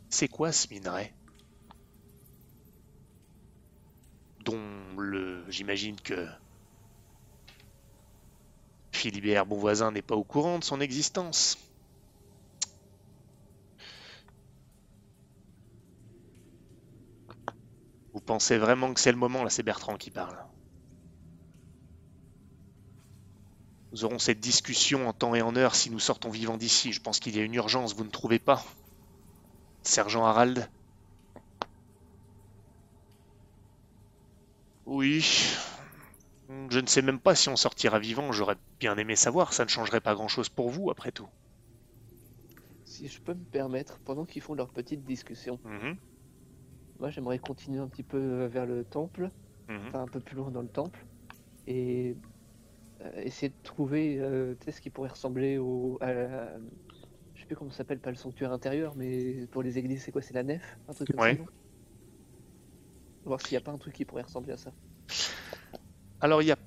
C'est 0.10 0.28
quoi 0.28 0.52
ce 0.52 0.68
minerai? 0.72 1.14
Dont 4.46 4.60
le 4.98 5.44
j'imagine 5.50 6.00
que 6.00 6.28
Philibert 9.00 9.46
Bonvoisin 9.46 9.92
n'est 9.94 10.02
pas 10.02 10.16
au 10.16 10.26
courant 10.26 10.60
de 10.60 10.64
son 10.66 10.82
existence. 10.82 11.58
Vous 18.12 18.20
pensez 18.20 18.58
vraiment 18.58 18.94
que 18.94 19.00
c'est 19.00 19.14
le 19.14 19.18
moment, 19.18 19.46
là 19.46 19.50
c'est 19.50 19.64
Bertrand 19.64 19.96
qui 19.96 20.12
parle. 20.12 20.38
Nous 23.94 24.04
aurons 24.04 24.20
cette 24.20 24.42
discussion 24.42 25.08
en 25.08 25.14
temps 25.14 25.34
et 25.34 25.42
en 25.42 25.56
heure 25.56 25.76
si 25.76 25.90
nous 25.90 26.00
sortons 26.00 26.30
vivants 26.30 26.58
d'ici. 26.58 26.92
Je 26.92 27.00
pense 27.00 27.22
qu'il 27.22 27.38
y 27.38 27.40
a 27.40 27.44
une 27.44 27.56
urgence, 27.56 27.96
vous 27.96 28.04
ne 28.04 28.10
trouvez 28.10 28.40
pas 28.40 28.66
Sergent 29.84 30.26
Harald? 30.26 30.70
Oui. 34.86 35.24
Je 36.50 36.80
ne 36.82 36.86
sais 36.88 37.02
même 37.02 37.22
pas 37.22 37.34
si 37.34 37.48
on 37.48 37.56
sortira 37.56 37.98
vivant, 37.98 38.34
j'aurais 38.34 38.58
bien 38.82 38.98
aimé 38.98 39.16
savoir, 39.16 39.54
ça 39.54 39.64
ne 39.64 39.70
changerait 39.70 40.02
pas 40.02 40.16
grand-chose 40.16 40.50
pour 40.50 40.70
vous 40.70 40.92
après 40.92 41.14
tout. 41.14 41.30
Si 42.84 43.08
je 43.08 43.22
peux 43.22 43.34
me 43.36 43.46
permettre, 43.46 44.00
pendant 44.02 44.26
qu'ils 44.26 44.42
font 44.42 44.54
leur 44.54 44.74
petite 44.74 45.06
discussion, 45.06 45.62
Mhm, 45.64 46.00
moi 47.00 47.10
j'aimerais 47.10 47.40
continuer 47.40 47.80
un 47.80 47.88
petit 47.88 48.04
peu 48.04 48.46
vers 48.46 48.66
le 48.66 48.84
temple, 48.86 49.32
mhm. 49.68 49.94
enfin 49.94 50.04
un 50.04 50.08
peu 50.08 50.22
plus 50.22 50.36
loin 50.36 50.52
dans 50.52 50.62
le 50.62 50.70
temple, 50.70 51.08
et 51.68 52.18
euh, 53.02 53.12
essayer 53.24 53.50
de 53.50 53.56
trouver 53.64 54.20
euh, 54.20 54.56
ce 54.68 54.82
qui 54.82 54.90
pourrait 54.92 55.10
ressembler 55.10 55.60
au. 55.60 55.98
À 56.02 56.14
la- 56.14 56.60
Je 57.36 57.42
sais 57.42 57.48
plus 57.48 57.56
comment 57.58 57.72
ça 57.72 57.80
s'appelle, 57.80 58.02
pas 58.02 58.12
le 58.12 58.18
sanctuaire 58.18 58.54
intérieur, 58.54 58.96
mais 58.98 59.48
pour 59.50 59.64
les 59.64 59.78
églises, 59.80 60.04
c'est 60.04 60.12
quoi 60.14 60.22
C'est 60.24 60.36
la 60.36 60.44
nef 60.44 60.80
Un 60.90 60.94
truc 60.94 61.10
comme 61.12 61.20
Ouais. 61.20 61.38
ça 61.38 61.44
Voir 63.24 63.40
s'il 63.40 63.54
n'y 63.54 63.60
a 63.60 63.62
pas 63.62 63.72
un 63.72 63.78
truc 63.78 63.96
qui 63.96 64.04
pourrait 64.04 64.24
ressembler 64.24 64.52
à 64.52 64.58
ça. 64.58 64.74
Alors 66.22 66.42
il 66.42 66.50
y 66.50 66.52
a, 66.52 66.58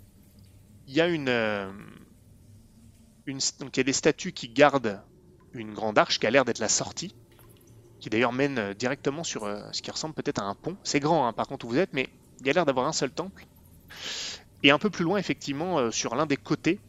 il 0.86 0.94
y 0.94 1.00
a 1.02 1.08
une, 1.08 1.28
euh, 1.28 1.70
il 3.26 3.36
y 3.76 3.80
a 3.80 3.82
des 3.82 3.92
statues 3.92 4.32
qui 4.32 4.48
gardent 4.48 5.02
une 5.52 5.74
grande 5.74 5.98
arche 5.98 6.18
qui 6.18 6.26
a 6.26 6.30
l'air 6.30 6.46
d'être 6.46 6.58
la 6.58 6.70
sortie, 6.70 7.14
qui 8.00 8.08
d'ailleurs 8.08 8.32
mène 8.32 8.58
euh, 8.58 8.74
directement 8.74 9.24
sur 9.24 9.44
euh, 9.44 9.62
ce 9.72 9.82
qui 9.82 9.90
ressemble 9.90 10.14
peut-être 10.14 10.40
à 10.40 10.46
un 10.46 10.54
pont. 10.54 10.78
C'est 10.84 11.00
grand, 11.00 11.26
hein, 11.26 11.34
par 11.34 11.48
contre 11.48 11.66
où 11.66 11.68
vous 11.68 11.76
êtes, 11.78 11.92
mais 11.92 12.08
il 12.40 12.46
y 12.46 12.50
a 12.50 12.54
l'air 12.54 12.64
d'avoir 12.64 12.86
un 12.86 12.92
seul 12.92 13.10
temple. 13.10 13.46
Et 14.62 14.70
un 14.70 14.78
peu 14.78 14.88
plus 14.88 15.04
loin, 15.04 15.18
effectivement, 15.18 15.90
sur 15.90 16.14
l'un 16.14 16.24
des 16.24 16.36
côtés, 16.36 16.80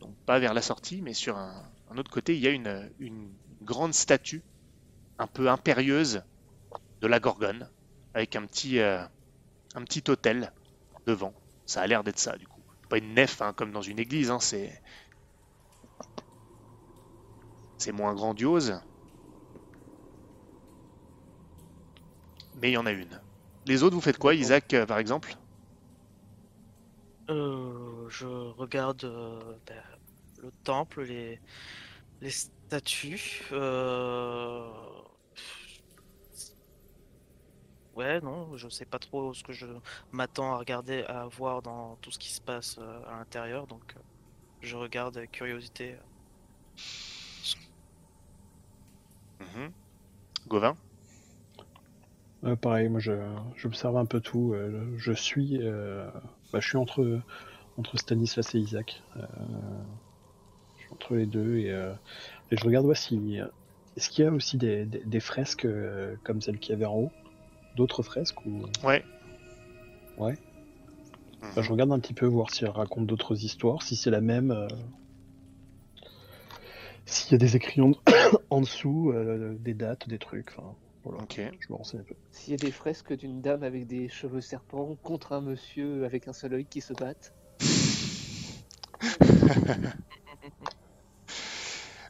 donc 0.00 0.14
pas 0.26 0.38
vers 0.38 0.52
la 0.52 0.62
sortie, 0.62 1.00
mais 1.00 1.14
sur 1.14 1.38
un, 1.38 1.64
autre 1.96 2.10
côté, 2.10 2.36
il 2.36 2.42
y 2.42 2.48
a 2.48 2.50
une, 2.50 3.30
grande 3.62 3.94
statue, 3.94 4.42
un 5.18 5.26
peu 5.26 5.48
impérieuse, 5.48 6.22
de 7.00 7.06
la 7.06 7.20
Gorgone, 7.20 7.68
avec 8.14 8.34
un 8.34 8.46
petit, 8.46 8.80
un 8.80 9.08
petit 9.84 10.02
hôtel 10.10 10.52
devant. 11.06 11.32
Ça 11.70 11.82
a 11.82 11.86
l'air 11.86 12.02
d'être 12.02 12.18
ça, 12.18 12.36
du 12.36 12.48
coup. 12.48 12.60
Pas 12.88 12.98
une 12.98 13.14
nef, 13.14 13.40
hein, 13.40 13.52
comme 13.52 13.70
dans 13.70 13.80
une 13.80 14.00
église, 14.00 14.32
hein, 14.32 14.40
c'est... 14.40 14.82
C'est 17.78 17.92
moins 17.92 18.12
grandiose. 18.12 18.80
Mais 22.60 22.70
il 22.70 22.72
y 22.72 22.76
en 22.76 22.86
a 22.86 22.90
une. 22.90 23.20
Les 23.66 23.84
autres, 23.84 23.94
vous 23.94 24.00
faites 24.00 24.18
quoi, 24.18 24.34
Isaac, 24.34 24.74
euh, 24.74 24.84
par 24.84 24.98
exemple? 24.98 25.36
Euh, 27.28 28.08
je 28.08 28.26
regarde 28.26 29.04
euh, 29.04 29.54
ben, 29.68 29.80
le 30.42 30.50
temple, 30.64 31.02
les, 31.02 31.40
les 32.20 32.30
statues. 32.30 33.44
Euh, 37.96 37.98
Ouais, 37.98 38.20
non, 38.20 38.56
je 38.56 38.68
sais 38.68 38.86
pas 38.86 38.98
trop 38.98 39.34
ce 39.34 39.42
que 39.42 39.52
je 39.52 39.66
m'attends 40.12 40.54
à 40.54 40.58
regarder, 40.58 41.02
à 41.04 41.26
voir 41.26 41.62
dans 41.62 41.96
tout 41.98 42.10
ce 42.10 42.18
qui 42.18 42.30
se 42.32 42.40
passe 42.40 42.78
euh, 42.78 43.02
à 43.06 43.12
l'intérieur, 43.18 43.66
donc 43.66 43.94
euh, 43.96 44.00
je 44.62 44.76
regarde 44.76 45.16
avec 45.18 45.32
curiosité. 45.32 45.96
Mhm. 49.40 49.74
Gauvin? 50.48 50.76
Pareil, 52.62 52.88
moi 52.88 53.00
je 53.00 53.12
j'observe 53.56 53.96
un 53.96 54.06
peu 54.06 54.20
tout. 54.20 54.52
euh, 54.54 54.94
je 54.96 55.12
suis, 55.12 55.58
euh, 55.62 56.10
bah, 56.52 56.60
je 56.60 56.68
suis 56.68 56.78
entre 56.78 57.20
entre 57.76 57.96
Stanislas 57.98 58.54
et 58.54 58.58
Isaac. 58.58 59.02
euh, 59.16 59.26
je 60.76 60.82
suis 60.84 60.92
entre 60.92 61.14
les 61.16 61.26
deux 61.26 61.58
et, 61.58 61.70
euh, 61.70 61.94
et 62.50 62.56
je 62.56 62.64
regarde 62.64 62.84
voir 62.86 62.96
si 62.96 63.38
est-ce 63.96 64.08
qu'il 64.10 64.24
y 64.24 64.28
a 64.28 64.32
aussi 64.32 64.56
des, 64.58 64.86
des, 64.86 65.04
des 65.04 65.20
fresques 65.20 65.64
euh, 65.66 66.16
comme 66.24 66.40
celles 66.40 66.58
qu'il 66.58 66.72
y 66.72 66.76
avait 66.76 66.86
en 66.86 66.94
haut, 66.94 67.12
d'autres 67.74 68.02
fresques 68.02 68.44
ou 68.46 68.62
Ouais. 68.84 69.04
Ouais. 70.16 70.38
Bah, 71.40 71.62
je 71.62 71.70
regarde 71.70 71.92
un 71.92 71.98
petit 71.98 72.14
peu, 72.14 72.26
voir 72.26 72.52
si 72.52 72.64
elle 72.64 72.70
raconte 72.70 73.06
d'autres 73.06 73.44
histoires, 73.44 73.82
si 73.82 73.96
c'est 73.96 74.10
la 74.10 74.20
même. 74.20 74.50
euh, 74.50 74.68
S'il 77.06 77.32
y 77.32 77.34
a 77.34 77.38
des 77.38 77.56
écrits 77.56 77.80
en, 77.80 77.92
en 78.50 78.60
dessous, 78.60 79.10
euh, 79.12 79.56
des 79.58 79.74
dates, 79.74 80.08
des 80.08 80.18
trucs. 80.18 80.50
Enfin, 80.56 80.76
voilà. 81.02 81.22
Ok. 81.22 81.40
Je 81.58 81.72
me 81.72 81.76
renseigne 81.76 82.00
un 82.00 82.04
peu. 82.04 82.14
S'il 82.30 82.52
y 82.52 82.54
a 82.54 82.58
des 82.58 82.70
fresques 82.70 83.14
d'une 83.14 83.40
dame 83.40 83.62
avec 83.62 83.86
des 83.86 84.08
cheveux 84.08 84.40
serpents 84.40 84.96
contre 85.02 85.32
un 85.32 85.40
monsieur 85.40 86.04
avec 86.04 86.28
un 86.28 86.32
seul 86.32 86.54
œil 86.54 86.66
qui 86.66 86.80
se 86.80 86.92
battent. 86.92 87.32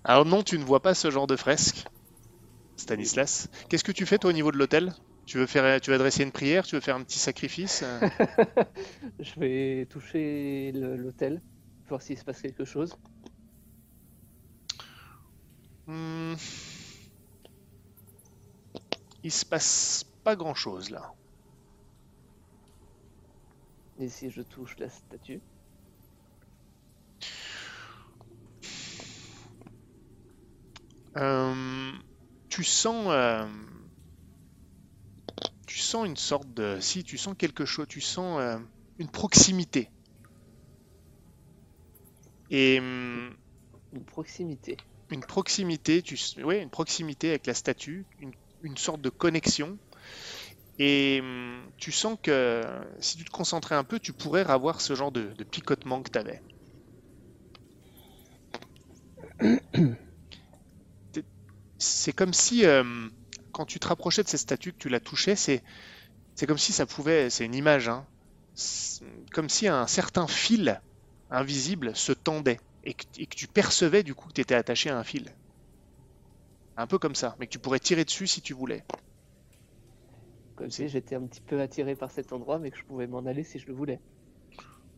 Alors 0.04 0.24
non, 0.24 0.42
tu 0.42 0.58
ne 0.58 0.64
vois 0.64 0.80
pas 0.80 0.94
ce 0.94 1.11
genre 1.11 1.26
de 1.26 1.36
fresque, 1.36 1.84
Stanislas. 2.76 3.48
Qu'est-ce 3.68 3.84
que 3.84 3.92
tu 3.92 4.06
fais 4.06 4.18
toi 4.18 4.30
au 4.30 4.32
niveau 4.32 4.50
de 4.50 4.56
l'hôtel? 4.56 4.94
Tu 5.31 5.39
veux 5.39 5.47
faire, 5.47 5.81
tu 5.81 5.93
adresser 5.93 6.24
une 6.24 6.33
prière 6.33 6.66
Tu 6.66 6.74
veux 6.74 6.81
faire 6.81 6.97
un 6.97 7.05
petit 7.05 7.20
sacrifice 7.20 7.85
euh 7.85 8.01
Je 9.20 9.39
vais 9.39 9.87
toucher 9.87 10.72
l'hôtel, 10.72 11.41
voir 11.89 12.03
s'il 12.03 12.18
se 12.18 12.24
passe 12.24 12.43
quelque 12.43 12.64
chose. 12.64 12.97
Hmm. 15.87 16.35
Il 19.22 19.31
se 19.31 19.47
passe 19.47 20.05
pas 20.24 20.35
grand-chose 20.35 20.91
là. 20.91 21.14
Et 24.01 24.09
si 24.09 24.31
je 24.31 24.43
touche 24.43 24.76
la 24.81 24.89
statue? 24.89 25.41
Euh, 31.16 31.93
tu 32.49 32.64
sens, 32.64 33.07
euh, 33.11 33.47
tu 35.71 35.79
sens 35.79 36.05
une 36.05 36.16
sorte 36.16 36.53
de, 36.53 36.81
si 36.81 37.05
tu 37.05 37.16
sens 37.16 37.37
quelque 37.39 37.64
chose, 37.64 37.87
tu 37.89 38.01
sens 38.01 38.41
euh, 38.41 38.59
une 38.99 39.09
proximité. 39.09 39.93
Et 42.51 42.79
hum, 42.79 43.35
Une 43.93 44.05
proximité. 44.05 44.77
une 45.11 45.25
proximité, 45.25 46.03
tu, 46.03 46.16
ouais, 46.43 46.62
une 46.62 46.71
proximité 46.71 47.29
avec 47.31 47.47
la 47.47 47.53
statue, 47.55 48.07
une, 48.18 48.33
une 48.62 48.77
sorte 48.79 49.01
de 49.03 49.11
connexion. 49.11 49.79
Et 50.79 51.21
hum, 51.23 51.71
tu 51.77 51.93
sens 51.93 52.18
que 52.23 52.62
si 53.01 53.18
tu 53.18 53.25
te 53.25 53.31
concentrais 53.31 53.77
un 53.77 53.85
peu, 53.85 54.01
tu 54.01 54.12
pourrais 54.12 54.45
avoir 54.51 54.81
ce 54.81 54.95
genre 54.97 55.12
de, 55.12 55.33
de 55.35 55.45
picotement 55.45 56.03
que 56.03 56.11
tu 56.11 56.18
avais. 56.18 56.43
C'est 61.79 62.12
comme 62.12 62.33
si, 62.35 62.64
euh, 62.64 63.09
quand 63.61 63.66
tu 63.66 63.78
te 63.78 63.88
rapprochais 63.88 64.22
de 64.22 64.28
cette 64.28 64.40
statue, 64.40 64.72
que 64.72 64.78
tu 64.78 64.88
la 64.88 65.00
touchais, 65.00 65.36
c'est 65.36 65.62
c'est 66.34 66.46
comme 66.46 66.56
si 66.56 66.72
ça 66.72 66.86
pouvait, 66.86 67.28
c'est 67.28 67.44
une 67.44 67.54
image, 67.54 67.88
hein, 67.88 68.06
comme 69.32 69.50
si 69.50 69.68
un 69.68 69.86
certain 69.86 70.26
fil 70.26 70.80
invisible 71.28 71.94
se 71.94 72.12
tendait 72.12 72.58
et 72.84 72.94
que, 72.94 73.04
et 73.18 73.26
que 73.26 73.36
tu 73.36 73.48
percevais 73.48 74.02
du 74.02 74.14
coup 74.14 74.28
que 74.28 74.32
tu 74.32 74.40
étais 74.40 74.54
attaché 74.54 74.88
à 74.88 74.96
un 74.98 75.04
fil. 75.04 75.36
Un 76.78 76.86
peu 76.86 76.98
comme 76.98 77.14
ça, 77.14 77.36
mais 77.38 77.48
que 77.48 77.52
tu 77.52 77.58
pourrais 77.58 77.80
tirer 77.80 78.06
dessus 78.06 78.26
si 78.26 78.40
tu 78.40 78.54
voulais. 78.54 78.82
Comme 80.56 80.70
si 80.70 80.88
j'étais 80.88 81.16
un 81.16 81.26
petit 81.26 81.42
peu 81.42 81.61
attiré 81.61 81.94
par 81.96 82.11
cet 82.11 82.32
endroit, 82.32 82.58
mais 82.58 82.70
que 82.70 82.78
je 82.78 82.84
pouvais 82.84 83.06
m'en 83.06 83.26
aller 83.26 83.44
si 83.44 83.58
je 83.58 83.66
le 83.66 83.74
voulais. 83.74 84.00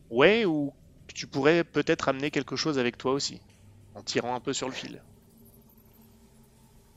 Ouais, 0.09 0.45
ou 0.45 0.71
que 1.07 1.13
tu 1.13 1.27
pourrais 1.27 1.65
peut-être 1.65 2.07
amener 2.07 2.31
quelque 2.31 2.55
chose 2.55 2.79
avec 2.79 2.97
toi 2.97 3.11
aussi, 3.11 3.41
en 3.95 4.01
tirant 4.01 4.33
un 4.35 4.39
peu 4.39 4.53
sur 4.53 4.69
le 4.69 4.73
fil. 4.73 5.03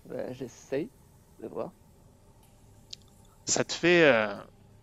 Bah, 0.04 0.32
J'essaye 0.32 0.90
Ça 3.44 3.64
te 3.64 3.72
fait 3.72 4.05
euh, 4.05 4.34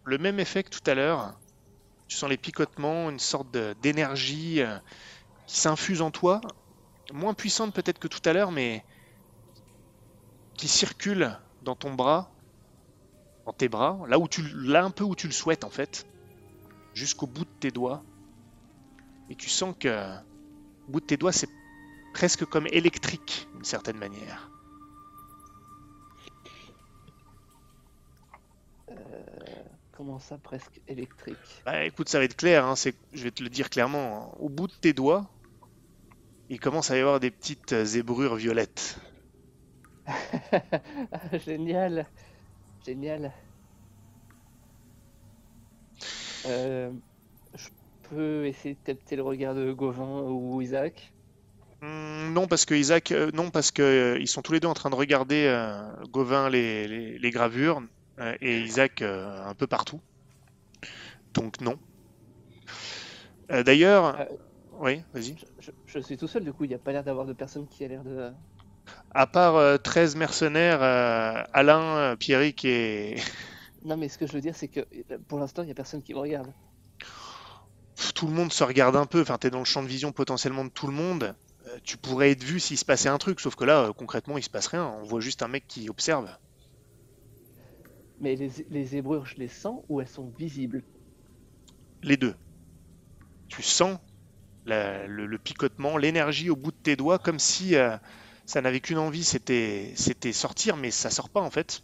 le 0.05 0.17
même 0.17 0.39
effet 0.39 0.63
que 0.63 0.69
tout 0.69 0.89
à 0.89 0.93
l'heure. 0.93 1.33
Tu 2.07 2.17
sens 2.17 2.29
les 2.29 2.37
picotements, 2.37 3.09
une 3.09 3.19
sorte 3.19 3.51
d'énergie 3.81 4.61
euh, 4.61 4.77
qui 5.47 5.57
s'infuse 5.57 6.01
en 6.01 6.11
toi, 6.11 6.41
moins 7.11 7.33
puissante 7.33 7.73
peut-être 7.73 7.99
que 7.99 8.07
tout 8.07 8.21
à 8.25 8.33
l'heure, 8.33 8.51
mais 8.51 8.83
qui 10.55 10.67
circule 10.67 11.37
dans 11.63 11.75
ton 11.75 11.93
bras, 11.93 12.31
dans 13.45 13.53
tes 13.53 13.67
bras, 13.67 13.99
là 14.07 14.19
où 14.19 14.27
tu, 14.27 14.43
là 14.53 14.83
un 14.83 14.91
peu 14.91 15.03
où 15.03 15.15
tu 15.15 15.27
le 15.27 15.33
souhaites 15.33 15.63
en 15.63 15.69
fait, 15.69 16.05
jusqu'au 16.93 17.27
bout 17.27 17.45
de 17.45 17.59
tes 17.59 17.71
doigts. 17.71 18.03
Et 19.29 19.35
tu 19.35 19.49
sens 19.49 19.75
que 19.79 20.15
au 20.87 20.91
bout 20.91 20.99
de 20.99 21.05
tes 21.05 21.17
doigts, 21.17 21.31
c'est 21.31 21.49
presque 22.13 22.45
comme 22.45 22.67
électrique 22.67 23.47
d'une 23.53 23.65
certaine 23.65 23.97
manière. 23.97 24.52
Comment 29.91 30.19
ça, 30.19 30.37
presque 30.37 30.81
électrique? 30.87 31.65
Bah 31.65 31.83
écoute, 31.85 32.07
ça 32.09 32.19
va 32.19 32.25
être 32.25 32.35
clair, 32.37 32.65
hein, 32.65 32.75
je 33.11 33.23
vais 33.23 33.31
te 33.31 33.43
le 33.43 33.49
dire 33.49 33.69
clairement. 33.69 34.31
hein. 34.31 34.35
Au 34.39 34.49
bout 34.49 34.67
de 34.67 34.73
tes 34.81 34.93
doigts, 34.93 35.29
il 36.47 36.57
commence 36.57 36.89
à 36.89 36.95
y 36.95 37.01
avoir 37.01 37.19
des 37.19 37.31
petites 37.31 37.73
euh, 37.73 37.83
zébrures 37.83 38.37
violettes. 38.37 38.97
Génial 41.45 42.05
Génial 42.85 43.33
Euh, 46.45 46.91
Je 47.55 47.69
peux 48.03 48.47
essayer 48.47 48.75
de 48.75 48.81
capter 48.81 49.15
le 49.17 49.23
regard 49.23 49.55
de 49.55 49.73
Gauvin 49.73 50.21
ou 50.23 50.61
Isaac? 50.61 51.13
Hmm, 51.81 52.33
non, 52.33 52.47
parce 52.47 52.65
que 52.65 52.73
Isaac, 52.75 53.11
euh, 53.11 53.29
non, 53.33 53.51
parce 53.51 53.71
que 53.71 53.81
euh, 53.81 54.19
ils 54.19 54.27
sont 54.27 54.41
tous 54.41 54.53
les 54.53 54.59
deux 54.59 54.67
en 54.67 54.73
train 54.73 54.89
de 54.89 54.95
regarder 54.95 55.45
euh, 55.47 55.81
Gauvin 56.09 56.49
les, 56.49 56.87
les- 56.87 57.19
les 57.19 57.29
gravures 57.31 57.79
euh, 57.79 57.87
et 58.41 58.61
Isaac 58.61 59.01
euh, 59.01 59.43
un 59.45 59.53
peu 59.55 59.67
partout. 59.67 60.01
Donc 61.33 61.59
non. 61.61 61.79
Euh, 63.51 63.63
d'ailleurs, 63.63 64.17
Euh, 64.19 64.25
oui, 64.79 65.03
vas-y. 65.13 65.37
je, 65.37 65.45
je- 65.59 65.71
je 65.85 65.99
suis 65.99 66.17
tout 66.17 66.27
seul, 66.27 66.43
du 66.43 66.53
coup, 66.53 66.63
il 66.65 66.69
n'y 66.69 66.73
a 66.75 66.79
pas 66.79 66.91
l'air 66.91 67.03
d'avoir 67.03 67.25
de 67.25 67.33
personne 67.33 67.67
qui 67.67 67.83
a 67.83 67.87
l'air 67.87 68.03
de... 68.03 68.31
À 69.15 69.27
part 69.27 69.55
euh, 69.55 69.77
13 69.77 70.15
mercenaires, 70.15 70.81
euh, 70.83 71.41
Alain, 71.53 71.81
euh, 71.97 72.15
Pierrick 72.15 72.65
et 72.65 73.15
Non, 73.83 73.97
mais 73.97 74.09
ce 74.09 74.17
que 74.17 74.25
je 74.25 74.33
veux 74.33 74.41
dire, 74.41 74.55
c'est 74.55 74.67
que 74.67 74.79
euh, 75.11 75.19
pour 75.27 75.37
l'instant, 75.39 75.61
il 75.61 75.65
n'y 75.65 75.71
a 75.71 75.75
personne 75.75 76.01
qui 76.01 76.13
me 76.15 76.19
regarde. 76.19 76.53
Tout 78.13 78.27
le 78.27 78.33
monde 78.33 78.53
se 78.53 78.63
regarde 78.63 78.95
un 78.95 79.05
peu. 79.07 79.21
Enfin, 79.21 79.37
t'es 79.39 79.49
dans 79.49 79.57
le 79.59 79.65
champ 79.65 79.81
de 79.81 79.87
vision 79.87 80.11
potentiellement 80.11 80.63
de 80.65 80.69
tout 80.69 80.85
le 80.87 80.93
monde. 80.93 81.35
Euh, 81.67 81.79
tu 81.83 81.97
pourrais 81.97 82.29
être 82.31 82.43
vu 82.43 82.59
s'il 82.59 82.77
se 82.77 82.85
passait 82.85 83.09
un 83.09 83.17
truc, 83.17 83.39
sauf 83.39 83.55
que 83.55 83.63
là, 83.65 83.85
euh, 83.85 83.93
concrètement, 83.93 84.37
il 84.37 84.43
se 84.43 84.49
passe 84.49 84.67
rien. 84.67 84.85
On 84.85 85.03
voit 85.03 85.21
juste 85.21 85.41
un 85.41 85.47
mec 85.47 85.65
qui 85.67 85.89
observe. 85.89 86.29
Mais 88.23 88.37
les, 88.37 88.85
zébrures, 88.85 89.25
je 89.25 89.35
les 89.35 89.49
sens 89.49 89.83
ou 89.89 89.99
elles 89.99 90.07
sont 90.07 90.31
visibles? 90.39 90.81
Les 92.03 92.15
deux. 92.15 92.33
Tu 93.49 93.61
sens 93.61 93.99
le, 94.65 95.35
picotement, 95.35 95.97
l'énergie 95.97 96.49
au 96.49 96.55
bout 96.55 96.71
de 96.71 96.77
tes 96.77 96.95
doigts, 96.95 97.19
comme 97.19 97.37
si 97.37 97.75
euh, 97.75 97.97
ça 98.45 98.61
n'avait 98.61 98.79
qu'une 98.79 98.97
envie, 98.97 99.25
c'était, 99.25 99.93
sortir, 100.31 100.77
mais 100.77 100.89
ça 100.89 101.09
sort 101.09 101.29
pas 101.29 101.41
en 101.41 101.51
fait. 101.51 101.83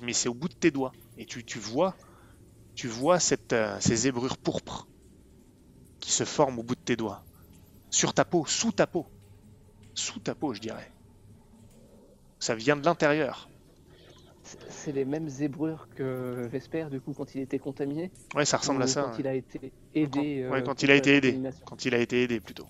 Mais 0.00 0.14
c'est 0.14 0.28
au 0.30 0.34
bout 0.34 0.48
de 0.48 0.54
tes 0.54 0.70
doigts. 0.70 0.92
Et 1.18 1.26
tu, 1.26 1.58
vois, 1.58 1.94
tu 2.74 2.88
vois 2.88 3.18
euh, 3.52 3.80
ces 3.80 3.96
zébrures 3.96 4.38
pourpres 4.38 4.88
qui 6.00 6.12
se 6.12 6.24
forment 6.24 6.60
au 6.60 6.62
bout 6.62 6.76
de 6.76 6.80
tes 6.80 6.96
doigts. 6.96 7.22
Sur 7.90 8.14
ta 8.14 8.24
peau, 8.24 8.46
sous 8.46 8.72
ta 8.72 8.86
peau. 8.86 9.06
Sous 9.94 10.20
ta 10.20 10.34
peau, 10.34 10.54
je 10.54 10.62
dirais. 10.62 10.90
Ça 12.38 12.54
vient 12.54 12.76
de 12.76 12.86
l'intérieur. 12.86 13.50
C'est- 14.44 14.92
les 14.92 15.04
mêmes 15.04 15.28
zébrures 15.28 15.88
que 15.96 16.46
Vesper, 16.50 16.88
du 16.90 17.00
coup, 17.00 17.14
quand 17.14 17.34
il 17.34 17.40
était 17.40 17.58
contaminé 17.58 18.10
Ouais, 18.34 18.44
ça 18.44 18.58
ressemble 18.58 18.82
à 18.82 18.86
ça. 18.86 19.02
Quand 19.02 19.10
ouais. 19.12 19.20
il 19.20 19.26
a 19.26 19.34
été 19.34 19.72
aidé. 19.94 20.06
Quand- 20.44 20.52
ouais, 20.52 20.60
euh, 20.60 20.62
quand 20.62 20.82
il 20.82 20.90
a 20.90 20.94
été 20.96 21.16
aidé. 21.16 21.38
Quand 21.64 21.84
il 21.84 21.94
a 21.94 21.98
été 21.98 22.22
aidé, 22.22 22.40
plutôt. 22.40 22.66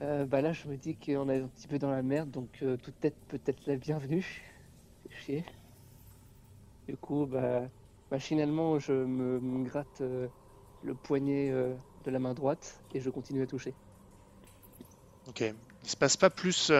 Euh, 0.00 0.26
bah 0.26 0.40
là, 0.40 0.52
je 0.52 0.68
me 0.68 0.76
dis 0.76 0.96
qu'on 0.96 1.28
est 1.28 1.40
un 1.40 1.48
petit 1.48 1.66
peu 1.66 1.78
dans 1.78 1.90
la 1.90 2.02
merde, 2.02 2.30
donc 2.30 2.48
euh, 2.62 2.76
toute 2.76 2.98
tête 3.00 3.16
peut 3.28 3.40
être 3.46 3.66
la 3.66 3.76
bienvenue. 3.76 4.24
Chier. 5.24 5.44
Du 6.88 6.96
coup, 6.96 7.26
bah, 7.26 7.62
machinalement, 8.10 8.78
je 8.78 8.92
me, 8.92 9.40
me 9.40 9.64
gratte 9.64 10.00
euh, 10.02 10.28
le 10.82 10.94
poignet 10.94 11.50
de 11.50 12.10
la 12.10 12.18
main 12.18 12.34
droite 12.34 12.80
et 12.92 13.00
je 13.00 13.10
continue 13.10 13.42
à 13.42 13.46
toucher. 13.46 13.74
Ok. 15.28 15.42
Il 15.82 15.90
se 15.90 15.96
passe 15.96 16.16
pas 16.16 16.30
plus, 16.30 16.70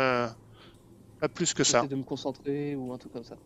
pas 1.25 1.29
plus 1.29 1.55
que 1.55 1.65
ça. 1.65 1.87
De 1.87 1.97
me 1.97 2.03
concentrer 2.03 2.77
ou 2.77 2.93
un 2.93 2.99
truc 2.99 3.13
comme 3.15 3.25
ça. 3.25 3.37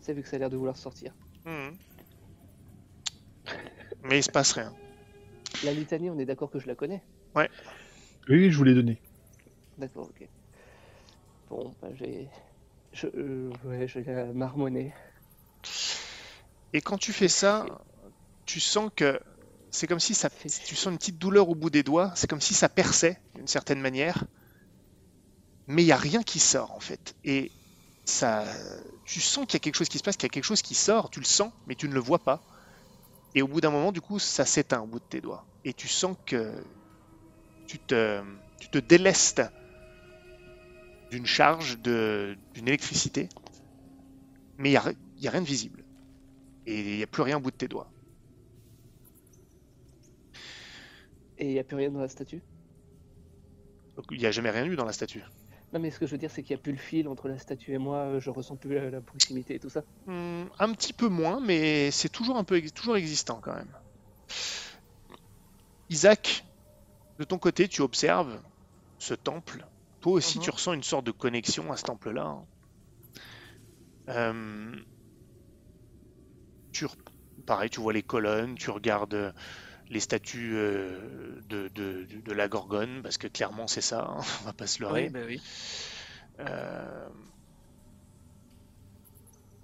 C'est 0.00 0.12
vu 0.12 0.22
que 0.22 0.28
ça 0.28 0.36
a 0.36 0.38
l'air 0.38 0.50
de 0.50 0.56
vouloir 0.56 0.76
sortir. 0.76 1.14
Mhm. 1.46 1.78
Mais 4.02 4.18
il 4.18 4.22
se 4.22 4.30
passe 4.30 4.52
rien. 4.52 4.76
La 5.62 5.72
litanie, 5.72 6.10
on 6.10 6.18
est 6.18 6.26
d'accord 6.26 6.50
que 6.50 6.58
je 6.58 6.66
la 6.66 6.74
connais 6.74 7.02
Oui, 7.34 7.44
oui, 8.28 8.50
je 8.50 8.58
vous 8.58 8.64
l'ai 8.64 8.74
donné. 8.74 9.00
D'accord, 9.78 10.10
ok. 10.10 10.28
Bon, 11.48 11.74
bah 11.80 11.88
j'ai. 11.94 12.28
Je, 12.92 13.06
euh, 13.06 13.50
ouais, 13.64 13.88
je 13.88 14.00
l'ai 14.00 14.32
marmonné. 14.34 14.92
Et 16.74 16.82
quand 16.82 16.98
tu 16.98 17.14
fais 17.14 17.28
ça, 17.28 17.64
tu 18.44 18.60
sens 18.60 18.90
que 18.94 19.18
c'est 19.70 19.86
comme 19.86 20.00
si 20.00 20.14
ça, 20.14 20.28
tu 20.28 20.76
sens 20.76 20.92
une 20.92 20.98
petite 20.98 21.18
douleur 21.18 21.48
au 21.48 21.54
bout 21.54 21.70
des 21.70 21.82
doigts. 21.82 22.12
C'est 22.16 22.28
comme 22.28 22.42
si 22.42 22.52
ça 22.52 22.68
perçait 22.68 23.18
d'une 23.34 23.48
certaine 23.48 23.80
manière. 23.80 24.24
Mais 25.66 25.82
il 25.82 25.86
y 25.86 25.92
a 25.92 25.96
rien 25.96 26.22
qui 26.22 26.38
sort 26.40 26.72
en 26.72 26.80
fait. 26.80 27.14
Et 27.24 27.50
ça, 28.04 28.44
tu 29.04 29.20
sens 29.20 29.46
qu'il 29.46 29.54
y 29.54 29.56
a 29.56 29.60
quelque 29.60 29.76
chose 29.76 29.88
qui 29.88 29.98
se 29.98 30.02
passe, 30.02 30.16
qu'il 30.16 30.24
y 30.24 30.30
a 30.30 30.34
quelque 30.34 30.44
chose 30.44 30.62
qui 30.62 30.74
sort, 30.74 31.10
tu 31.10 31.20
le 31.20 31.24
sens, 31.24 31.52
mais 31.66 31.74
tu 31.74 31.88
ne 31.88 31.94
le 31.94 32.00
vois 32.00 32.18
pas. 32.18 32.42
Et 33.34 33.42
au 33.42 33.48
bout 33.48 33.60
d'un 33.60 33.70
moment, 33.70 33.92
du 33.92 34.00
coup, 34.00 34.18
ça 34.18 34.44
s'éteint 34.44 34.80
au 34.80 34.86
bout 34.86 35.00
de 35.00 35.04
tes 35.04 35.20
doigts. 35.20 35.44
Et 35.64 35.72
tu 35.72 35.88
sens 35.88 36.16
que 36.26 36.52
tu 37.66 37.78
te, 37.78 38.22
tu 38.60 38.68
te 38.68 38.78
délestes 38.78 39.42
d'une 41.10 41.26
charge, 41.26 41.78
d'une 41.78 42.68
électricité, 42.68 43.28
mais 44.58 44.68
il 44.68 44.72
n'y 44.72 44.78
a, 44.78 44.92
il 45.16 45.22
y 45.22 45.28
a 45.28 45.30
rien 45.30 45.42
de 45.42 45.46
visible. 45.46 45.82
Et 46.66 46.80
il 46.80 46.96
n'y 46.96 47.02
a 47.02 47.06
plus 47.06 47.22
rien 47.22 47.38
au 47.38 47.40
bout 47.40 47.50
de 47.50 47.56
tes 47.56 47.68
doigts. 47.68 47.90
Et 51.38 51.46
il 51.46 51.52
n'y 51.52 51.58
a 51.58 51.64
plus 51.64 51.76
rien 51.76 51.90
dans 51.90 52.00
la 52.00 52.08
statue? 52.08 52.42
Il 54.10 54.18
n'y 54.18 54.26
a 54.26 54.30
jamais 54.30 54.50
rien 54.50 54.64
eu 54.66 54.76
dans 54.76 54.84
la 54.84 54.92
statue. 54.92 55.22
Non, 55.74 55.80
mais 55.80 55.90
ce 55.90 55.98
que 55.98 56.06
je 56.06 56.12
veux 56.12 56.18
dire, 56.18 56.30
c'est 56.30 56.42
qu'il 56.44 56.54
n'y 56.54 56.60
a 56.60 56.62
plus 56.62 56.72
le 56.72 56.78
fil 56.78 57.08
entre 57.08 57.28
la 57.28 57.36
statue 57.36 57.72
et 57.74 57.78
moi, 57.78 57.98
euh, 57.98 58.20
je 58.20 58.30
ressens 58.30 58.56
plus 58.56 58.74
la, 58.74 58.90
la 58.90 59.00
proximité 59.00 59.56
et 59.56 59.58
tout 59.58 59.68
ça. 59.68 59.82
Hmm, 60.06 60.44
un 60.58 60.72
petit 60.72 60.92
peu 60.92 61.08
moins, 61.08 61.40
mais 61.40 61.90
c'est 61.90 62.08
toujours 62.08 62.36
un 62.36 62.44
peu 62.44 62.56
ex- 62.56 62.72
toujours 62.72 62.96
existant 62.96 63.40
quand 63.40 63.54
même. 63.54 63.76
Isaac, 65.88 66.44
de 67.18 67.24
ton 67.24 67.38
côté, 67.38 67.68
tu 67.68 67.82
observes 67.82 68.40
ce 68.98 69.14
temple. 69.14 69.66
Toi 70.00 70.12
aussi, 70.12 70.38
Mhm. 70.38 70.44
tu 70.44 70.50
ressens 70.50 70.72
une 70.74 70.82
sorte 70.82 71.04
de 71.06 71.10
connexion 71.12 71.72
à 71.72 71.76
ce 71.76 71.82
temple-là. 71.82 72.24
hein. 72.24 72.46
Euh, 74.08 74.76
tu, 76.72 76.86
pareil, 77.46 77.70
tu 77.70 77.80
vois 77.80 77.92
les 77.92 78.02
colonnes, 78.02 78.56
tu 78.56 78.70
regardes 78.70 79.14
euh, 79.14 79.32
les 79.94 80.00
statues 80.00 80.54
euh, 80.56 81.40
de, 81.48 81.68
de- 81.68 82.04
de- 82.06 82.20
de 82.22 82.32
la 82.34 82.48
Gorgone, 82.48 83.02
parce 83.02 83.18
que 83.18 83.28
clairement 83.28 83.68
c'est 83.68 83.80
ça, 83.82 84.02
hein, 84.08 84.20
on 84.42 84.46
va 84.46 84.54
pas 84.54 84.66
se 84.68 84.82
leurrer. 84.82 85.06
Oui, 85.06 85.10
bah 85.10 85.20
oui. 85.26 85.40
Euh, 86.40 87.08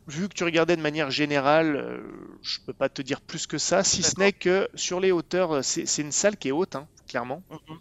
Vu 0.08 0.28
que 0.28 0.34
tu 0.34 0.44
regardais 0.44 0.76
de 0.76 0.82
manière 0.82 1.10
générale, 1.10 1.74
euh, 1.76 2.02
je 2.42 2.58
peux 2.66 2.74
pas 2.74 2.90
te 2.90 3.00
dire 3.00 3.22
plus 3.22 3.46
que 3.46 3.56
ça, 3.56 3.82
si 3.82 4.02
ce 4.02 4.18
n'est 4.20 4.34
que 4.34 4.68
sur 4.74 5.00
les 5.00 5.10
hauteurs, 5.10 5.64
c'est 5.64 6.02
une 6.02 6.12
salle 6.12 6.36
qui 6.36 6.48
est 6.48 6.52
haute, 6.52 6.76
hein, 6.76 6.86
clairement. 7.08 7.44
Mhm. 7.48 7.80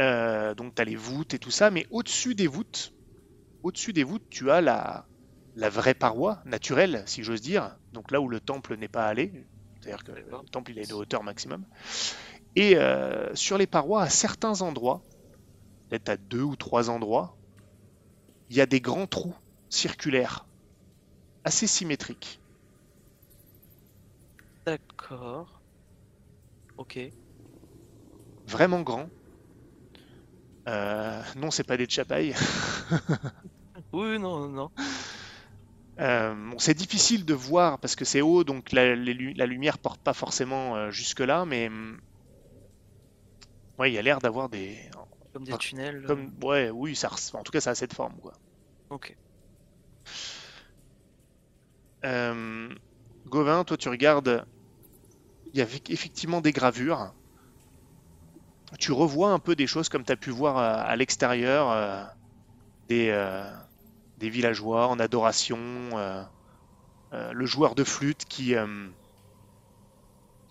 Euh, 0.00 0.54
donc 0.54 0.74
tu 0.74 0.82
as 0.82 0.84
les 0.84 0.96
voûtes 0.96 1.34
et 1.34 1.38
tout 1.38 1.50
ça, 1.50 1.70
mais 1.70 1.86
au-dessus 1.90 2.34
des 2.34 2.46
voûtes, 2.46 2.94
au-dessus 3.62 3.92
des 3.92 4.04
voûtes, 4.04 4.24
tu 4.30 4.50
as 4.50 4.60
la, 4.62 5.08
la 5.54 5.70
vraie 5.70 5.94
paroi 5.94 6.42
naturelle, 6.46 7.04
si 7.06 7.24
j'ose 7.24 7.42
dire. 7.42 7.76
Donc 7.92 8.10
là 8.12 8.20
où 8.20 8.28
le 8.28 8.40
temple 8.40 8.76
n'est 8.76 8.88
pas 8.88 9.08
allé, 9.08 9.48
c'est-à-dire 9.84 10.04
que 10.04 10.12
le 10.12 10.32
temple 10.50 10.72
il 10.72 10.78
est 10.78 10.86
de 10.86 10.94
hauteur 10.94 11.22
maximum. 11.22 11.64
Et 12.56 12.76
euh, 12.76 13.34
sur 13.34 13.58
les 13.58 13.66
parois, 13.66 14.02
à 14.02 14.08
certains 14.10 14.62
endroits, 14.62 15.02
peut-être 15.88 16.08
à 16.10 16.16
deux 16.16 16.42
ou 16.42 16.56
trois 16.56 16.90
endroits, 16.90 17.38
il 18.48 18.56
y 18.56 18.62
a 18.62 18.66
des 18.66 18.80
grands 18.80 19.06
trous 19.06 19.36
circulaires, 19.68 20.48
assez 21.44 21.66
symétriques. 21.66 22.40
D'accord. 24.66 25.48
Ok. 26.76 26.96
vraiment 28.46 28.80
grands. 28.82 29.10
Euh, 30.68 31.22
non, 31.36 31.50
c'est 31.50 31.64
pas 31.64 31.76
des 31.76 31.88
chapailles. 31.88 32.34
Oui, 33.92 34.18
non, 34.18 34.48
non. 34.48 34.70
Euh, 36.00 36.34
bon, 36.34 36.58
c'est 36.58 36.74
difficile 36.74 37.24
de 37.24 37.34
voir 37.34 37.78
parce 37.78 37.94
que 37.94 38.04
c'est 38.04 38.20
haut, 38.20 38.42
donc 38.44 38.72
la, 38.72 38.96
les 38.96 39.14
la 39.34 39.46
lumière 39.46 39.78
porte 39.78 40.00
pas 40.02 40.12
forcément 40.14 40.74
euh, 40.76 40.90
jusque-là, 40.90 41.44
mais 41.44 41.68
hum, 41.68 42.00
ouais, 43.78 43.90
il 43.90 43.94
y 43.94 43.98
a 43.98 44.02
l'air 44.02 44.18
d'avoir 44.18 44.48
des, 44.48 44.78
Comme 45.32 45.44
des 45.44 45.56
tunnels. 45.58 46.04
euh, 46.04 46.06
comme, 46.08 46.32
ouais, 46.42 46.70
oui, 46.70 46.96
ça, 46.96 47.10
en 47.34 47.42
tout 47.42 47.52
cas, 47.52 47.60
ça 47.60 47.70
a 47.70 47.74
cette 47.74 47.94
forme, 47.94 48.18
quoi. 48.20 48.32
Ok. 48.90 49.16
Euh, 52.04 52.68
Gauvin, 53.26 53.64
toi, 53.64 53.76
tu 53.76 53.88
regardes, 53.88 54.46
il 55.54 55.58
y 55.58 55.62
a 55.62 55.64
eff- 55.64 55.90
effectivement 55.90 56.42
des 56.42 56.52
gravures. 56.52 57.14
Tu 58.78 58.92
revois 58.92 59.30
un 59.32 59.38
peu 59.38 59.56
des 59.56 59.66
choses 59.66 59.88
comme 59.88 60.04
tu 60.04 60.12
as 60.12 60.16
pu 60.16 60.30
voir 60.30 60.56
à, 60.58 60.82
à 60.82 60.96
l'extérieur, 60.96 62.10
des, 62.88 63.10
des 64.24 64.30
villageois 64.30 64.88
en 64.88 64.98
adoration, 64.98 65.58
euh, 65.98 66.22
euh, 67.12 67.32
le 67.32 67.46
joueur 67.46 67.74
de 67.74 67.84
flûte 67.84 68.24
qui, 68.24 68.54
euh, 68.54 68.88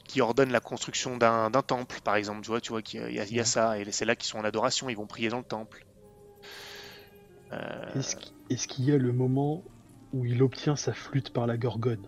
qui 0.07 0.21
ordonne 0.21 0.51
la 0.51 0.59
construction 0.59 1.17
d'un 1.17 1.49
d'un 1.49 1.63
temple, 1.63 1.99
par 2.03 2.15
exemple. 2.15 2.41
Tu 2.41 2.49
vois, 2.49 2.61
tu 2.61 2.71
vois 2.71 2.84
qu'il 2.84 2.99
y, 3.09 3.15
y 3.15 3.19
a- 3.19 3.26
il 3.26 3.34
y 3.34 3.39
a 3.39 3.45
ça, 3.45 3.80
et 3.80 3.91
c'est 3.91 4.05
là 4.05 4.15
qu'ils 4.15 4.28
sont 4.30 4.38
en 4.38 4.43
adoration, 4.43 4.89
ils 4.89 4.95
vont 4.97 5.07
prier 5.07 5.30
dans 5.30 5.39
le 5.39 5.43
temple. 5.43 5.86
Euh, 7.51 7.59
Est-ce 7.95 8.15
qu'il 8.15 8.32
est-ce 8.51 8.67
qu'il 8.67 8.86
y 8.86 8.91
a 8.91 8.97
le 8.97 9.11
moment 9.11 9.63
où 10.11 10.26
il 10.26 10.43
obtient 10.43 10.76
sa 10.76 10.93
flûte 10.93 11.32
par 11.32 11.47
la 11.47 11.57
gorgone? 11.57 12.07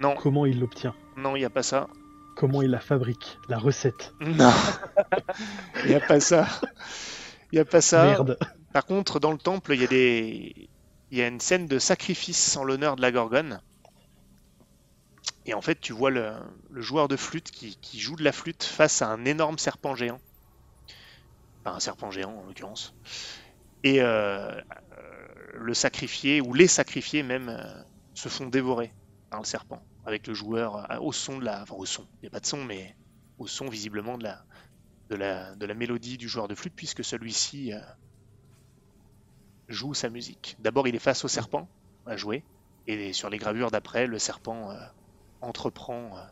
Non, 0.00 0.14
Comment 0.16 0.46
il 0.46 0.60
l'obtient? 0.60 0.94
Non, 1.16 1.36
il 1.36 1.40
n'y 1.40 1.44
a 1.44 1.50
pas 1.50 1.62
ça. 1.62 1.88
Comment 2.36 2.62
il 2.62 2.70
la 2.70 2.80
fabrique? 2.80 3.38
La 3.48 3.58
recette? 3.58 4.14
Non, 4.20 4.50
il 5.84 5.90
n'y 5.90 5.94
a 5.94 6.00
pas 6.00 6.20
ça. 6.20 6.46
Il 7.52 7.56
n'y 7.56 7.60
a 7.60 7.64
pas 7.64 7.80
ça. 7.80 8.04
Merde 8.04 8.38
Par 8.72 8.86
contre, 8.86 9.20
dans 9.20 9.32
le 9.32 9.38
temple, 9.38 9.74
il 9.74 9.80
y 9.80 9.84
a 9.84 9.88
des, 9.88 10.68
il 11.10 11.18
y 11.18 11.22
a 11.22 11.26
une 11.26 11.40
scène 11.40 11.66
de 11.66 11.78
sacrifice 11.78 12.56
en 12.56 12.64
l'honneur 12.64 12.96
de 12.96 13.02
la 13.02 13.10
Gorgone. 13.10 13.60
Et 15.46 15.54
en 15.54 15.60
fait, 15.60 15.80
tu 15.80 15.92
vois 15.92 16.10
le, 16.10 16.32
le 16.70 16.80
joueur 16.80 17.08
de 17.08 17.16
flûte 17.16 17.50
qui, 17.50 17.76
qui 17.80 17.98
joue 17.98 18.14
de 18.14 18.22
la 18.22 18.32
flûte 18.32 18.62
face 18.62 19.02
à 19.02 19.08
un 19.08 19.24
énorme 19.24 19.58
serpent 19.58 19.94
géant. 19.94 20.20
Enfin, 21.64 21.76
un 21.76 21.80
serpent 21.80 22.10
géant 22.10 22.32
en 22.32 22.46
l'occurrence. 22.46 22.94
Et 23.82 24.02
euh, 24.02 24.52
euh, 24.52 24.60
le 25.54 25.74
sacrifié, 25.74 26.40
ou 26.40 26.54
les 26.54 26.68
sacrifiés 26.68 27.22
même, 27.22 27.48
euh, 27.48 27.82
se 28.14 28.28
font 28.28 28.46
dévorer 28.46 28.92
par 29.30 29.40
le 29.40 29.46
serpent. 29.46 29.82
Avec 30.06 30.26
le 30.26 30.34
joueur 30.34 30.90
euh, 30.90 30.98
au 31.00 31.12
son 31.12 31.38
de 31.38 31.44
la. 31.44 31.62
Enfin, 31.62 31.74
au 31.76 31.86
son, 31.86 32.06
il 32.16 32.22
n'y 32.22 32.28
a 32.28 32.30
pas 32.30 32.40
de 32.40 32.46
son, 32.46 32.64
mais 32.64 32.94
au 33.38 33.46
son 33.46 33.68
visiblement 33.68 34.18
de 34.18 34.24
la, 34.24 34.44
de 35.10 35.16
la, 35.16 35.54
de 35.56 35.66
la 35.66 35.74
mélodie 35.74 36.16
du 36.16 36.28
joueur 36.28 36.48
de 36.48 36.54
flûte, 36.54 36.74
puisque 36.74 37.04
celui-ci 37.04 37.72
euh, 37.72 37.80
joue 39.68 39.92
sa 39.92 40.08
musique. 40.08 40.56
D'abord, 40.60 40.86
il 40.88 40.94
est 40.94 41.00
face 41.00 41.24
au 41.24 41.28
serpent 41.28 41.68
à 42.06 42.16
jouer, 42.16 42.44
et 42.86 43.12
sur 43.12 43.28
les 43.28 43.38
gravures 43.38 43.70
d'après, 43.70 44.06
le 44.06 44.18
serpent 44.18 44.70
euh, 44.70 44.78
entreprend 45.40 46.16
euh, 46.16 46.22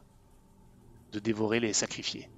de 1.12 1.18
dévorer 1.18 1.61
les 1.61 1.72
sacrifiés. 1.72 2.31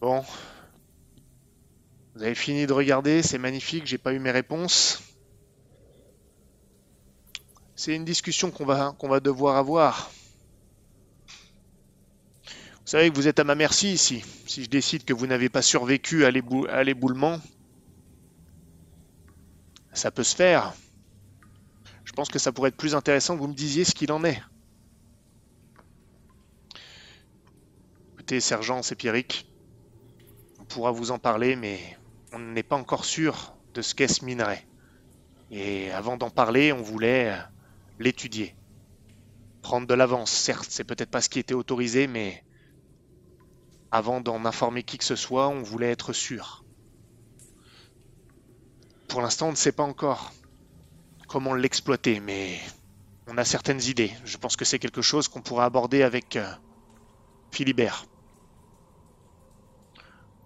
Bon. 0.00 0.24
Vous 2.16 2.22
avez 2.22 2.34
fini 2.34 2.66
de 2.66 2.72
regarder, 2.72 3.22
c'est 3.22 3.36
magnifique, 3.36 3.84
j'ai 3.84 3.98
pas 3.98 4.14
eu 4.14 4.18
mes 4.18 4.30
réponses. 4.30 5.02
C'est 7.74 7.94
une 7.94 8.06
discussion 8.06 8.50
qu'on 8.50 8.64
va, 8.64 8.96
qu'on 8.98 9.06
va 9.10 9.20
devoir 9.20 9.56
avoir. 9.56 10.10
Vous 12.46 12.86
savez 12.86 13.10
que 13.10 13.14
vous 13.14 13.28
êtes 13.28 13.38
à 13.38 13.44
ma 13.44 13.54
merci 13.54 13.92
ici. 13.92 14.24
Si 14.46 14.64
je 14.64 14.70
décide 14.70 15.04
que 15.04 15.12
vous 15.12 15.26
n'avez 15.26 15.50
pas 15.50 15.60
survécu 15.60 16.24
à 16.24 16.30
l'ébou- 16.30 16.66
à 16.70 16.82
l'éboulement, 16.84 17.38
ça 19.92 20.10
peut 20.10 20.24
se 20.24 20.34
faire. 20.34 20.72
Je 22.06 22.12
pense 22.12 22.30
que 22.30 22.38
ça 22.38 22.50
pourrait 22.50 22.70
être 22.70 22.78
plus 22.78 22.94
intéressant 22.94 23.36
que 23.36 23.42
vous 23.42 23.48
me 23.48 23.54
disiez 23.54 23.84
ce 23.84 23.94
qu'il 23.94 24.10
en 24.10 24.24
est. 24.24 24.42
Écoutez, 28.14 28.40
sergent, 28.40 28.82
c'est 28.82 28.96
Pierrick. 28.96 29.52
On 30.58 30.64
pourra 30.64 30.92
vous 30.92 31.10
en 31.10 31.18
parler, 31.18 31.56
mais 31.56 31.98
on 32.36 32.38
n'est 32.38 32.62
pas 32.62 32.76
encore 32.76 33.06
sûr 33.06 33.56
de 33.72 33.80
ce 33.80 33.94
qu'est 33.94 34.08
ce 34.08 34.24
minerai. 34.24 34.66
Et 35.50 35.90
avant 35.90 36.18
d'en 36.18 36.28
parler, 36.28 36.70
on 36.70 36.82
voulait 36.82 37.30
euh, 37.30 37.42
l'étudier. 37.98 38.54
Prendre 39.62 39.86
de 39.86 39.94
l'avance, 39.94 40.30
certes, 40.30 40.66
c'est 40.68 40.84
peut-être 40.84 41.10
pas 41.10 41.22
ce 41.22 41.30
qui 41.30 41.38
était 41.38 41.54
autorisé, 41.54 42.06
mais 42.06 42.44
avant 43.90 44.20
d'en 44.20 44.44
informer 44.44 44.82
qui 44.82 44.98
que 44.98 45.04
ce 45.04 45.16
soit, 45.16 45.48
on 45.48 45.62
voulait 45.62 45.90
être 45.90 46.12
sûr. 46.12 46.62
Pour 49.08 49.22
l'instant, 49.22 49.48
on 49.48 49.52
ne 49.52 49.56
sait 49.56 49.72
pas 49.72 49.84
encore 49.84 50.32
comment 51.28 51.54
l'exploiter, 51.54 52.20
mais 52.20 52.60
on 53.28 53.38
a 53.38 53.44
certaines 53.46 53.82
idées. 53.82 54.12
Je 54.26 54.36
pense 54.36 54.56
que 54.56 54.66
c'est 54.66 54.78
quelque 54.78 55.02
chose 55.02 55.28
qu'on 55.28 55.40
pourra 55.40 55.64
aborder 55.64 56.02
avec 56.02 56.36
euh, 56.36 56.52
Philibert. 57.50 58.04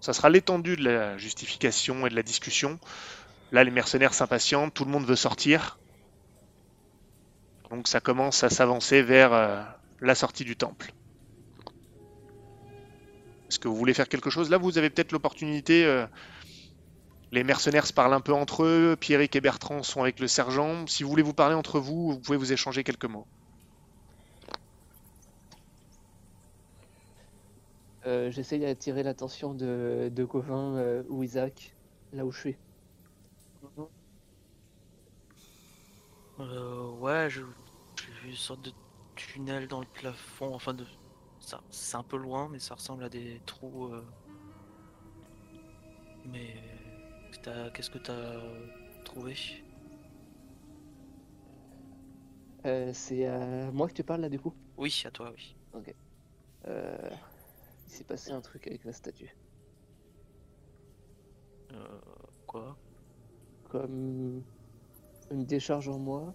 Ça 0.01 0.13
sera 0.13 0.29
l'étendue 0.29 0.75
de 0.75 0.83
la 0.83 1.17
justification 1.17 2.05
et 2.07 2.09
de 2.09 2.15
la 2.15 2.23
discussion. 2.23 2.79
Là, 3.51 3.63
les 3.63 3.71
mercenaires 3.71 4.13
s'impatientent, 4.13 4.73
tout 4.73 4.83
le 4.83 4.91
monde 4.91 5.05
veut 5.05 5.15
sortir. 5.15 5.77
Donc 7.69 7.87
ça 7.87 8.01
commence 8.01 8.43
à 8.43 8.49
s'avancer 8.49 9.01
vers 9.01 9.31
euh, 9.33 9.61
la 10.01 10.15
sortie 10.15 10.43
du 10.43 10.57
temple. 10.57 10.91
Est-ce 13.47 13.59
que 13.59 13.67
vous 13.67 13.75
voulez 13.75 13.93
faire 13.93 14.09
quelque 14.09 14.29
chose? 14.29 14.49
Là, 14.49 14.57
vous 14.57 14.77
avez 14.77 14.89
peut-être 14.89 15.11
l'opportunité. 15.11 15.85
euh, 15.85 16.05
les 17.31 17.43
mercenaires 17.43 17.85
se 17.85 17.93
parlent 17.93 18.13
un 18.13 18.21
peu 18.21 18.33
entre 18.33 18.63
eux. 18.63 18.97
Pierrick 18.99 19.35
et 19.35 19.41
Bertrand 19.41 19.83
sont 19.83 20.01
avec 20.01 20.19
le 20.19 20.27
sergent. 20.27 20.85
Si 20.87 21.03
vous 21.03 21.09
voulez 21.09 21.23
vous 21.23 21.33
parler 21.33 21.55
entre 21.55 21.79
vous, 21.79 22.11
vous 22.11 22.19
pouvez 22.19 22.37
vous 22.37 22.51
échanger 22.51 22.83
quelques 22.83 23.05
mots. 23.05 23.27
Euh, 28.05 28.29
J'essaye 28.31 28.59
d'attirer 28.59 29.01
l'attention 29.03 29.53
de, 29.55 30.09
de 30.13 30.23
Gauvin 30.23 30.75
euh, 30.77 31.03
ou 31.09 31.23
Isaac, 31.23 31.75
là 32.11 32.25
où 32.25 32.31
je 32.31 32.39
suis. 32.39 32.57
Euh, 36.39 36.89
ouais, 36.91 37.29
je- 37.29 37.41
j'ai 38.05 38.11
vu 38.11 38.29
une 38.31 38.35
sorte 38.35 38.61
de 38.61 38.73
tunnel 39.15 39.67
dans 39.67 39.79
le 39.79 39.85
plafond. 39.87 40.53
Enfin, 40.53 40.73
de... 40.73 40.85
ça, 41.39 41.61
c'est 41.69 41.97
un 41.97 42.03
peu 42.03 42.17
loin, 42.17 42.49
mais 42.49 42.59
ça 42.59 42.75
ressemble 42.75 43.03
à 43.03 43.09
des 43.09 43.41
trous. 43.45 43.85
euh. 43.93 44.05
Mais 46.25 46.55
qu'est-ce 47.73 47.89
que 47.89 47.97
t'as 47.99 48.39
trouvé? 49.03 49.35
Euh, 52.65 52.91
C'est 52.93 53.25
à 53.25 53.71
moi 53.71 53.87
que 53.87 53.93
tu 53.93 54.03
parles 54.03 54.21
là 54.21 54.29
du 54.29 54.39
coup? 54.39 54.53
Oui, 54.77 55.01
à 55.05 55.11
toi, 55.11 55.31
oui. 55.31 55.55
Euh, 56.67 57.09
Il 57.91 57.95
s'est 57.95 58.03
passé 58.05 58.31
un 58.31 58.39
truc 58.39 58.67
avec 58.67 58.85
la 58.85 58.93
statue. 58.93 59.35
Euh, 61.73 61.99
quoi? 62.47 62.77
Comme 63.65 64.41
une 65.29 65.43
décharge 65.45 65.89
en 65.89 65.99
moi, 65.99 66.33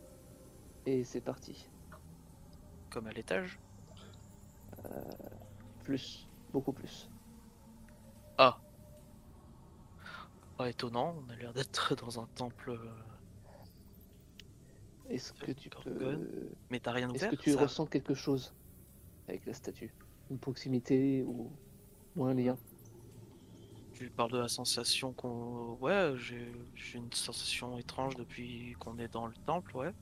et 0.84 1.02
c'est 1.02 1.22
parti. 1.22 1.70
Comme 2.90 3.06
à 3.06 3.12
l'étage? 3.12 3.58
Plus, 5.82 6.28
beaucoup 6.52 6.72
plus. 6.74 7.08
Ah. 8.36 8.60
Pas 10.58 10.68
étonnant, 10.68 11.16
on 11.26 11.30
a 11.30 11.36
l'air 11.36 11.54
d'être 11.54 11.96
dans 11.96 12.20
un 12.20 12.26
temple. 12.34 12.72
euh, 12.72 12.92
Est-ce 15.08 15.32
que 15.32 15.52
tu 15.52 15.70
peux... 15.70 16.50
Mais 16.68 16.80
t'as 16.80 16.92
rien 16.92 17.08
Est-ce 17.14 17.24
ouvert 17.24 17.30
que 17.30 17.36
tu 17.36 17.52
ça? 17.52 17.62
ressens 17.62 17.86
quelque 17.86 18.12
chose 18.12 18.54
avec 19.26 19.46
la 19.46 19.54
statue? 19.54 19.94
Une 20.30 20.38
proximité 20.38 21.22
ou, 21.22 21.50
ou 22.16 22.24
un 22.24 22.34
lien 22.34 22.56
Tu 23.94 24.10
parles 24.10 24.32
de 24.32 24.38
la 24.38 24.48
sensation 24.48 25.12
qu'on. 25.12 25.76
Ouais, 25.80 26.12
j'ai 26.16 26.52
une 26.94 27.12
sensation 27.12 27.78
étrange 27.78 28.14
depuis 28.16 28.74
qu'on 28.78 28.98
est 28.98 29.12
dans 29.12 29.26
le 29.26 29.34
temple, 29.46 29.76
ouais. 29.76 29.92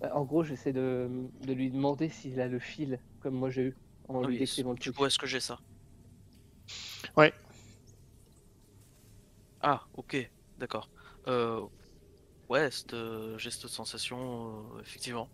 Bah, 0.00 0.10
En 0.14 0.24
gros, 0.24 0.42
j'essaie 0.42 0.72
de, 0.72 1.08
de 1.46 1.52
lui 1.52 1.70
demander 1.70 2.08
s'il 2.08 2.40
a 2.40 2.48
le 2.48 2.58
fil, 2.58 2.98
comme 3.20 3.34
moi 3.34 3.50
j'ai 3.50 3.62
eu, 3.62 3.76
en 4.08 4.22
lui 4.22 4.34
Oui, 4.34 4.38
décrivant 4.38 4.72
le 4.72 4.92
coup, 4.92 5.06
est-ce 5.06 5.18
que 5.18 5.26
j'ai 5.26 5.40
ça? 5.40 5.58
Ouais. 7.16 7.32
Ah, 9.60 9.86
ok, 9.94 10.16
d'accord. 10.58 10.88
Euh, 11.28 11.60
ouais, 12.48 12.68
euh, 12.92 13.38
j'ai 13.38 13.50
cette 13.50 13.68
sensation, 13.68 14.76
euh, 14.76 14.80
effectivement. 14.80 15.28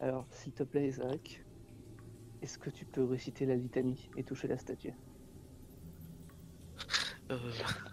Alors, 0.00 0.26
s'il 0.32 0.52
te 0.52 0.62
plaît, 0.62 0.88
Isaac, 0.88 1.44
est-ce 2.46 2.58
que 2.58 2.70
tu 2.70 2.84
peux 2.84 3.02
réciter 3.02 3.44
la 3.44 3.56
litanie 3.56 4.08
et 4.16 4.22
toucher 4.22 4.46
la 4.46 4.56
statue? 4.56 4.92
Euh, 7.32 7.36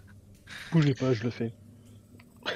Bougez 0.72 0.94
pas, 0.94 1.12
je 1.12 1.24
le 1.24 1.30
fais. 1.30 1.52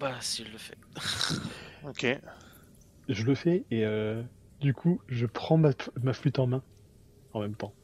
bah, 0.00 0.20
s'il 0.20 0.50
le 0.50 0.58
fait. 0.58 0.78
Ok. 1.84 2.06
Je 3.08 3.24
le 3.24 3.34
fais 3.34 3.64
et 3.72 3.84
euh, 3.84 4.22
du 4.60 4.72
coup, 4.74 5.00
je 5.08 5.26
prends 5.26 5.56
ma, 5.56 5.70
ma 6.00 6.12
flûte 6.12 6.38
en 6.38 6.46
main 6.48 6.62
en 7.32 7.40
même 7.40 7.56
temps. 7.56 7.74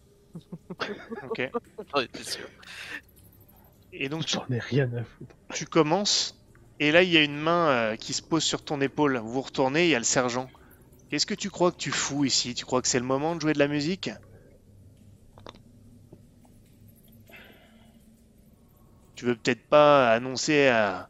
Ok. 1.24 1.38
Ouais, 1.94 2.08
bien 2.12 2.22
sûr. 2.22 2.46
Et 3.92 4.08
donc 4.08 4.24
tu, 4.24 4.34
J'en 4.34 4.46
ai 4.50 4.58
rien 4.60 4.92
à 4.94 5.02
foutre. 5.04 5.34
tu 5.52 5.66
commences, 5.66 6.40
et 6.78 6.92
là 6.92 7.02
il 7.02 7.10
y 7.10 7.16
a 7.16 7.24
une 7.24 7.36
main 7.38 7.68
euh, 7.70 7.96
qui 7.96 8.12
se 8.12 8.22
pose 8.22 8.44
sur 8.44 8.64
ton 8.64 8.80
épaule. 8.80 9.16
Vous 9.18 9.32
vous 9.32 9.42
retournez, 9.42 9.86
il 9.86 9.90
y 9.90 9.94
a 9.96 9.98
le 9.98 10.04
sergent. 10.04 10.48
Qu'est-ce 11.08 11.26
que 11.26 11.34
tu 11.34 11.48
crois 11.48 11.72
que 11.72 11.78
tu 11.78 11.90
fous 11.90 12.24
ici? 12.24 12.54
Tu 12.54 12.66
crois 12.66 12.82
que 12.82 12.88
c'est 12.88 12.98
le 12.98 13.06
moment 13.06 13.34
de 13.34 13.40
jouer 13.40 13.54
de 13.54 13.58
la 13.58 13.68
musique? 13.68 14.10
Tu 19.14 19.24
veux 19.24 19.34
peut-être 19.34 19.66
pas 19.68 20.12
annoncer 20.12 20.68
à... 20.68 21.08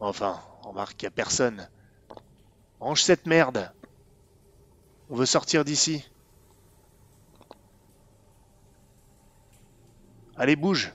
Enfin, 0.00 0.40
remarque 0.62 1.02
y 1.02 1.06
a 1.06 1.10
personne. 1.10 1.68
Range 2.80 3.00
cette 3.00 3.26
merde. 3.26 3.72
On 5.08 5.16
veut 5.16 5.26
sortir 5.26 5.64
d'ici. 5.64 6.04
Allez, 10.36 10.56
bouge. 10.56 10.92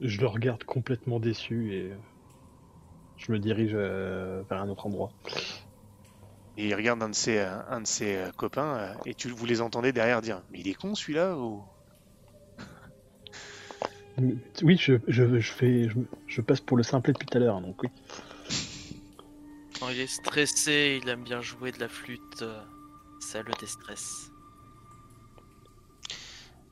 Je 0.00 0.18
le 0.18 0.26
regarde 0.26 0.64
complètement 0.64 1.20
déçu 1.20 1.74
et 1.74 1.92
je 3.18 3.30
me 3.30 3.38
dirige 3.38 3.72
euh, 3.74 4.42
vers 4.48 4.62
un 4.62 4.68
autre 4.68 4.86
endroit. 4.86 5.12
Et 6.56 6.68
il 6.68 6.74
regarde 6.74 7.02
un 7.02 7.08
de 7.08 7.14
ses, 7.14 7.38
euh, 7.38 7.58
un 7.70 7.80
de 7.80 7.86
ses 7.86 8.16
euh, 8.16 8.30
copains 8.32 8.76
euh, 8.76 8.94
et 9.06 9.14
tu, 9.14 9.28
vous 9.28 9.46
les 9.46 9.60
entendez 9.62 9.92
derrière 9.92 10.20
dire 10.20 10.42
Mais 10.50 10.60
il 10.60 10.68
est 10.68 10.74
con 10.74 10.94
celui-là 10.94 11.36
ou... 11.36 11.62
Oui, 14.62 14.76
je, 14.78 14.94
je, 15.08 15.40
je 15.40 15.52
fais, 15.52 15.88
je, 15.88 15.94
je 16.26 16.40
passe 16.42 16.60
pour 16.60 16.76
le 16.76 16.82
simplet 16.82 17.14
depuis 17.14 17.26
tout 17.26 17.38
à 17.38 17.40
l'heure, 17.40 17.60
donc 17.62 17.82
oui. 17.82 17.88
Quand 19.80 19.88
il 19.88 20.00
est 20.00 20.06
stressé, 20.06 21.00
il 21.02 21.08
aime 21.08 21.24
bien 21.24 21.40
jouer 21.40 21.72
de 21.72 21.80
la 21.80 21.88
flûte. 21.88 22.44
ça 23.20 23.42
le 23.42 23.52
déstresse. 23.58 24.30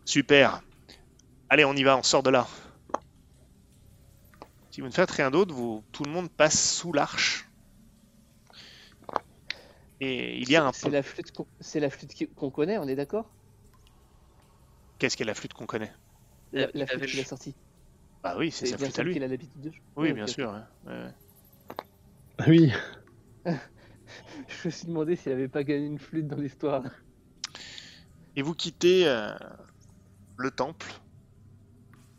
Super. 0.04 0.60
Allez, 1.48 1.64
on 1.64 1.72
y 1.72 1.82
va, 1.82 1.96
on 1.96 2.02
sort 2.02 2.22
de 2.22 2.30
là. 2.30 2.46
Si 4.70 4.82
vous 4.82 4.86
ne 4.86 4.92
faites 4.92 5.10
rien 5.10 5.30
d'autre, 5.30 5.54
vous, 5.54 5.82
tout 5.92 6.04
le 6.04 6.10
monde 6.10 6.30
passe 6.30 6.76
sous 6.76 6.92
l'arche. 6.92 7.49
Et 10.00 10.38
il 10.38 10.50
y 10.50 10.56
a 10.56 10.64
un 10.64 10.72
C'est 10.72 10.90
la 10.90 11.02
flûte 11.02 11.30
qu'on 11.32 11.46
c'est 11.60 11.80
la 11.80 11.90
flûte 11.90 12.14
qui- 12.14 12.28
qu'on 12.34 12.50
connaît, 12.50 12.78
on 12.78 12.88
est 12.88 12.96
d'accord? 12.96 13.34
Qu'est-ce 14.98 15.16
qu'est 15.16 15.24
la 15.24 15.34
flûte 15.34 15.52
qu'on 15.52 15.66
connaît? 15.66 15.92
La, 16.52 16.86
flûte 16.86 17.06
qu'il 17.06 17.20
a 17.20 17.24
sortie. 17.24 17.56
Bah 18.22 18.34
oui, 18.38 18.50
c'est 18.50 18.66
C'est 18.66 18.72
sa 18.72 18.78
flûte 18.78 18.98
à 18.98 19.02
lui. 19.02 19.14
qu'il 19.14 19.22
a 19.22 19.28
l'habitude 19.28 19.60
de 19.60 19.70
jouer. 19.70 19.80
Oui, 19.96 20.12
bien 20.12 20.26
sûr. 20.26 20.50
ouais. 20.50 20.90
Ouais, 20.90 21.04
ouais. 21.04 21.14
Ah 22.38 22.44
oui, 22.48 22.72
Je 24.48 24.68
me 24.68 24.70
suis 24.70 24.86
demandé 24.86 25.16
s'il 25.16 25.32
avait 25.32 25.48
pas 25.48 25.64
gagné 25.64 25.86
une 25.86 25.98
flûte 25.98 26.26
dans 26.28 26.36
l'histoire. 26.36 26.84
Et 28.34 28.42
vous 28.42 28.54
quittez 28.54 29.06
euh, 29.06 29.32
le 30.36 30.50
temple, 30.50 30.92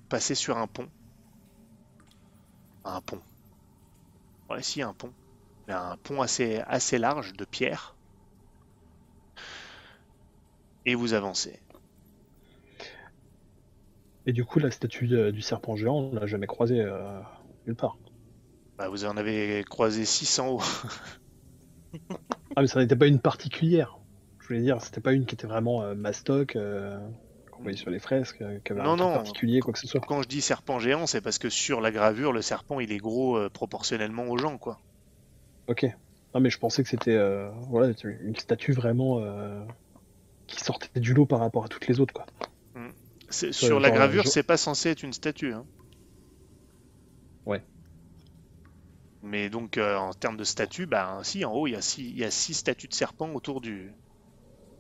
passez 0.09 0.35
sur 0.35 0.57
un 0.59 0.67
pont. 0.67 0.91
Un 2.83 3.01
pont. 3.01 3.23
Ouais, 4.49 4.61
si, 4.61 4.83
un 4.83 4.93
pont. 4.93 5.15
Un 5.67 5.95
pont 6.03 6.21
assez, 6.21 6.61
assez 6.67 6.97
large 6.97 7.33
de 7.33 7.45
pierre. 7.45 7.95
Et 10.85 10.95
vous 10.95 11.13
avancez. 11.13 11.59
et 14.25 14.33
du 14.33 14.45
coup, 14.45 14.59
la 14.59 14.69
statue 14.71 15.07
du 15.31 15.41
serpent 15.41 15.75
géant, 15.75 15.95
on 15.95 16.13
l'a 16.13 16.25
jamais 16.27 16.47
croisée 16.47 16.79
euh, 16.81 17.19
nulle 17.65 17.75
part. 17.75 17.97
Bah, 18.77 18.89
vous 18.89 19.05
en 19.05 19.17
avez 19.17 19.63
croisé 19.69 20.05
600 20.05 20.49
haut. 20.49 20.61
Ah, 22.55 22.61
mais 22.61 22.67
ça 22.67 22.79
n'était 22.79 22.95
pas 22.95 23.07
une 23.07 23.19
particulière. 23.19 23.97
Je 24.39 24.47
voulais 24.47 24.61
dire, 24.61 24.81
c'était 24.81 25.01
pas 25.01 25.13
une 25.13 25.25
qui 25.25 25.35
était 25.35 25.47
vraiment 25.47 25.83
euh, 25.83 25.93
mastoc, 25.95 26.55
euh, 26.55 26.97
qu'on 27.51 27.63
voyait 27.63 27.77
sur 27.77 27.89
les 27.91 27.99
fresques, 27.99 28.41
euh, 28.41 28.59
qui 28.63 28.71
avait 28.73 28.81
Non, 28.81 28.91
un 28.91 28.95
non. 28.97 29.13
particulier, 29.13 29.59
quoi 29.61 29.73
que 29.73 29.79
ce 29.79 29.87
soit. 29.87 30.01
Quand 30.01 30.21
je 30.21 30.27
dis 30.27 30.41
serpent 30.41 30.79
géant, 30.79 31.05
c'est 31.07 31.21
parce 31.21 31.37
que 31.37 31.49
sur 31.49 31.79
la 31.81 31.91
gravure, 31.91 32.33
le 32.33 32.41
serpent, 32.41 32.79
il 32.79 32.91
est 32.91 32.97
gros 32.97 33.37
euh, 33.37 33.49
proportionnellement 33.49 34.23
aux 34.27 34.37
gens, 34.37 34.57
quoi. 34.57 34.79
Ok. 35.71 35.85
Non, 36.33 36.41
mais 36.41 36.49
je 36.49 36.57
pensais 36.57 36.83
que 36.83 36.89
c'était 36.89 37.15
euh, 37.15 37.49
voilà, 37.69 37.93
une 38.03 38.35
statue 38.35 38.73
vraiment 38.73 39.19
euh, 39.19 39.63
qui 40.47 40.59
sortait 40.59 40.99
du 40.99 41.13
lot 41.13 41.25
par 41.25 41.39
rapport 41.39 41.63
à 41.63 41.69
toutes 41.69 41.87
les 41.87 41.99
autres, 42.01 42.13
quoi. 42.13 42.25
C'est- 43.29 43.53
Sur 43.53 43.79
la 43.79 43.89
gravure, 43.91 44.27
c'est 44.27 44.43
pas 44.43 44.57
censé 44.57 44.89
être 44.89 45.03
une 45.03 45.13
statue. 45.13 45.53
hein. 45.53 45.65
Ouais. 47.45 47.63
Mais 49.21 49.49
donc, 49.49 49.77
euh, 49.77 49.95
en 49.95 50.13
termes 50.13 50.35
de 50.35 50.43
statue, 50.43 50.85
bah, 50.87 51.21
si, 51.23 51.45
en 51.45 51.53
haut, 51.53 51.67
il 51.67 51.71
y, 51.71 51.75
a 51.75 51.81
six, 51.81 52.01
il 52.01 52.17
y 52.17 52.25
a 52.25 52.31
six 52.31 52.55
statues 52.55 52.87
de 52.89 52.93
serpents 52.93 53.31
autour 53.33 53.61
du, 53.61 53.93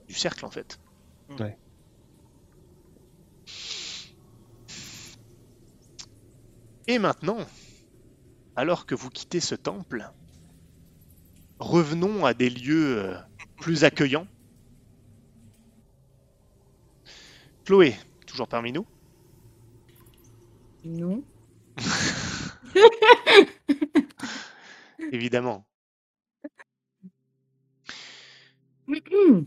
du 0.09 0.13
cercle, 0.13 0.45
en 0.45 0.51
fait. 0.51 0.77
Ouais. 1.29 1.57
Et 6.87 6.99
maintenant, 6.99 7.37
alors 8.55 8.85
que 8.85 8.95
vous 8.95 9.09
quittez 9.09 9.39
ce 9.39 9.55
temple, 9.55 10.11
revenons 11.61 12.25
à 12.25 12.33
des 12.33 12.49
lieux 12.49 12.97
euh, 12.97 13.15
plus 13.57 13.83
accueillants. 13.83 14.27
Chloé, 17.65 17.95
toujours 18.25 18.47
parmi 18.47 18.71
nous? 18.71 18.87
Non. 20.83 21.23
Évidemment. 25.11 25.65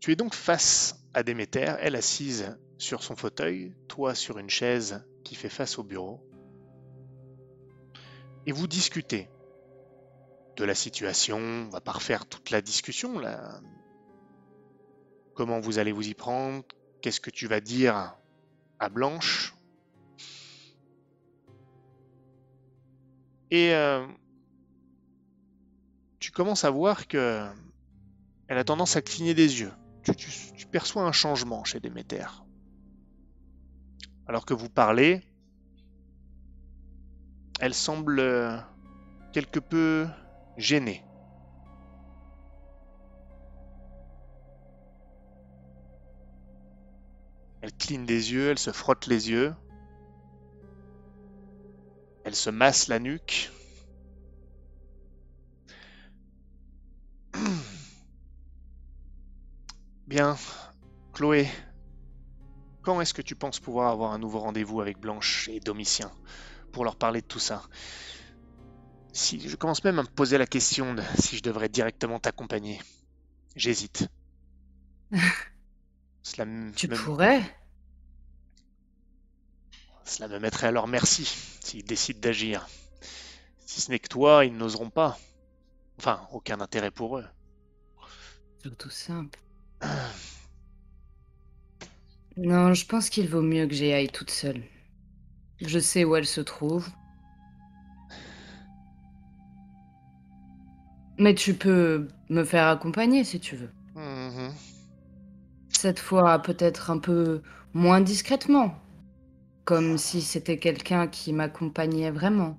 Tu 0.00 0.12
es 0.12 0.16
donc 0.16 0.34
face 0.34 1.04
à 1.14 1.22
Déméter, 1.24 1.74
elle 1.80 1.96
assise 1.96 2.56
sur 2.78 3.02
son 3.02 3.16
fauteuil, 3.16 3.74
toi 3.88 4.14
sur 4.14 4.38
une 4.38 4.50
chaise 4.50 5.04
qui 5.24 5.34
fait 5.34 5.48
face 5.48 5.80
au 5.80 5.82
bureau. 5.82 6.24
Et 8.46 8.52
vous 8.52 8.68
discutez 8.68 9.28
de 10.56 10.64
la 10.64 10.74
situation, 10.74 11.38
on 11.38 11.68
va 11.68 11.80
pas 11.80 11.92
refaire 11.92 12.26
toute 12.26 12.50
la 12.50 12.62
discussion 12.62 13.18
là, 13.18 13.60
comment 15.34 15.60
vous 15.60 15.78
allez 15.78 15.92
vous 15.92 16.08
y 16.08 16.14
prendre, 16.14 16.64
qu'est-ce 17.00 17.20
que 17.20 17.30
tu 17.30 17.46
vas 17.46 17.60
dire 17.60 18.16
à 18.78 18.88
Blanche? 18.88 19.54
Et 23.50 23.72
euh, 23.74 24.06
tu 26.18 26.32
commences 26.32 26.64
à 26.64 26.70
voir 26.70 27.06
que 27.06 27.46
elle 28.48 28.58
a 28.58 28.64
tendance 28.64 28.96
à 28.96 29.02
cligner 29.02 29.34
des 29.34 29.60
yeux. 29.60 29.72
Tu, 30.02 30.14
tu- 30.14 30.66
perçois 30.70 31.02
un 31.04 31.12
changement 31.12 31.64
chez 31.64 31.80
Déméter. 31.80 32.26
Alors 34.26 34.44
que 34.44 34.54
vous 34.54 34.68
parlez, 34.68 35.22
elle 37.60 37.74
semble 37.74 38.20
euh, 38.20 38.58
quelque 39.32 39.60
peu 39.60 40.06
gênée. 40.56 41.02
Elle 47.60 47.72
cligne 47.72 48.06
des 48.06 48.32
yeux, 48.32 48.50
elle 48.50 48.58
se 48.58 48.70
frotte 48.70 49.06
les 49.06 49.30
yeux. 49.30 49.54
Elle 52.24 52.34
se 52.36 52.50
masse 52.50 52.88
la 52.88 52.98
nuque. 52.98 53.50
Bien, 60.06 60.36
Chloé, 61.12 61.48
quand 62.82 63.00
est-ce 63.00 63.14
que 63.14 63.22
tu 63.22 63.34
penses 63.34 63.58
pouvoir 63.58 63.90
avoir 63.90 64.12
un 64.12 64.18
nouveau 64.18 64.38
rendez-vous 64.38 64.80
avec 64.80 64.98
Blanche 64.98 65.48
et 65.48 65.58
Domitien 65.58 66.12
pour 66.72 66.84
leur 66.84 66.94
parler 66.94 67.20
de 67.20 67.26
tout 67.26 67.40
ça? 67.40 67.62
Si 69.16 69.40
je 69.48 69.56
commence 69.56 69.82
même 69.82 69.98
à 69.98 70.02
me 70.02 70.08
poser 70.08 70.36
la 70.36 70.46
question 70.46 70.92
de 70.92 71.02
si 71.18 71.38
je 71.38 71.42
devrais 71.42 71.70
directement 71.70 72.20
t'accompagner. 72.20 72.82
J'hésite. 73.56 74.08
Cela 76.22 76.44
me- 76.44 76.72
Tu 76.72 76.86
me- 76.86 76.96
pourrais 76.96 77.42
Cela 80.04 80.28
me 80.28 80.38
mettrait 80.38 80.66
à 80.66 80.70
leur 80.70 80.86
merci 80.86 81.24
s'ils 81.60 81.82
décident 81.84 82.20
d'agir. 82.20 82.68
Si 83.64 83.80
ce 83.80 83.90
n'est 83.90 83.98
que 84.00 84.08
toi, 84.08 84.44
ils 84.44 84.54
n'oseront 84.54 84.90
pas. 84.90 85.18
Enfin, 85.98 86.28
aucun 86.32 86.60
intérêt 86.60 86.90
pour 86.90 87.16
eux. 87.16 87.24
Surtout 88.60 88.90
simple. 88.90 89.38
Non, 92.36 92.74
je 92.74 92.84
pense 92.84 93.08
qu'il 93.08 93.28
vaut 93.28 93.40
mieux 93.40 93.66
que 93.66 93.74
j'y 93.74 93.92
aille 93.92 94.10
toute 94.10 94.30
seule. 94.30 94.62
Je 95.62 95.78
sais 95.78 96.04
où 96.04 96.16
elle 96.16 96.26
se 96.26 96.42
trouve. 96.42 96.86
Mais 101.18 101.34
tu 101.34 101.54
peux 101.54 102.08
me 102.28 102.44
faire 102.44 102.66
accompagner 102.68 103.24
si 103.24 103.40
tu 103.40 103.56
veux. 103.56 103.70
Mhm. 103.94 104.52
Cette 105.68 105.98
fois, 105.98 106.40
peut-être 106.40 106.90
un 106.90 106.98
peu 106.98 107.42
moins 107.72 108.00
discrètement. 108.00 108.74
Comme 109.64 109.98
si 109.98 110.22
c'était 110.22 110.58
quelqu'un 110.58 111.08
qui 111.08 111.32
m'accompagnait 111.32 112.10
vraiment, 112.10 112.58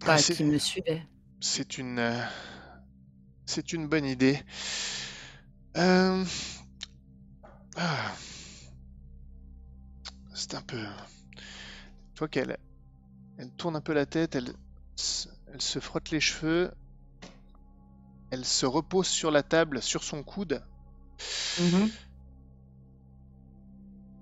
pas 0.00 0.18
C'est- 0.18 0.34
qui 0.34 0.44
me 0.44 0.58
suivait. 0.58 1.02
C'est 1.40 1.78
une. 1.78 1.98
euh, 1.98 2.20
C'est 3.46 3.72
une 3.74 3.88
bonne 3.88 4.06
idée. 4.06 4.40
Euh, 5.76 6.24
ah. 7.76 8.12
C'est 10.34 10.54
un 10.54 10.62
peu. 10.62 10.78
Tu 12.14 12.18
vois 12.18 12.28
qu'elle. 12.28 12.56
Elle 13.38 13.50
tourne 13.52 13.76
un 13.76 13.80
peu 13.80 13.92
la 13.92 14.06
tête, 14.06 14.36
elle, 14.36 14.52
elle 15.52 15.60
se 15.60 15.78
frotte 15.80 16.10
les 16.10 16.20
cheveux, 16.20 16.70
elle 18.34 18.44
se 18.44 18.66
repose 18.66 19.06
sur 19.06 19.30
la 19.30 19.42
table, 19.44 19.80
sur 19.80 20.02
son 20.02 20.24
coude, 20.24 20.60
Mhm. 21.60 21.90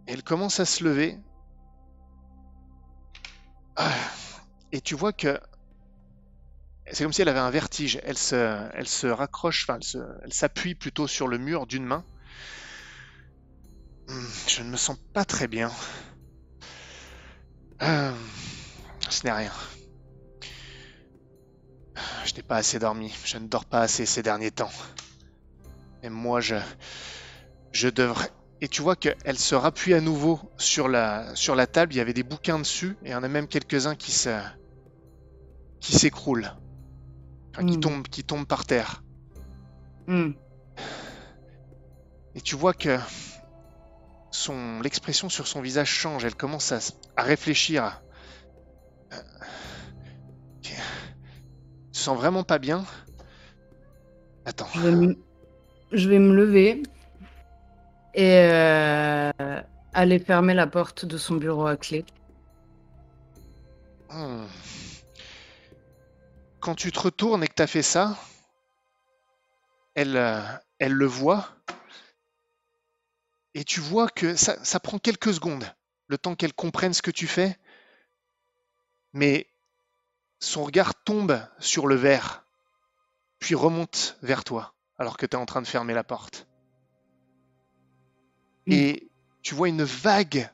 elle 0.06 0.22
commence 0.22 0.60
à 0.60 0.66
se 0.66 0.84
lever. 0.84 1.18
Ah. 3.76 3.94
Et 4.72 4.80
tu 4.80 4.94
vois 4.94 5.12
que 5.12 5.38
c'est 6.92 7.04
comme 7.04 7.12
si 7.12 7.22
elle 7.22 7.28
avait 7.28 7.38
un 7.38 7.50
vertige. 7.50 7.98
Elle 8.04 8.18
se, 8.18 8.34
elle 8.74 8.88
se 8.88 9.06
raccroche, 9.06 9.64
enfin, 9.66 9.76
elle 9.78 9.84
se- 9.84 10.18
elle 10.24 10.32
s'appuie 10.32 10.74
plutôt 10.74 11.06
sur 11.08 11.26
le 11.28 11.38
mur 11.38 11.66
d'une 11.66 11.84
main. 11.84 12.04
Hmm, 14.08 14.26
Je 14.48 14.62
ne 14.62 14.68
me 14.70 14.76
sens 14.76 14.96
pas 15.12 15.24
très 15.24 15.48
bien. 15.48 15.70
Euh, 17.82 18.12
ce 19.10 19.24
n'est 19.26 19.32
rien. 19.32 19.52
Je 22.24 22.34
n'ai 22.34 22.42
pas 22.42 22.56
assez 22.56 22.78
dormi. 22.78 23.12
Je 23.24 23.38
ne 23.38 23.46
dors 23.48 23.64
pas 23.64 23.80
assez 23.80 24.06
ces 24.06 24.22
derniers 24.22 24.50
temps. 24.50 24.70
Et 26.02 26.08
moi, 26.08 26.40
je, 26.40 26.56
je 27.72 27.88
devrais. 27.88 28.30
Et 28.60 28.68
tu 28.68 28.82
vois 28.82 28.94
qu'elle 28.96 29.38
se 29.38 29.54
rappuie 29.54 29.94
à 29.94 30.00
nouveau 30.00 30.40
sur 30.56 30.88
la, 30.88 31.34
sur 31.34 31.54
la 31.56 31.66
table. 31.66 31.92
Il 31.94 31.96
y 31.96 32.00
avait 32.00 32.12
des 32.12 32.22
bouquins 32.22 32.58
dessus, 32.58 32.96
et 33.02 33.08
il 33.08 33.10
y 33.12 33.14
en 33.14 33.22
a 33.24 33.28
même 33.28 33.48
quelques-uns 33.48 33.96
qui 33.96 34.12
se, 34.12 34.30
qui 35.80 35.92
s'écroulent, 35.92 36.52
Enfin, 37.54 37.66
qui 37.66 37.76
Hmm. 37.76 37.80
tombent, 37.80 38.08
qui 38.08 38.24
tombent 38.24 38.46
par 38.46 38.64
terre. 38.64 39.02
Hmm. 40.06 40.30
Et 42.34 42.40
tu 42.40 42.56
vois 42.56 42.72
que 42.72 42.98
son 44.30 44.80
l'expression 44.80 45.28
sur 45.28 45.46
son 45.46 45.60
visage 45.60 45.90
change. 45.90 46.24
Elle 46.24 46.34
commence 46.34 46.72
à, 46.72 46.78
à 47.16 47.22
réfléchir. 47.22 48.00
Euh, 49.12 49.16
Tu 50.62 50.72
te 51.92 51.98
sens 51.98 52.16
vraiment 52.16 52.44
pas 52.44 52.58
bien? 52.58 52.84
Attends. 54.44 54.68
Je 54.74 54.80
vais, 54.80 54.92
me... 54.92 55.16
je 55.92 56.08
vais 56.08 56.18
me 56.18 56.34
lever 56.34 56.82
et 58.14 58.38
euh, 58.38 59.30
aller 59.92 60.18
fermer 60.18 60.54
la 60.54 60.66
porte 60.66 61.04
de 61.04 61.16
son 61.16 61.36
bureau 61.36 61.66
à 61.66 61.76
clé. 61.76 62.04
Hmm. 64.10 64.46
Quand 66.60 66.74
tu 66.74 66.92
te 66.92 67.00
retournes 67.00 67.42
et 67.42 67.48
que 67.48 67.54
tu 67.54 67.62
as 67.62 67.66
fait 67.66 67.82
ça, 67.82 68.16
elle, 69.94 70.16
euh, 70.16 70.40
elle 70.78 70.92
le 70.92 71.06
voit. 71.06 71.48
Et 73.54 73.64
tu 73.64 73.80
vois 73.80 74.08
que 74.08 74.34
ça, 74.34 74.56
ça 74.64 74.80
prend 74.80 74.98
quelques 74.98 75.34
secondes, 75.34 75.64
le 76.06 76.18
temps 76.18 76.34
qu'elle 76.34 76.54
comprenne 76.54 76.94
ce 76.94 77.02
que 77.02 77.10
tu 77.10 77.26
fais. 77.26 77.58
Mais 79.12 79.46
son 80.42 80.64
regard 80.64 80.94
tombe 81.04 81.40
sur 81.60 81.86
le 81.86 81.94
verre, 81.94 82.44
puis 83.38 83.54
remonte 83.54 84.18
vers 84.22 84.42
toi, 84.42 84.74
alors 84.98 85.16
que 85.16 85.24
tu 85.24 85.36
es 85.36 85.40
en 85.40 85.46
train 85.46 85.62
de 85.62 85.68
fermer 85.68 85.94
la 85.94 86.02
porte. 86.02 86.48
Mm. 88.66 88.72
Et 88.72 89.10
tu 89.42 89.54
vois 89.54 89.68
une 89.68 89.84
vague 89.84 90.50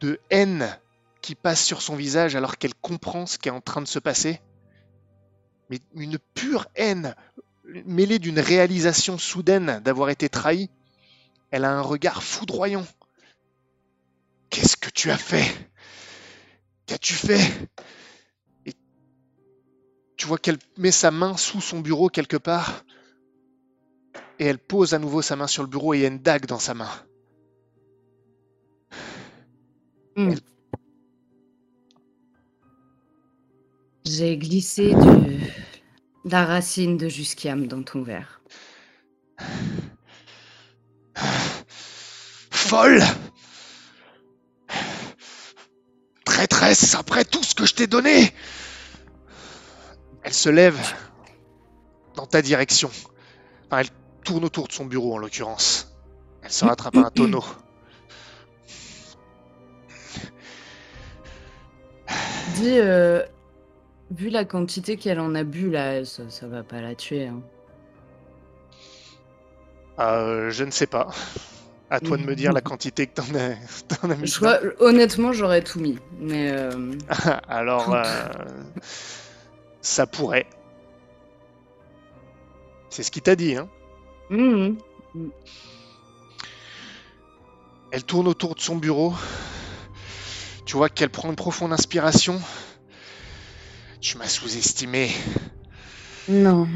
de 0.00 0.20
haine 0.28 0.78
qui 1.22 1.34
passe 1.34 1.64
sur 1.64 1.80
son 1.80 1.96
visage 1.96 2.36
alors 2.36 2.58
qu'elle 2.58 2.74
comprend 2.74 3.24
ce 3.24 3.38
qui 3.38 3.48
est 3.48 3.52
en 3.52 3.62
train 3.62 3.80
de 3.80 3.88
se 3.88 3.98
passer. 3.98 4.38
Mais 5.70 5.80
une 5.94 6.18
pure 6.18 6.66
haine, 6.74 7.16
mêlée 7.64 8.18
d'une 8.18 8.40
réalisation 8.40 9.16
soudaine 9.16 9.80
d'avoir 9.80 10.10
été 10.10 10.28
trahie. 10.28 10.68
Elle 11.52 11.64
a 11.64 11.72
un 11.72 11.80
regard 11.80 12.22
foudroyant. 12.22 12.86
Qu'est-ce 14.50 14.76
que 14.76 14.90
tu 14.90 15.10
as 15.10 15.16
fait? 15.16 15.70
Qu'as-tu 16.84 17.14
fait? 17.14 17.70
Tu 20.22 20.28
vois 20.28 20.38
qu'elle 20.38 20.58
met 20.76 20.92
sa 20.92 21.10
main 21.10 21.36
sous 21.36 21.60
son 21.60 21.80
bureau 21.80 22.08
quelque 22.08 22.36
part. 22.36 22.84
Et 24.38 24.46
elle 24.46 24.60
pose 24.60 24.94
à 24.94 25.00
nouveau 25.00 25.20
sa 25.20 25.34
main 25.34 25.48
sur 25.48 25.64
le 25.64 25.68
bureau 25.68 25.94
et 25.94 25.98
il 25.98 26.02
y 26.02 26.04
a 26.04 26.08
une 26.08 26.20
dague 26.20 26.46
dans 26.46 26.60
sa 26.60 26.74
main. 26.74 26.90
Hmm. 30.14 30.34
J'ai 34.04 34.36
glissé 34.36 34.94
du... 34.94 35.40
la 36.24 36.44
racine 36.44 36.96
de 36.96 37.08
Jusquiam 37.08 37.66
dans 37.66 37.82
ton 37.82 38.04
verre. 38.04 38.42
Folle 42.48 43.02
Traîtresse, 46.24 46.94
après 46.94 47.24
tout 47.24 47.42
ce 47.42 47.56
que 47.56 47.66
je 47.66 47.74
t'ai 47.74 47.88
donné 47.88 48.32
Elle 50.22 50.32
se 50.32 50.48
lève 50.48 50.78
dans 52.14 52.26
ta 52.26 52.42
direction. 52.42 52.90
Enfin, 53.66 53.80
elle 53.80 53.88
tourne 54.24 54.44
autour 54.44 54.68
de 54.68 54.72
son 54.72 54.84
bureau 54.84 55.14
en 55.14 55.18
l'occurrence. 55.18 55.94
Elle 56.42 56.50
se 56.52 56.64
rattrape 56.64 56.96
à 56.96 57.00
un 57.06 57.10
tonneau. 57.10 57.44
Dis, 62.56 62.78
euh, 62.78 63.22
vu 64.10 64.28
la 64.28 64.44
quantité 64.44 64.96
qu'elle 64.96 65.20
en 65.20 65.34
a 65.34 65.42
bu 65.44 65.70
là, 65.70 66.04
ça, 66.04 66.24
ça 66.28 66.46
va 66.46 66.62
pas 66.62 66.80
la 66.80 66.94
tuer. 66.94 67.26
hein. 67.26 67.40
Euh, 69.98 70.50
je 70.50 70.64
ne 70.64 70.70
sais 70.70 70.86
pas. 70.86 71.08
À 71.90 72.00
toi 72.00 72.16
de 72.16 72.22
me 72.22 72.34
dire 72.34 72.52
la 72.54 72.62
quantité 72.62 73.06
que 73.06 73.14
t'en 73.20 73.34
as, 73.34 73.54
t'en 74.00 74.10
as 74.10 74.16
mis. 74.16 74.26
Je 74.26 74.36
crois- 74.36 74.60
honnêtement, 74.80 75.32
j'aurais 75.32 75.62
tout 75.62 75.78
mis. 75.80 75.98
Mais 76.18 76.50
euh. 76.50 76.92
Alors, 77.48 77.94
euh, 77.94 78.02
ça 79.82 80.06
pourrait. 80.06 80.46
C'est 82.88 83.02
ce 83.02 83.10
qu'il 83.10 83.22
t'a 83.22 83.36
dit, 83.36 83.56
hein 83.56 83.68
hmm, 84.30 84.74
Elle 87.90 88.04
tourne 88.04 88.28
autour 88.28 88.54
de 88.54 88.60
son 88.60 88.76
bureau. 88.76 89.12
Tu 90.64 90.76
vois 90.76 90.88
qu'elle 90.88 91.10
prend 91.10 91.28
une 91.28 91.36
profonde 91.36 91.72
inspiration. 91.72 92.40
Tu 94.00 94.16
m'as 94.16 94.28
sous-estimé. 94.28 95.10
Non. 96.28 96.66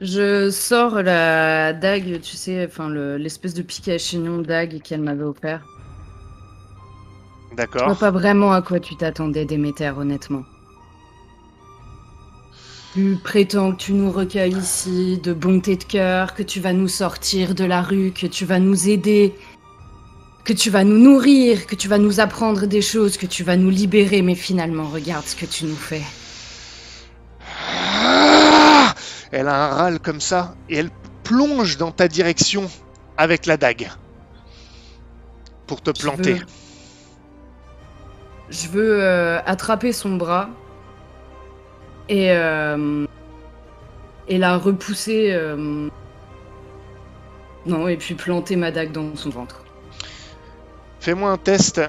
Je 0.00 0.50
sors 0.50 1.02
la 1.02 1.72
dague, 1.74 2.20
tu 2.22 2.36
sais, 2.36 2.64
enfin 2.66 2.88
le- 2.88 3.18
l'espèce 3.18 3.52
de 3.52 3.62
piquet 3.62 3.92
à 3.94 3.98
chignon 3.98 4.38
dague 4.38 4.80
qu'elle 4.82 5.02
m'avait 5.02 5.24
offert. 5.24 5.62
Je 7.50 7.56
vois 7.56 7.66
D'accord. 7.66 7.98
pas 7.98 8.10
vraiment 8.10 8.52
à 8.52 8.62
quoi 8.62 8.80
tu 8.80 8.96
t'attendais, 8.96 9.44
Déméter, 9.44 9.90
honnêtement. 9.96 10.44
Tu 12.94 13.16
prétends 13.22 13.72
que 13.72 13.76
tu 13.76 13.92
nous 13.92 14.10
recueilles 14.10 14.56
ici 14.56 15.18
de 15.22 15.32
bonté 15.32 15.76
de 15.76 15.84
cœur, 15.84 16.34
que 16.34 16.42
tu 16.42 16.60
vas 16.60 16.72
nous 16.72 16.88
sortir 16.88 17.54
de 17.54 17.64
la 17.64 17.82
rue, 17.82 18.12
que 18.12 18.26
tu 18.26 18.44
vas 18.44 18.58
nous 18.58 18.88
aider, 18.88 19.34
que 20.44 20.52
tu 20.52 20.70
vas 20.70 20.82
nous 20.84 20.98
nourrir, 20.98 21.66
que 21.66 21.76
tu 21.76 21.86
vas 21.86 21.98
nous 21.98 22.18
apprendre 22.18 22.66
des 22.66 22.82
choses, 22.82 23.16
que 23.16 23.26
tu 23.26 23.44
vas 23.44 23.56
nous 23.56 23.70
libérer, 23.70 24.22
mais 24.22 24.34
finalement, 24.34 24.88
regarde 24.88 25.24
ce 25.26 25.36
que 25.36 25.46
tu 25.46 25.66
nous 25.66 25.76
fais. 25.76 26.02
Ah 28.02 28.94
elle 29.32 29.46
a 29.46 29.54
un 29.66 29.74
râle 29.74 30.00
comme 30.00 30.20
ça 30.20 30.56
et 30.68 30.76
elle 30.76 30.90
plonge 31.22 31.76
dans 31.76 31.92
ta 31.92 32.08
direction 32.08 32.68
avec 33.16 33.46
la 33.46 33.56
dague 33.56 33.88
pour 35.68 35.80
te 35.80 35.90
planter. 35.92 36.34
veux- 36.34 36.40
Je 38.50 38.68
veux 38.68 39.02
euh, 39.02 39.40
attraper 39.46 39.92
son 39.92 40.16
bras 40.16 40.48
et, 42.08 42.32
euh, 42.32 43.06
et 44.28 44.38
la 44.38 44.56
repousser. 44.58 45.30
euh, 45.32 45.88
Non, 47.66 47.86
et 47.88 47.96
puis 47.96 48.14
planter 48.14 48.56
ma 48.56 48.70
dague 48.72 48.90
dans 48.92 49.14
son 49.14 49.30
ventre. 49.30 49.62
Fais-moi 50.98 51.30
un 51.30 51.38
test 51.38 51.80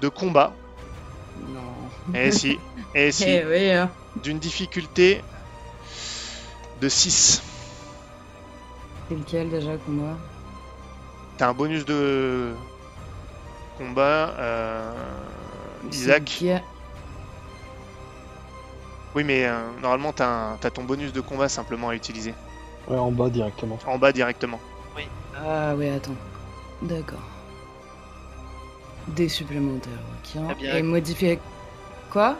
de 0.00 0.08
combat. 0.08 0.52
Non. 1.48 1.60
Eh 2.14 2.32
si, 2.32 2.58
eh 2.94 3.12
si, 3.12 3.24
Eh 3.28 3.44
oui, 3.46 3.70
hein. 3.70 3.88
d'une 4.22 4.38
difficulté 4.38 5.22
de 6.80 6.88
6. 6.88 7.40
c'est 9.08 9.14
lequel 9.14 9.48
déjà 9.50 9.76
qu'on 9.76 9.92
voit? 9.92 10.18
T'as 11.38 11.48
un 11.50 11.54
bonus 11.54 11.84
de 11.84 12.52
combat, 13.78 14.34
euh, 14.38 14.92
Isaac. 15.90 16.22
C'est 16.38 16.44
lequel 16.44 16.62
Oui, 19.14 19.24
mais 19.24 19.44
euh, 19.46 19.60
normalement 19.80 20.12
t'as 20.12 20.26
un- 20.26 20.56
t'as 20.56 20.70
ton 20.70 20.84
bonus 20.84 21.12
de 21.12 21.20
combat 21.20 21.48
simplement 21.48 21.90
à 21.90 21.94
utiliser 21.94 22.34
Ouais, 22.88 22.96
en 22.98 23.12
bas 23.12 23.28
directement. 23.28 23.78
en 23.86 23.98
bas 23.98 24.12
directement. 24.12 24.60
Ah 25.36 25.74
ouais, 25.74 25.90
attends. 25.90 26.14
D'accord. 26.82 27.20
Des 29.08 29.28
supplémentaires, 29.28 29.92
ok. 30.36 30.56
Bien. 30.58 30.76
Et 30.76 30.82
modifier. 30.82 31.38
Quoi? 32.10 32.36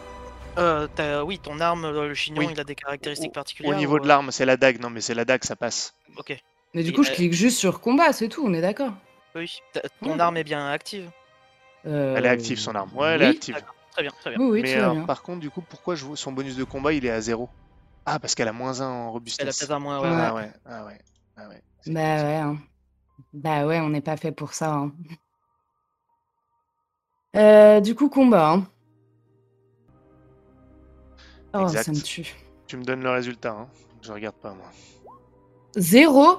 Euh, 0.59 0.86
t'as- 0.95 1.24
oui, 1.24 1.38
ton 1.38 1.59
arme, 1.61 1.90
le 1.90 2.09
le 2.09 2.14
chignon, 2.14 2.40
Oui. 2.40 2.49
il 2.53 2.61
a 2.61 2.64
des 2.64 2.74
caractéristiques 2.74 3.30
Au 3.30 3.34
particulières. 3.34 3.76
niveau 3.78 3.97
ou, 3.97 3.99
de 3.99 4.05
euh, 4.05 4.09
l'arme, 4.09 4.30
c'est 4.30 4.45
la 4.45 4.57
dague. 4.57 4.80
Non, 4.80 4.90
mais 4.90 5.01
c'est 5.01 5.14
la 5.14 5.24
dague, 5.24 5.43
ça 5.45 5.57
passe. 5.57 5.95
Ok, 6.18 6.36
Mais 6.74 6.82
du 6.82 6.90
Et 6.90 6.93
coup, 6.93 7.03
je 7.03 7.11
clique 7.12 7.32
juste 7.32 7.59
sur 7.59 7.80
combat, 7.80 8.12
c'est 8.12 8.28
tout, 8.28 8.45
on 8.47 8.53
est 8.55 8.61
d'accord? 8.61 8.93
oui. 9.34 9.59
Ton 10.03 10.18
arme 10.18 10.36
est 10.36 10.45
bien 10.45 10.68
active. 10.70 11.11
Euh, 11.87 12.14
Elle 12.16 12.26
est 12.26 12.28
active 12.28 12.59
son 12.59 12.74
arme. 12.74 12.91
Ouais, 12.95 13.09
elle 13.14 13.22
est 13.22 13.28
oui. 13.28 13.30
active. 13.37 13.57
Très 13.93 14.03
bien, 14.03 14.11
très 14.20 14.30
bien. 14.30 14.39
Oui, 14.41 14.51
oui, 14.53 14.62
mais 14.62 14.74
alors, 14.74 14.95
bien. 14.95 15.05
par 15.05 15.22
contre, 15.22 15.41
du 15.41 15.51
coup, 15.51 15.61
pourquoi 15.62 15.95
je 15.97 16.05
vois 16.05 16.16
son 16.16 16.33
bonus 16.33 16.57
de 16.57 16.64
combat 16.64 16.93
il 16.93 17.05
est 17.05 17.11
à 17.11 17.20
0 17.20 17.49
Ah, 18.07 18.18
parce 18.18 18.35
qu'elle 18.35 18.49
a 18.49 18.53
moins 18.53 18.80
1 18.80 18.87
en 18.87 19.03
Elle 19.03 19.07
a 19.09 19.11
robustesse. 19.11 19.59
peut-être 19.59 19.70
un 19.72 19.78
moins. 19.78 20.01
ouais, 20.01 20.09
Ouais. 20.11 20.16
Ah 20.16 20.35
ouais, 20.35 20.53
ah 20.66 20.85
ouais, 20.87 21.01
ah 21.37 21.49
ouais. 21.49 21.62
Bah 21.87 22.18
ça. 22.18 22.24
ouais. 22.24 22.37
hein. 22.37 22.57
Bah 23.35 23.66
ouais, 23.66 23.80
on 23.80 23.91
n'est 23.91 24.01
pas 24.01 24.16
fait 24.16 24.33
pour 24.33 24.55
ça. 24.55 24.72
hein. 24.74 24.93
Euh, 27.37 27.80
du 27.80 27.95
coup, 27.95 28.09
combat. 28.09 28.53
hein. 28.53 28.66
Oh, 31.55 31.61
Exact. 31.62 31.85
ça 31.85 31.93
me 31.93 32.01
tue. 32.01 32.35
Tu 32.66 32.76
me 32.78 32.85
donnes 32.85 33.03
le 33.03 33.11
résultat, 33.11 33.53
hein. 33.53 33.68
Je 34.01 34.12
regarde 34.12 34.37
pas 34.37 34.55
moi. 34.55 34.70
Zéro? 35.76 36.39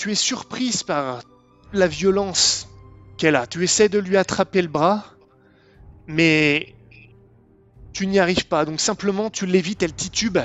tu 0.00 0.10
es 0.10 0.14
surprise 0.14 0.82
par 0.82 1.20
la 1.74 1.86
violence 1.86 2.66
qu'elle 3.18 3.36
a. 3.36 3.46
Tu 3.46 3.62
essaies 3.62 3.90
de 3.90 3.98
lui 3.98 4.16
attraper 4.16 4.62
le 4.62 4.68
bras, 4.68 5.04
mais 6.06 6.74
tu 7.92 8.06
n'y 8.06 8.18
arrives 8.18 8.46
pas. 8.46 8.64
Donc 8.64 8.80
simplement, 8.80 9.28
tu 9.28 9.44
l'évites, 9.44 9.82
elle 9.82 9.92
titube, 9.92 10.38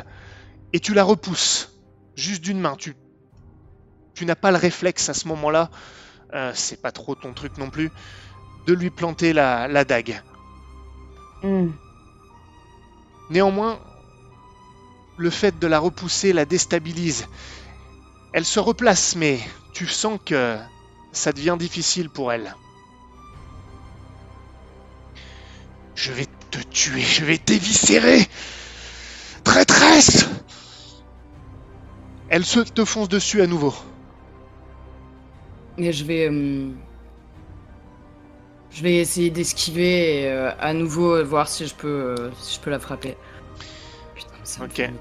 et 0.74 0.82
tu 0.82 0.93
la 0.93 1.06
repousses. 1.06 1.72
Juste 2.18 2.43
d'une 2.43 2.60
main. 2.60 2.76
Tu, 2.76 2.95
tu 4.14 4.26
n'as 4.26 4.36
pas 4.36 4.51
le 4.51 4.58
réflexe 4.58 5.08
à 5.08 5.14
ce 5.14 5.26
moment-là, 5.30 5.70
euh, 6.34 6.51
c'est 6.53 6.82
pas 6.82 6.91
trop 6.91 7.16
ton 7.16 7.34
truc 7.34 7.58
non 7.58 7.70
plus, 7.70 7.91
de 8.68 8.74
lui 8.74 8.89
planter 8.89 9.32
la, 9.32 9.70
la 9.70 9.86
dague. 9.86 10.22
Hmm. 11.43 11.70
Néanmoins, 13.30 13.80
le 15.16 15.30
fait 15.30 15.58
de 15.58 15.68
la 15.68 15.80
repousser 15.80 16.34
la 16.34 16.43
déstabilise. 16.43 17.26
Elle 18.36 18.43
se 18.43 18.59
replace, 18.59 19.15
mais 19.15 19.39
tu 19.73 19.88
sens 19.88 20.19
que 20.25 20.57
ça 21.13 21.31
devient 21.31 21.55
difficile 21.57 22.09
pour 22.09 22.33
elle. 22.33 22.53
Je 25.95 26.11
vais 26.11 26.27
te 26.51 26.59
tuer, 26.63 26.99
je 26.99 27.23
vais 27.23 27.38
t'éviscérer 27.38 28.27
Traîtresse 29.45 30.27
Elle 32.27 32.43
se 32.43 32.59
te 32.59 32.83
fonce 32.83 33.07
dessus 33.07 33.41
à 33.41 33.47
nouveau. 33.47 33.73
Et 35.77 35.93
je 35.93 36.03
vais. 36.03 36.27
euh, 36.29 36.71
Je 38.69 38.83
vais 38.83 38.95
essayer 38.97 39.29
d'esquiver 39.29 40.23
et 40.23 40.27
euh, 40.27 40.51
à 40.59 40.73
nouveau 40.73 41.23
voir 41.23 41.47
si 41.47 41.67
je 41.67 41.73
peux, 41.73 42.17
euh, 42.19 42.31
si 42.41 42.55
je 42.55 42.59
peux 42.59 42.69
la 42.69 42.79
frapper. 42.79 43.15
Putain, 44.13 44.33
mais 44.38 44.45
ça 44.45 44.59
me 44.59 44.65
Ok. 44.65 44.91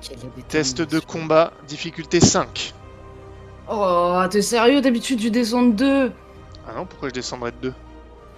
Test 0.47 0.83
de 0.83 1.01
combat, 1.01 1.53
difficulté 1.67 2.21
5. 2.21 2.75
Oh, 3.69 4.23
t'es 4.31 4.43
sérieux 4.43 4.81
D'habitude, 4.81 5.21
tu 5.21 5.31
descends 5.31 5.63
de 5.63 5.73
2 5.73 6.13
Ah 6.69 6.73
non, 6.77 6.87
pourquoi 6.87 7.09
je 7.09 7.15
descendrais 7.15 7.53
de 7.53 7.69
2 7.69 7.75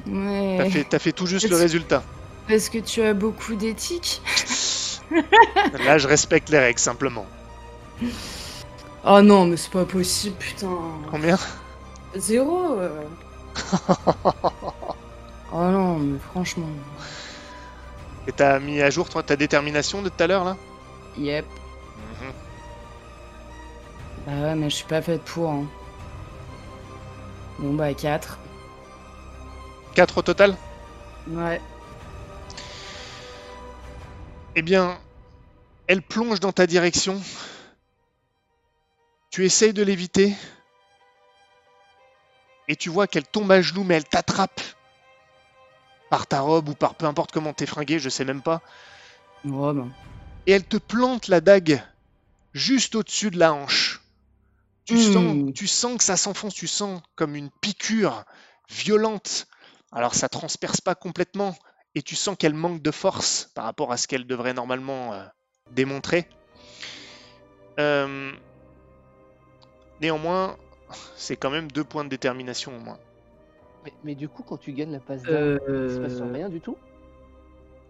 Ouais. 0.08 0.86
T'as 0.88 0.98
fait, 0.98 1.12
tout 1.12 1.26
juste 1.26 1.48
le 1.48 1.56
résultat. 1.56 2.02
Parce 2.48 2.68
que 2.68 2.78
tu 2.78 3.02
as 3.02 3.12
beaucoup 3.12 3.56
d'éthique 3.56 4.22
Là, 5.84 5.98
je 5.98 6.06
respecte 6.06 6.48
les 6.50 6.58
règles, 6.58 6.78
simplement. 6.78 7.26
Oh 9.04 9.20
non, 9.20 9.46
mais 9.46 9.56
c'est 9.56 9.70
pas 9.70 9.84
possible, 9.84 10.36
putain. 10.36 10.78
Combien? 11.10 11.38
Zéro 12.14 12.78
euh. 12.78 13.02
Oh 15.52 15.64
non, 15.70 15.98
mais 15.98 16.18
franchement. 16.18 16.68
Et 18.26 18.32
t'as 18.32 18.58
mis 18.58 18.80
à 18.82 18.90
jour 18.90 19.08
toi, 19.08 19.22
ta 19.22 19.36
détermination 19.36 20.02
de 20.02 20.08
tout 20.08 20.22
à 20.22 20.26
l'heure, 20.26 20.44
là? 20.44 20.56
Yep. 21.18 21.46
Bah 24.26 24.32
ouais, 24.32 24.54
mais 24.56 24.68
je 24.68 24.76
suis 24.76 24.86
pas 24.86 25.02
faite 25.02 25.22
pour. 25.22 25.50
Hein. 25.50 25.66
Bon 27.58 27.74
bah 27.74 27.94
4. 27.94 28.38
4 29.94 30.18
au 30.18 30.22
total? 30.22 30.56
Ouais. 31.28 31.60
Eh 34.56 34.62
bien, 34.62 34.98
elle 35.86 36.02
plonge 36.02 36.40
dans 36.40 36.52
ta 36.52 36.66
direction. 36.66 37.20
Tu 39.30 39.44
essayes 39.44 39.72
de 39.72 39.82
l'éviter. 39.82 40.34
Et 42.68 42.74
tu 42.74 42.90
vois 42.90 43.06
qu'elle 43.06 43.26
tombe 43.26 43.52
à 43.52 43.62
genoux, 43.62 43.84
mais 43.84 43.94
elle 43.94 44.08
t'attrape. 44.08 44.60
Par 46.10 46.26
ta 46.26 46.40
robe 46.40 46.68
ou 46.68 46.74
par 46.74 46.94
peu 46.94 47.06
importe 47.06 47.32
comment 47.32 47.52
t'es 47.52 47.66
fringué, 47.66 47.98
je 47.98 48.08
sais 48.08 48.24
même 48.24 48.42
pas. 48.42 48.60
Bah. 49.44 49.72
Et 50.46 50.52
elle 50.52 50.64
te 50.64 50.76
plante 50.76 51.28
la 51.28 51.40
dague 51.40 51.82
juste 52.54 52.94
au-dessus 52.94 53.30
de 53.30 53.38
la 53.38 53.52
hanche. 53.52 54.00
Tu, 54.86 54.94
Hmm. 54.94 54.98
sens, 54.98 55.52
tu 55.54 55.66
sens 55.66 55.98
que 55.98 56.04
ça 56.04 56.16
s'enfonce, 56.16 56.54
tu 56.54 56.66
sens 56.68 57.02
comme 57.16 57.34
une 57.34 57.50
piqûre 57.60 58.24
violente. 58.70 59.46
Alors 59.92 60.14
ça 60.14 60.28
transperce 60.28 60.80
pas 60.80 60.94
complètement 60.94 61.56
et 61.94 62.02
tu 62.02 62.14
sens 62.14 62.36
qu'elle 62.38 62.54
manque 62.54 62.82
de 62.82 62.90
force 62.90 63.50
par 63.54 63.64
rapport 63.64 63.90
à 63.92 63.96
ce 63.96 64.06
qu'elle 64.06 64.26
devrait 64.26 64.54
normalement 64.54 65.12
euh, 65.12 65.24
démontrer. 65.72 66.28
Euh, 67.80 68.32
Néanmoins, 70.00 70.56
c'est 71.16 71.36
quand 71.36 71.50
même 71.50 71.70
deux 71.72 71.84
points 71.84 72.04
de 72.04 72.10
détermination 72.10 72.76
au 72.76 72.80
moins. 72.80 72.98
Mais, 73.84 73.92
mais 74.04 74.14
du 74.14 74.28
coup, 74.28 74.42
quand 74.42 74.58
tu 74.58 74.72
gagnes 74.72 74.92
la 74.92 75.00
passe 75.00 75.22
d'armes, 75.22 75.56
il 75.68 75.90
se 75.94 76.00
passe 76.00 76.20
Euh, 76.20 76.32
rien 76.32 76.48
du 76.48 76.60
tout? 76.60 76.76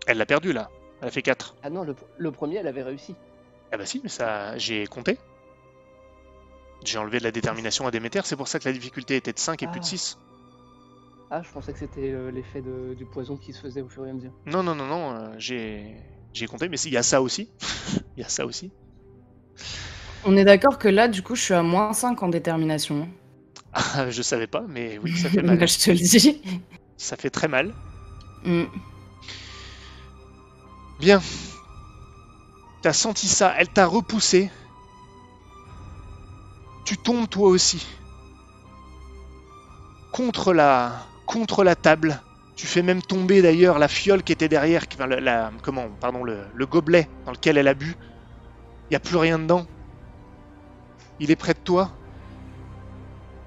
Elle 0.07 0.19
l'a 0.19 0.27
perdu 0.27 0.53
là. 0.53 0.71
Elle 1.03 1.09
a 1.09 1.11
fait 1.11 1.23
4. 1.23 1.57
Ah 1.63 1.71
non, 1.71 1.83
le, 1.83 1.97
le 2.17 2.31
premier, 2.31 2.57
elle 2.57 2.69
avait 2.69 2.85
réussi. 2.85 3.15
Ah 3.73 3.77
bah 3.77 3.87
si, 3.87 4.01
mais 4.03 4.09
ça, 4.09 4.57
j'ai 4.57 4.87
compté. 4.87 5.19
J'ai 6.87 6.99
enlevé 6.99 7.19
de 7.19 7.25
la 7.25 7.33
détermination 7.33 7.87
à 7.87 7.91
Déméter, 7.91 8.23
c'est 8.25 8.37
pour 8.37 8.49
ça 8.49 8.59
que 8.59 8.65
la 8.69 8.73
difficulté 8.73 9.17
était 9.17 9.33
de 9.33 9.39
5 9.39 9.63
et 9.63 9.67
plus 9.67 9.81
de 9.81 9.85
Ah. 9.85 9.89
6. 9.89 10.17
Ah, 11.31 11.43
je 11.43 11.51
pensais 11.51 11.73
que 11.73 11.79
c'était 11.81 12.13
euh, 12.13 12.31
l'effet 12.31 12.63
du 12.97 13.05
poison 13.05 13.37
qui 13.37 13.53
se 13.53 13.61
faisait 13.61 13.83
au 13.83 13.89
fur 13.89 14.07
et 14.07 14.11
à 14.11 14.13
mesure. 14.13 14.33
Non, 14.47 14.63
non, 14.63 14.75
non, 14.77 14.87
non, 14.87 15.13
euh, 15.13 15.35
j'ai 15.39 15.97
j'ai 16.33 16.47
compté, 16.47 16.69
mais 16.69 16.77
si, 16.77 16.89
il 16.89 16.95
y 16.95 16.97
a 16.97 17.03
ça 17.03 17.21
aussi. 17.23 17.51
Il 18.17 18.21
y 18.23 18.25
a 18.25 18.29
ça 18.29 18.47
aussi. 18.47 18.73
On 20.25 20.37
est 20.37 20.45
d'accord 20.45 20.79
que 20.79 20.89
là, 20.89 21.09
du 21.09 21.23
coup, 21.23 21.35
je 21.35 21.43
suis 21.43 21.55
à 21.55 21.63
moins 21.63 21.93
5 21.93 22.23
en 22.23 22.29
détermination. 22.29 23.09
Ah, 23.73 24.11
je 24.11 24.23
savais 24.23 24.47
pas, 24.47 24.65
mais 24.69 24.99
oui, 24.99 25.17
ça 25.17 25.29
fait 25.31 25.43
mal. 25.43 25.59
Bah, 25.59 25.67
je 25.67 25.79
te 25.79 25.91
le 25.91 25.97
dis. 25.97 26.41
Ça 26.97 27.17
fait 27.17 27.31
très 27.31 27.49
mal. 27.49 27.75
Mm. 28.45 28.65
Bien. 30.99 31.21
T'as 32.81 32.95
senti 32.95 33.29
ça, 33.29 33.55
elle 33.59 33.69
t'a 33.69 33.87
repoussé. 33.87 34.51
Tu 36.87 36.97
tombes 36.97 37.29
toi 37.29 37.49
aussi. 37.49 37.85
Contre 40.13 40.55
la, 40.55 41.07
contre 41.27 41.65
la 41.65 41.75
table. 41.75 42.23
Tu 42.55 42.67
fais 42.67 42.81
même 42.83 43.03
tomber 43.03 43.43
d'ailleurs 43.43 43.79
la 43.79 43.89
fiole 43.89 44.23
qui 44.23 44.33
était 44.33 44.49
derrière, 44.49 44.85
enfin, 44.95 45.07
le- 45.07 45.19
la, 45.19 45.51
comment, 45.63 45.91
pardon, 46.01 46.25
le, 46.25 46.47
le 46.55 46.67
gobelet 46.67 47.09
dans 47.27 47.33
lequel 47.33 47.59
elle 47.59 47.69
a 47.69 47.75
bu. 47.75 47.95
Il 48.89 48.93
n'y 48.93 48.97
a 48.97 49.01
plus 49.01 49.17
rien 49.17 49.39
dedans. 49.39 49.67
Il 51.19 51.31
est 51.31 51.37
près 51.37 51.55
de 51.55 51.59
toi. 51.59 51.91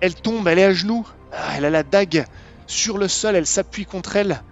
Elle 0.02 0.16
tombe, 0.16 0.48
elle 0.48 0.60
est 0.60 0.66
à 0.66 0.74
genoux. 0.74 1.08
Ah, 1.32 1.54
elle 1.56 1.66
a 1.66 1.70
la 1.70 1.84
dague 1.84 2.26
sur 2.68 2.98
le 2.98 3.08
sol, 3.08 3.36
elle 3.36 3.48
s'appuie 3.48 3.86
contre 3.86 4.16
elle. 4.18 4.44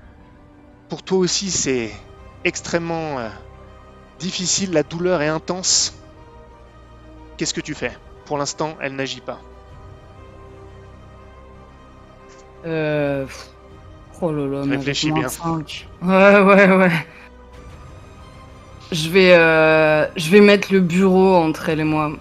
Pour 0.90 1.04
toi 1.04 1.18
aussi, 1.20 1.52
c'est 1.52 1.92
extrêmement 2.46 3.20
euh, 3.20 3.30
difficile, 4.20 4.72
la 4.72 4.84
douleur 4.84 5.22
est 5.22 5.28
intense. 5.28 5.94
Qu'est-ce 7.38 7.54
que 7.54 7.62
tu 7.62 7.76
fais? 7.76 7.96
Pour 8.28 8.38
l'instant, 8.38 8.78
elle 8.82 8.96
n'agit 8.96 9.22
pas. 9.22 9.40
Euh... 12.66 13.26
Oh 14.22 14.32
là 14.32 14.46
là, 14.48 14.70
Réfléchis 14.70 15.12
bien. 15.12 15.30
5. 15.30 15.88
Ouais, 16.02 16.42
ouais, 16.42 16.72
ouais. 16.76 16.92
Je 18.92 19.10
vais, 19.10 19.34
euh, 19.34 20.08
je 20.18 20.30
vais 20.30 20.42
mettre 20.42 20.74
le 20.74 20.82
bureau 20.82 21.36
entre 21.36 21.70
elle 21.70 21.80
et 21.80 21.86
moi. 21.86 22.12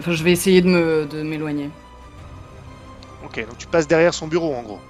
Enfin, 0.00 0.12
je 0.12 0.24
vais 0.24 0.32
essayer 0.32 0.60
de 0.60 0.68
me, 0.68 1.06
de 1.06 1.22
m'éloigner. 1.22 1.70
Ok, 3.24 3.38
donc 3.46 3.58
tu 3.58 3.68
passes 3.68 3.86
derrière 3.86 4.12
son 4.12 4.26
bureau 4.26 4.54
en 4.54 4.62
gros. 4.62 4.80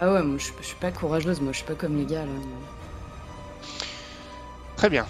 Ah 0.00 0.12
ouais, 0.12 0.22
moi 0.22 0.38
je, 0.38 0.48
je 0.60 0.66
suis 0.66 0.76
pas 0.76 0.90
courageuse, 0.90 1.40
moi 1.40 1.52
je 1.52 1.58
suis 1.58 1.66
pas 1.66 1.74
comme 1.74 1.96
les 1.96 2.04
gars 2.04 2.24
là. 2.24 2.32
Très 4.76 4.90
bien. 4.90 5.06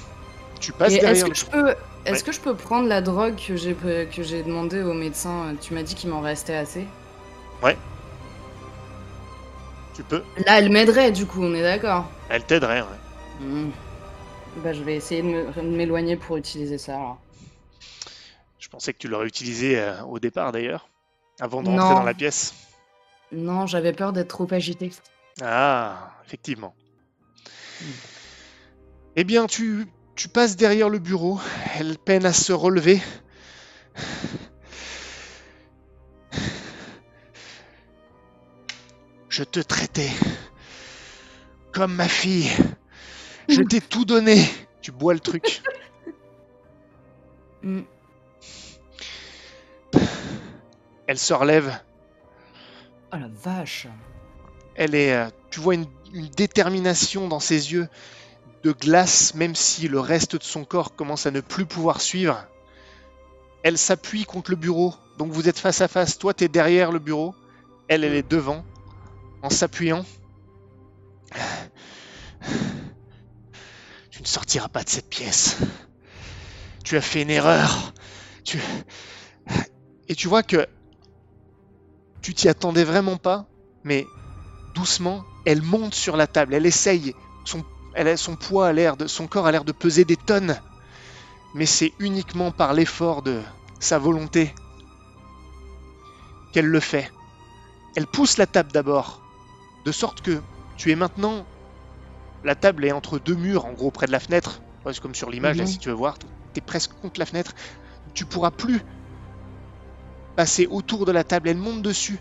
Tu 0.61 0.73
passes 0.73 0.93
Et 0.93 0.97
est-ce 0.97 1.05
derrière 1.05 1.25
que 1.25 1.29
le 1.31 1.35
je 1.35 1.47
peux, 1.47 1.75
est-ce 2.07 2.13
Ouais. 2.21 2.23
que 2.23 2.33
je 2.33 2.41
peux 2.41 2.55
prendre 2.55 2.89
la 2.89 3.01
drogue 3.01 3.37
que 3.37 3.57
j'ai 3.57 3.75
que 3.75 4.23
j'ai 4.23 4.43
demandé 4.43 4.83
au 4.83 4.95
médecin? 4.95 5.55
Tu 5.61 5.75
m'as 5.75 5.83
dit 5.83 5.95
qu'il 5.95 6.11
m'en 6.11 6.21
restait 6.21 6.57
assez. 6.57 6.87
Tu 9.95 10.03
peux. 10.03 10.23
Là, 10.45 10.59
elle 10.59 10.71
m'aiderait 10.71 11.11
du 11.11 11.25
coup, 11.27 11.43
on 11.43 11.55
est 11.55 11.63
d'accord. 11.63 12.05
Elle 12.29 12.45
t'aiderait, 12.45 12.83
ouais. 12.83 13.41
Hmm. 13.41 13.71
Bah, 14.59 14.73
je 14.75 14.83
vais 14.83 14.95
essayer 14.97 15.23
de 15.23 15.61
m'éloigner 15.63 16.17
pour 16.17 16.37
utiliser 16.37 16.77
ça 16.79 16.97
alors. 16.97 17.19
Je 18.59 18.69
pensais 18.69 18.93
que 18.93 18.99
tu 18.99 19.09
l'aurais 19.09 19.27
utilisé 19.27 19.79
euh, 19.79 20.03
au 20.03 20.19
départ 20.19 20.53
d'ailleurs. 20.53 20.89
Avant 21.41 21.63
de 21.63 21.69
rentrer 21.69 21.85
Non. 21.89 21.95
dans 21.95 22.03
la 22.03 22.15
pièce. 22.15 22.55
Non, 23.33 23.67
j'avais 23.67 23.93
peur 23.93 24.13
d'être 24.13 24.29
trop 24.29 24.47
agitée. 24.51 24.91
Ah, 25.43 26.11
effectivement. 26.27 26.75
Eh 29.17 29.25
bien, 29.25 29.47
tu, 29.47 29.87
tu 30.17 30.29
passes 30.29 30.57
derrière 30.57 30.89
le 30.89 30.99
bureau. 30.99 31.39
Elle 31.79 31.99
peine 31.99 32.25
à 32.25 32.33
se 32.33 32.53
relever. 32.53 33.01
Je 39.29 39.45
te 39.45 39.61
traitais 39.61 40.11
comme 41.71 41.95
ma 41.95 42.09
fille. 42.09 42.51
Je 43.49 43.61
t'ai 43.61 43.83
tout 43.83 44.07
donné. 44.07 44.43
Tu 44.81 44.91
bois 44.91 45.13
le 45.13 45.21
truc. 45.21 45.63
Hmm. 47.63 47.83
Elle 51.07 51.19
se 51.19 51.35
relève. 51.35 51.79
Oh 53.13 53.17
la 53.17 53.29
vache. 53.29 53.87
Elle 54.75 54.95
est, 54.95 55.13
euh, 55.13 55.29
tu 55.51 55.61
vois 55.61 55.75
une, 55.75 55.87
une 56.13 56.29
détermination 56.29 57.29
dans 57.29 57.41
ses 57.41 57.73
yeux 57.73 57.89
de 58.67 58.73
glace, 58.73 59.35
même 59.35 59.55
si 59.55 59.87
le 59.87 60.01
reste 60.01 60.35
de 60.35 60.43
son 60.43 60.65
corps 60.65 60.97
commence 60.97 61.27
à 61.27 61.31
ne 61.31 61.41
plus 61.41 61.67
pouvoir 61.67 62.01
suivre. 62.01 62.45
Elle 63.63 63.79
s'appuie 63.79 64.25
contre 64.25 64.51
le 64.51 64.57
bureau, 64.57 64.93
donc 65.19 65.31
vous 65.31 65.49
êtes 65.49 65.61
face 65.61 65.81
à 65.83 65.87
face. 65.87 66.19
Toi, 66.19 66.35
tu 66.35 66.43
es 66.43 66.49
derrière 66.49 66.91
le 66.91 66.99
bureau, 66.99 67.33
elle, 67.87 68.03
elle 68.03 68.15
est 68.15 68.29
devant, 68.29 68.65
en 69.43 69.51
s'appuyant. 69.51 70.05
Tu 74.11 74.21
ne 74.21 74.27
sortiras 74.27 74.67
pas 74.67 74.83
de 74.83 74.89
cette 74.89 75.09
pièce. 75.09 75.59
Tu 76.83 76.97
as 76.97 77.01
fait 77.01 77.23
une 77.23 77.31
erreur. 77.31 77.93
Tu... 78.43 78.59
Et 80.09 80.17
tu 80.17 80.27
vois 80.27 80.43
que 80.43 80.67
tu 82.21 82.35
t'y 82.35 82.49
attendais 82.49 82.83
vraiment 82.83 83.17
pas, 83.17 83.47
mais 83.85 84.07
doucement, 84.75 85.25
elle 85.45 85.63
monte 85.63 85.95
sur 85.95 86.17
la 86.17 86.27
table, 86.27 86.55
elle 86.55 86.67
essaye, 86.67 87.15
son, 87.45 87.65
elle 87.97 88.09
a, 88.09 88.17
son 88.17 88.37
poids 88.37 88.69
a 88.69 88.73
l'air 88.73 88.97
de, 88.97 89.07
son 89.07 89.27
corps 89.27 89.47
a 89.47 89.53
l'air 89.53 89.65
de 89.65 89.73
peser 89.73 90.05
des 90.05 90.17
tonnes, 90.17 90.61
mais 91.55 91.67
c'est 91.67 91.93
uniquement 91.99 92.51
par 92.51 92.75
l'effort 92.75 93.23
de 93.23 93.41
sa 93.81 93.99
volonté 93.99 94.55
qu'elle 96.53 96.67
le 96.67 96.81
fait. 96.81 97.11
Elle 97.97 98.07
pousse 98.07 98.37
la 98.37 98.47
table 98.47 98.71
d'abord, 98.71 99.23
de 99.87 99.93
sorte 99.93 100.21
que 100.21 100.39
tu 100.77 100.93
es 100.93 100.95
maintenant, 100.95 101.47
la 102.45 102.55
table 102.55 102.85
est 102.85 102.93
entre 102.93 103.19
deux 103.19 103.35
murs, 103.35 103.65
en 103.65 103.73
gros 103.73 103.91
près 103.91 104.07
de 104.07 104.13
la 104.13 104.21
fenêtre, 104.21 104.61
c'est 104.85 105.01
comme 105.01 105.15
sur 105.15 105.31
l'image 105.31 105.57
là 105.57 105.65
Mhm. 105.65 105.71
si 105.71 105.79
tu 105.79 105.89
veux 105.89 105.95
voir, 105.95 106.19
tu 106.19 106.27
es 106.57 106.61
presque 106.61 106.93
contre 107.01 107.19
la 107.19 107.27
fenêtre, 107.27 107.55
tu 108.15 108.27
pourras 108.27 108.51
plus 108.51 108.81
passer 110.37 110.67
autour 110.67 111.07
de 111.07 111.13
la 111.13 111.25
table, 111.25 111.49
elle 111.49 111.57
monte 111.57 111.81
dessus. 111.81 112.19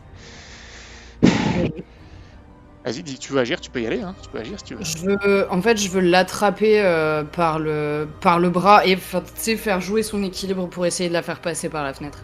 Vas-y, 2.85 3.01
dis, 3.01 3.17
tu 3.17 3.33
veux 3.33 3.39
agir, 3.39 3.59
tu 3.59 3.71
peux 3.71 3.81
y 3.81 3.87
aller, 3.87 4.01
hein, 4.01 4.13
tu 4.21 4.29
peux 4.29 4.37
agir 4.37 4.59
si 4.59 4.63
tu 4.65 4.75
veux. 4.75 4.83
Je 4.83 4.97
veux, 5.05 5.47
en 5.51 5.59
fait, 5.61 5.75
je 5.77 5.89
veux 5.89 6.01
l'attraper 6.01 6.81
euh, 6.83 7.23
par 7.23 7.57
le 7.57 8.07
par 8.21 8.37
le 8.37 8.49
bras 8.51 8.85
et 8.85 8.95
faire 8.95 9.81
jouer 9.81 10.03
son 10.03 10.21
équilibre 10.23 10.67
pour 10.67 10.85
essayer 10.85 11.09
de 11.09 11.13
la 11.13 11.23
faire 11.23 11.39
passer 11.39 11.67
par 11.67 11.83
la 11.83 11.93
fenêtre. 11.95 12.19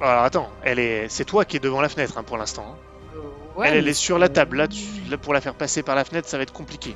Alors 0.00 0.24
attends, 0.24 0.50
elle 0.64 0.80
est, 0.80 1.08
c'est 1.08 1.24
toi 1.24 1.44
qui 1.44 1.56
es 1.56 1.60
devant 1.60 1.80
la 1.80 1.88
fenêtre 1.88 2.18
hein, 2.18 2.24
pour 2.24 2.36
l'instant. 2.36 2.66
hein. 2.74 3.18
Ouais, 3.56 3.68
elle, 3.70 3.88
est 3.88 3.94
sur 3.94 4.18
la 4.18 4.28
table. 4.28 4.56
Là, 4.58 4.68
tu- 4.68 4.82
là, 5.08 5.16
pour 5.16 5.32
la 5.32 5.40
faire 5.40 5.54
passer 5.54 5.82
par 5.82 5.94
la 5.94 6.04
fenêtre, 6.04 6.28
ça 6.28 6.36
va 6.36 6.42
être 6.42 6.52
compliqué 6.52 6.94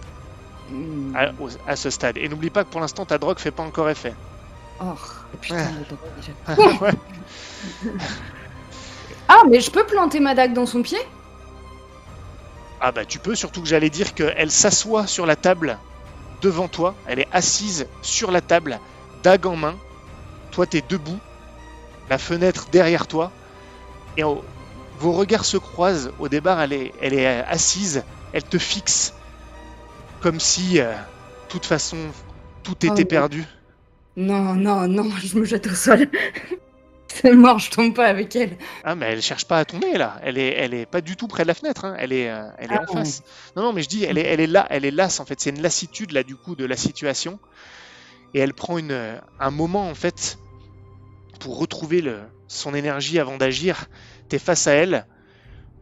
Hmm. 0.71 1.15
à, 1.17 1.31
au- 1.41 1.49
à 1.67 1.75
ce 1.77 1.91
stade. 1.91 2.17
Et 2.19 2.29
n'oublie 2.29 2.51
pas 2.51 2.65
que 2.65 2.71
pour 2.71 2.81
l'instant, 2.81 3.07
ta 3.07 3.19
drogue 3.19 3.39
fait 3.39 3.51
pas 3.53 3.63
encore 3.63 3.89
effet. 3.89 4.15
Oh, 4.81 4.85
putain, 5.41 5.57
Ouais. 5.57 5.65
la 6.49 6.55
drogue. 6.55 6.95
Ah, 9.29 9.43
mais 9.49 9.61
je 9.61 9.71
peux 9.71 9.85
planter 9.85 10.21
ma 10.21 10.35
dague 10.35 10.53
dans 10.53 10.67
son 10.67 10.83
pied? 10.83 10.99
Ah 12.81 12.93
bah 12.93 13.05
tu 13.05 13.19
peux, 13.19 13.35
surtout 13.35 13.61
que 13.61 13.69
j'allais 13.69 13.91
dire 13.91 14.15
qu'elle 14.15 14.51
s'assoit 14.51 15.07
sur 15.07 15.27
la 15.27 15.37
table 15.37 15.79
devant 16.41 16.69
toi. 16.69 16.95
Elle 17.07 17.21
est 17.21 17.29
assise 17.33 17.87
sur 18.03 18.31
la 18.31 18.41
table, 18.41 18.81
dague 19.23 19.47
en 19.47 19.57
main. 19.57 19.77
Toi, 20.51 20.67
t'es 20.67 20.83
debout, 20.89 21.19
la 22.09 22.19
fenêtre 22.19 22.69
derrière 22.73 23.07
toi. 23.07 23.31
Et 24.17 24.23
vos 24.23 25.13
regards 25.13 25.45
se 25.45 25.57
croisent. 25.57 26.11
Au 26.19 26.29
départ, 26.29 26.61
elle 26.61 26.73
est, 26.73 26.93
elle 27.01 27.15
est 27.15 27.27
assise, 27.27 28.03
elle 28.33 28.45
te 28.45 28.59
fixe. 28.59 29.15
Comme 30.21 30.41
si, 30.41 30.81
euh, 30.81 30.93
de 30.93 31.49
toute 31.49 31.67
façon, 31.67 31.97
tout 32.63 32.77
Oh 32.83 32.87
était 32.87 33.05
perdu. 33.05 33.45
Non, 34.17 34.55
non, 34.55 34.89
non, 34.89 35.09
je 35.25 35.39
me 35.39 35.45
jette 35.45 35.67
au 35.67 35.75
sol. 35.75 36.09
C'est 37.23 37.33
mort, 37.33 37.59
je 37.59 37.71
tombe 37.71 37.95
pas 37.95 38.07
avec 38.07 38.37
elle. 38.37 38.57
Ah 38.85 38.95
mais 38.95 39.07
elle 39.07 39.23
cherche 39.23 39.45
pas 39.45 39.59
à 39.59 39.65
tomber 39.65 39.99
là, 39.99 40.21
elle 40.23 40.39
est, 40.39 40.55
elle 40.55 40.75
est 40.75 40.87
pas 40.87 41.01
du 41.01 41.17
tout 41.17 41.27
près 41.27 41.43
de 41.43 41.49
la 41.49 41.55
fenêtre, 41.55 41.85
hein. 41.85 41.97
elle 41.99 42.13
est, 42.13 42.31
euh, 42.31 42.49
elle 42.59 42.71
est 42.71 42.77
Ah 42.79 42.85
en 42.89 42.93
face. 42.93 43.23
Non 43.57 43.63
non 43.65 43.73
mais 43.73 43.83
je 43.83 43.89
dis, 43.89 44.05
elle 44.05 44.17
est, 44.17 44.25
elle 44.25 44.41
est 44.41 44.47
là, 44.47 44.67
elle 44.71 44.85
est 44.85 44.93
lasse 44.93 45.19
en 45.19 45.25
fait, 45.25 45.41
c'est 45.41 45.51
une 45.51 45.61
lassitude 45.61 46.13
là 46.13 46.23
du 46.23 46.37
coup 46.37 46.55
de 46.55 46.65
la 46.65 46.77
situation, 46.77 47.41
et 48.33 48.39
elle 48.39 48.55
prend 48.55 48.79
une, 48.79 48.93
euh, 48.93 49.19
un 49.41 49.51
moment 49.51 49.89
en 49.89 49.95
fait 49.95 50.39
pour 51.41 51.59
retrouver 51.59 52.01
le, 52.01 52.21
son 52.47 52.75
énergie 52.75 53.19
avant 53.19 53.39
d'agir. 53.39 53.87
T'es 54.29 54.39
face 54.39 54.69
à 54.69 54.73
elle, 54.73 55.07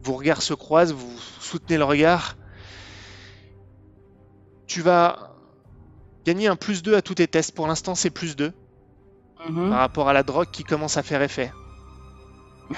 vos 0.01 0.15
regards 0.15 0.41
se 0.41 0.55
croisent, 0.55 0.93
vous 0.93 1.19
soutenez 1.39 1.77
le 1.77 1.83
regard. 1.83 2.37
Tu 4.65 4.81
vas 4.81 5.35
gagner 6.25 6.47
un 6.47 6.55
plus 6.55 6.81
2 6.81 6.95
à 6.95 7.01
tous 7.01 7.15
tes 7.15 7.27
tests. 7.27 7.53
Pour 7.53 7.67
l'instant 7.67 7.93
c'est 7.93 8.09
plus 8.09 8.35
2 8.35 8.51
Par 9.47 9.79
rapport 9.79 10.09
à 10.09 10.13
la 10.13 10.23
drogue 10.23 10.49
qui 10.51 10.65
commence 10.65 10.97
à 10.97 11.03
faire 11.03 11.21
effet. 11.21 11.53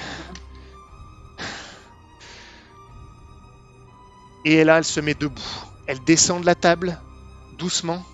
Et 4.44 4.62
là, 4.64 4.78
elle 4.78 4.84
se 4.84 5.00
met 5.00 5.14
debout. 5.14 5.42
Elle 5.86 6.02
descend 6.04 6.40
de 6.40 6.46
la 6.46 6.54
table, 6.54 7.00
doucement. 7.58 8.04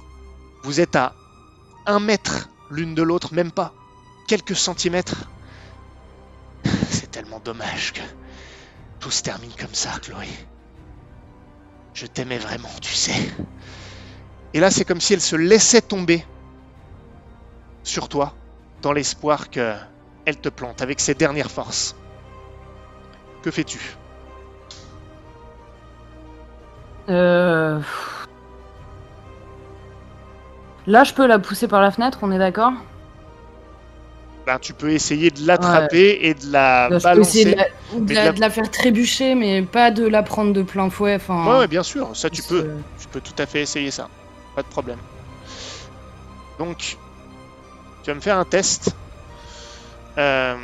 Vous 0.62 0.81
êtes 0.81 0.97
à 0.97 1.12
un 1.87 2.01
mètre 2.01 2.49
l'une 2.70 2.95
de 2.95 3.03
l'autre, 3.03 3.35
même 3.35 3.53
pas. 3.53 3.75
Quelques 4.27 4.57
centimètres. 4.57 5.29
C'est 6.91 7.11
tellement 7.11 7.41
dommage 7.41 7.93
que 7.93 8.01
tout 8.99 9.11
se 9.11 9.23
termine 9.23 9.53
comme 9.59 9.75
ça, 9.75 9.91
Chloé. 10.03 10.29
Je 11.93 12.07
t'aimais 12.07 12.39
vraiment, 12.39 12.70
tu 12.81 12.95
sais. 12.95 13.35
Et 14.55 14.61
là, 14.61 14.70
c'est 14.70 14.85
comme 14.85 15.01
si 15.01 15.15
elle 15.15 15.20
se 15.20 15.37
laissait 15.37 15.83
tomber 15.83 16.25
sur 17.89 18.09
toi, 18.09 18.35
dans 18.82 18.93
l'espoir 18.93 19.51
que 19.51 19.74
elle 20.24 20.36
te 20.36 20.48
plante 20.48 20.82
avec 20.82 21.01
ses 21.01 21.15
dernières 21.15 21.51
forces. 21.51 21.97
Que 23.43 23.51
fais-tu? 23.51 23.81
Euh... 27.09 27.81
Là, 30.86 31.05
je 31.05 31.12
peux 31.15 31.27
la 31.27 31.39
pousser 31.39 31.69
par 31.69 31.81
la 31.81 31.90
fenêtre, 31.90 32.19
on 32.23 32.31
est 32.32 32.39
d'accord? 32.39 32.73
Ben, 34.47 34.59
Tu 34.59 34.73
peux 34.73 34.90
essayer 34.90 35.31
de 35.31 35.47
l'attraper 35.47 36.19
et 36.23 36.35
de 36.35 36.51
la 36.51 36.89
balancer. 37.02 37.44
de 37.44 37.56
la, 37.56 37.66
ou 37.93 38.01
de 38.05 38.15
la- 38.15 38.20
de 38.20 38.27
la- 38.27 38.32
de 38.32 38.40
la 38.40 38.51
faire 38.51 38.70
trébucher, 38.70 39.35
mais 39.35 39.62
pas 39.62 39.90
de 39.90 40.06
la 40.06 40.23
prendre 40.23 40.52
de 40.52 40.62
plein 40.62 40.89
fouet. 40.90 41.16
Enfin, 41.16 41.44
Ouais, 41.47 41.59
ouais, 41.60 41.69
bien 41.69 41.82
sûr, 41.82 42.15
ça 42.16 42.31
tu 42.31 42.43
peux. 42.43 42.70
Tu 42.98 43.09
peux 43.09 43.20
tout 43.20 43.35
à 43.39 43.47
fait 43.47 43.60
essayer 43.62 43.90
ça. 43.90 44.09
Pas 44.55 44.62
de 44.62 44.69
problème. 44.69 44.98
Donc, 46.59 46.97
tu 48.09 48.13
vas 48.13 48.17
me 48.17 48.23
faire 48.23 48.39
un 48.39 48.47
test. 48.47 48.97
Euh, 50.17 50.57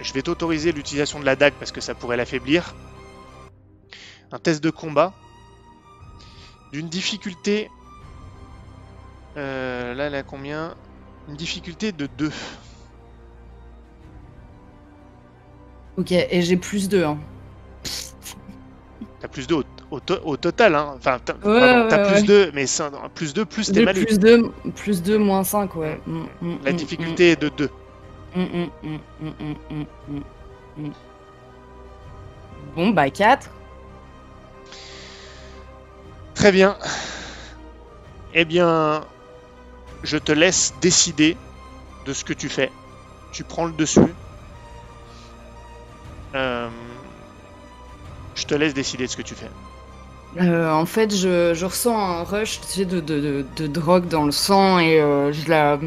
Je 0.00 0.12
vais 0.12 0.22
t'autoriser 0.22 0.70
l'utilisation 0.70 1.18
de 1.18 1.24
la 1.24 1.34
dague 1.34 1.54
parce 1.54 1.72
que 1.72 1.80
ça 1.80 1.96
pourrait 1.96 2.16
l'affaiblir. 2.16 2.76
Un 4.30 4.38
test 4.38 4.62
de 4.62 4.70
combat. 4.70 5.12
D'une 6.72 6.88
difficulté. 6.88 7.68
Euh, 9.36 9.94
là, 9.94 10.16
a 10.16 10.22
combien? 10.22 10.76
Une 11.26 11.34
difficulté 11.34 11.90
de 11.90 12.06
2. 12.06 12.30
Ok, 15.96 16.12
et 16.12 16.42
j'ai 16.42 16.56
plus 16.56 16.88
2. 16.88 17.02
Hein. 17.02 17.18
T'as 19.24 19.28
plus 19.28 19.46
2 19.46 19.54
au, 19.54 19.62
au 19.90 20.00
au 20.24 20.36
total, 20.36 20.74
hein. 20.74 20.96
Enfin, 20.98 21.18
t'as 21.24 21.32
Ouais, 21.42 21.50
ouais, 21.50 21.88
plus 22.12 22.20
ouais. 22.20 22.22
2, 22.24 22.50
mais 22.52 22.66
ça- 22.66 22.90
plus 23.14 23.32
2 23.32 23.46
plus 23.46 23.72
tes 23.72 23.82
malus. 23.82 24.04
plus 24.04 24.18
2, 24.18 24.50
plus 24.76 25.02
2, 25.02 25.16
moins 25.16 25.42
5, 25.44 25.74
ouais. 25.76 25.98
Mm, 26.06 26.24
mm, 26.42 26.58
La 26.62 26.72
mm, 26.72 26.76
difficulté 26.76 27.30
est 27.30 27.40
de 27.40 27.48
2. 27.48 27.70
mm, 28.36 28.42
mm, 28.42 28.66
mm, 28.82 28.98
mm, 29.20 29.32
mm, 29.40 29.54
mm, 29.70 29.84
mm, 30.08 30.20
mm. 30.76 30.92
Bon, 32.76 32.90
bah 32.90 33.08
4. 33.08 33.48
Très 36.34 36.52
bien. 36.52 36.76
Eh 38.34 38.44
bien, 38.44 39.00
je 40.02 40.18
te 40.18 40.32
laisse 40.32 40.74
décider 40.82 41.38
de 42.04 42.12
ce 42.12 42.24
que 42.24 42.34
tu 42.34 42.50
fais. 42.50 42.70
Tu 43.32 43.42
prends 43.42 43.64
le 43.64 43.72
dessus. 43.72 44.00
Je 48.44 48.48
te 48.48 48.54
laisse 48.54 48.74
décider 48.74 49.06
de 49.06 49.10
ce 49.10 49.16
que 49.16 49.22
tu 49.22 49.34
fais. 49.34 49.50
Euh, 50.38 50.70
en 50.70 50.84
fait, 50.84 51.14
je, 51.14 51.54
je 51.54 51.64
ressens 51.64 51.96
un 51.96 52.24
rush 52.24 52.60
tu 52.60 52.66
sais, 52.66 52.84
de, 52.84 53.00
de, 53.00 53.20
de, 53.20 53.44
de 53.56 53.66
drogue 53.66 54.06
dans 54.08 54.24
le 54.24 54.32
sang 54.32 54.78
et 54.78 55.00
euh, 55.00 55.32
je 55.32 55.48
la. 55.48 55.78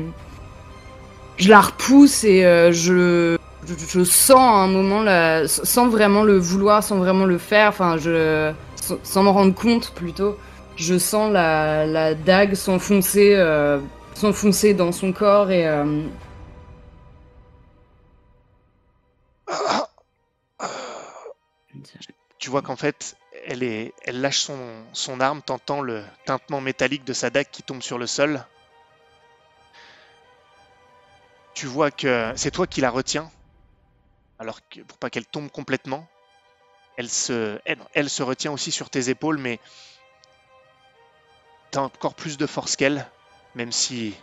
Je 1.38 1.50
la 1.50 1.62
repousse 1.62 2.24
et 2.24 2.44
euh, 2.44 2.72
je, 2.72 3.38
je. 3.68 3.74
je 3.76 4.04
sens 4.04 4.40
à 4.40 4.64
un 4.64 4.68
moment, 4.68 5.04
la, 5.04 5.48
sans 5.48 5.88
vraiment 5.88 6.24
le 6.24 6.40
vouloir, 6.40 6.84
sans 6.84 6.98
vraiment 6.98 7.26
le 7.26 7.38
faire, 7.38 7.70
enfin, 7.70 7.98
je. 7.98 8.52
Sans, 9.04 9.22
m'en 9.22 9.34
rendre 9.34 9.54
compte 9.54 9.92
plutôt, 9.94 10.36
je 10.78 10.98
sens 10.98 11.32
la, 11.32 11.86
la 11.86 12.16
dague 12.16 12.56
s'enfoncer 12.56 13.36
euh, 13.36 13.80
s'enfoncer 14.16 14.74
dans 14.74 14.92
son 14.92 15.12
corps 15.12 15.52
et. 15.52 15.68
Tu 22.48 22.52
vois 22.52 22.62
qu'en 22.62 22.78
fait, 22.78 23.18
elle, 23.46 23.92
lâche 24.22 24.40
son, 24.40 25.20
arme, 25.20 25.42
t'entends 25.42 25.82
le 25.82 26.02
tintement 26.24 26.62
métallique 26.62 27.04
de 27.04 27.12
sa 27.12 27.30
dague 27.30 27.50
qui 27.52 27.62
tombe 27.62 27.82
sur 27.82 27.98
le 27.98 28.08
sol. 28.08 28.42
Tu 31.54 31.66
vois 31.66 31.92
que 31.92 32.32
c'est 32.38 32.52
toi 32.52 32.66
qui 32.66 32.80
la 32.80 32.90
retiens, 32.90 33.30
alors 34.40 34.62
que 34.70 34.80
pour 34.80 34.98
pas 34.98 35.10
qu'elle 35.10 35.26
tombe 35.26 35.52
complètement, 35.52 36.08
elle 36.96 37.10
se, 37.10 37.60
elle 37.94 38.10
se 38.10 38.24
retient 38.24 38.54
aussi 38.54 38.72
sur 38.72 38.90
tes 38.90 39.10
épaules, 39.10 39.40
mais 39.40 39.60
t'as 41.72 41.82
encore 41.82 42.16
plus 42.16 42.38
de 42.38 42.48
force 42.48 42.78
qu'elle, 42.78 43.12
même 43.56 43.74
si 43.74 44.16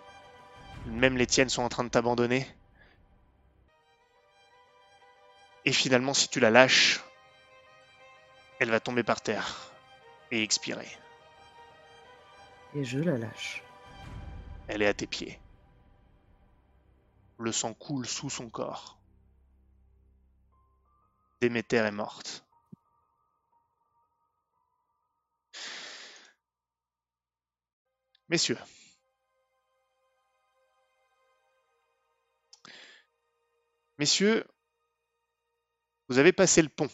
même 0.87 1.19
les 1.19 1.27
tiennes 1.27 1.51
sont 1.51 1.63
en 1.63 1.69
train 1.69 1.85
de 1.85 1.91
t'abandonner. 1.91 2.47
Et 5.67 5.73
finalement, 5.73 6.15
si 6.15 6.29
tu 6.29 6.41
la 6.41 6.51
lâches, 6.51 7.03
elle 8.65 8.71
va 8.71 8.81
tomber 8.81 9.03
par 9.03 9.21
terre 9.21 9.71
et 10.31 10.43
expirer. 10.43 10.89
Et 12.75 12.83
je 12.83 12.99
la 12.99 13.19
lâche. 13.19 13.63
Elle 14.69 14.81
est 14.81 14.87
à 14.87 14.95
tes 14.95 15.07
pieds. 15.07 15.39
Le 17.39 17.53
sang 17.53 17.75
coule 17.75 18.07
sous 18.07 18.31
son 18.31 18.49
corps. 18.49 18.99
Déméter 21.43 21.77
est 21.77 21.91
morte. 21.91 22.43
Messieurs, 28.31 28.59
messieurs, 33.99 34.47
vous 36.09 36.17
avez 36.17 36.33
passé 36.33 36.63
le 36.63 36.71
pont, 36.71 36.89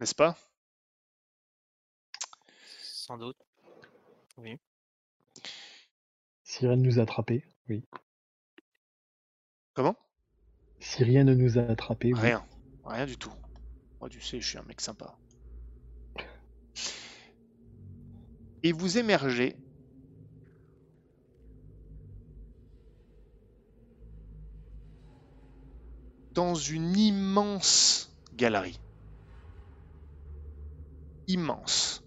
n'est-ce 0.00 0.14
pas? 0.14 0.36
Sans 2.82 3.18
doute. 3.18 3.38
Si 6.42 6.66
rien 6.66 6.76
ne 6.76 6.82
nous 6.82 6.98
a 6.98 7.02
attrapés, 7.02 7.44
oui. 7.68 7.84
Comment? 9.74 9.96
Si 10.80 11.04
rien 11.04 11.24
ne 11.24 11.34
nous 11.34 11.58
a 11.58 11.62
attrapés, 11.62 12.12
oui. 12.12 12.20
Rien, 12.20 12.46
rien 12.84 13.06
du 13.06 13.16
tout. 13.16 13.32
Moi, 14.00 14.08
tu 14.08 14.20
sais, 14.20 14.40
je 14.40 14.48
suis 14.48 14.58
un 14.58 14.62
mec 14.64 14.80
sympa. 14.80 15.18
Et 18.62 18.72
vous 18.72 18.98
émergez 18.98 19.56
dans 26.32 26.54
une 26.54 26.96
immense 26.96 28.14
galerie. 28.34 28.80
Immense. 31.28 32.02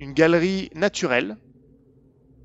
Une 0.00 0.12
galerie 0.12 0.70
naturelle, 0.74 1.36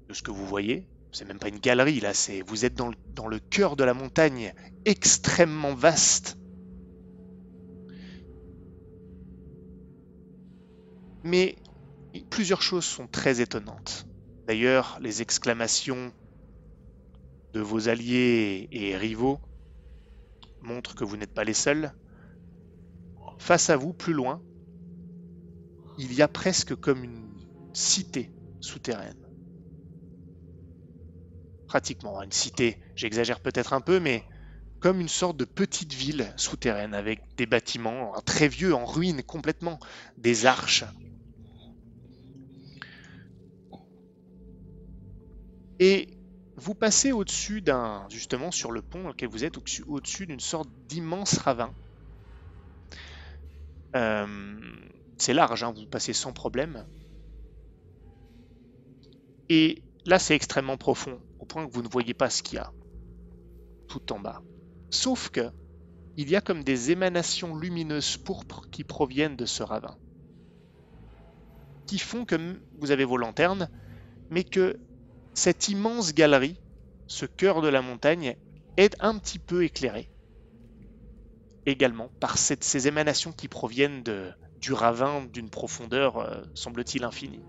de 0.07 0.13
ce 0.13 0.21
que 0.21 0.31
vous 0.31 0.45
voyez. 0.45 0.87
C'est 1.11 1.25
même 1.25 1.39
pas 1.39 1.47
une 1.47 1.59
galerie 1.59 1.99
là, 1.99 2.13
c'est 2.13 2.41
vous 2.41 2.65
êtes 2.65 2.75
dans 2.75 2.89
le, 2.89 2.95
dans 3.15 3.27
le 3.27 3.39
cœur 3.39 3.75
de 3.75 3.83
la 3.83 3.93
montagne, 3.93 4.53
extrêmement 4.85 5.73
vaste. 5.73 6.37
Mais 11.23 11.55
plusieurs 12.29 12.61
choses 12.61 12.85
sont 12.85 13.07
très 13.07 13.41
étonnantes. 13.41 14.05
D'ailleurs, 14.47 14.97
les 15.01 15.21
exclamations 15.21 16.13
de 17.53 17.59
vos 17.59 17.89
alliés 17.89 18.67
et 18.71 18.95
rivaux 18.95 19.39
montrent 20.61 20.95
que 20.95 21.03
vous 21.03 21.17
n'êtes 21.17 21.33
pas 21.33 21.43
les 21.43 21.53
seuls. 21.53 21.93
Face 23.39 23.69
à 23.69 23.77
vous, 23.77 23.93
plus 23.93 24.13
loin, 24.13 24.41
il 25.97 26.13
y 26.13 26.21
a 26.21 26.27
presque 26.27 26.75
comme 26.75 27.03
une 27.03 27.29
cité 27.73 28.31
souterraine. 28.59 29.27
Pratiquement 31.67 32.21
une 32.21 32.31
cité, 32.31 32.77
j'exagère 32.95 33.39
peut-être 33.39 33.73
un 33.73 33.81
peu, 33.81 33.99
mais 33.99 34.23
comme 34.79 35.01
une 35.01 35.09
sorte 35.09 35.37
de 35.37 35.45
petite 35.45 35.93
ville 35.93 36.31
souterraine 36.37 36.93
avec 36.93 37.19
des 37.35 37.45
bâtiments 37.45 38.13
très 38.25 38.47
vieux, 38.47 38.73
en 38.73 38.85
ruine 38.85 39.23
complètement, 39.23 39.79
des 40.17 40.45
arches. 40.45 40.85
Et 45.79 46.07
vous 46.55 46.73
passez 46.73 47.11
au-dessus 47.11 47.61
d'un, 47.61 48.07
justement 48.09 48.51
sur 48.51 48.71
le 48.71 48.81
pont 48.81 49.09
auquel 49.09 49.29
vous 49.29 49.43
êtes, 49.43 49.57
au-dessus, 49.57 49.83
au-dessus 49.87 50.25
d'une 50.25 50.39
sorte 50.39 50.69
d'immense 50.87 51.37
ravin. 51.37 51.73
Euh, 53.97 54.25
c'est 55.17 55.33
large, 55.33 55.63
hein, 55.63 55.73
vous 55.75 55.87
passez 55.87 56.13
sans 56.13 56.31
problème. 56.31 56.85
Et 59.49 59.81
là, 60.05 60.19
c'est 60.19 60.35
extrêmement 60.35 60.77
profond, 60.77 61.19
au 61.39 61.45
point 61.45 61.67
que 61.67 61.73
vous 61.73 61.81
ne 61.81 61.87
voyez 61.87 62.13
pas 62.13 62.29
ce 62.29 62.43
qu'il 62.43 62.57
y 62.57 62.59
a. 62.59 62.71
tout 63.87 64.13
en 64.13 64.19
bas. 64.19 64.41
Sauf 64.89 65.29
que 65.29 65.49
il 66.17 66.29
y 66.29 66.35
a 66.35 66.41
comme 66.41 66.63
des 66.63 66.91
émanations 66.91 67.55
lumineuses 67.55 68.17
pourpres 68.17 68.67
qui 68.71 68.83
proviennent 68.83 69.35
de 69.35 69.45
ce 69.45 69.63
ravin, 69.63 69.95
qui 71.85 71.99
font 71.99 72.25
que 72.25 72.59
vous 72.79 72.91
avez 72.91 73.05
vos 73.05 73.17
lanternes, 73.17 73.69
mais 74.29 74.43
que 74.43 74.79
cette 75.33 75.69
immense 75.69 76.13
galerie, 76.13 76.59
ce 77.07 77.25
cœur 77.25 77.61
de 77.61 77.67
la 77.67 77.81
montagne, 77.81 78.35
est 78.77 78.95
un 78.99 79.17
petit 79.19 79.39
peu 79.39 79.63
éclairé 79.63 80.09
également 81.67 82.09
par 82.19 82.37
ces 82.37 82.87
émanations 82.87 83.33
qui 83.33 83.47
proviennent 83.47 84.01
du 84.55 84.73
ravin 84.73 85.25
d'une 85.25 85.49
profondeur, 85.49 86.17
euh, 86.17 86.41
semble-t-il, 86.55 87.03
infinie. 87.03 87.43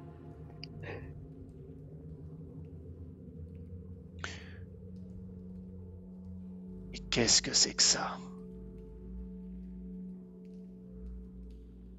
Et 6.93 6.99
qu'est-ce 7.11 7.41
que 7.41 7.53
c'est 7.53 7.75
que 7.75 7.83
ça? 7.83 8.19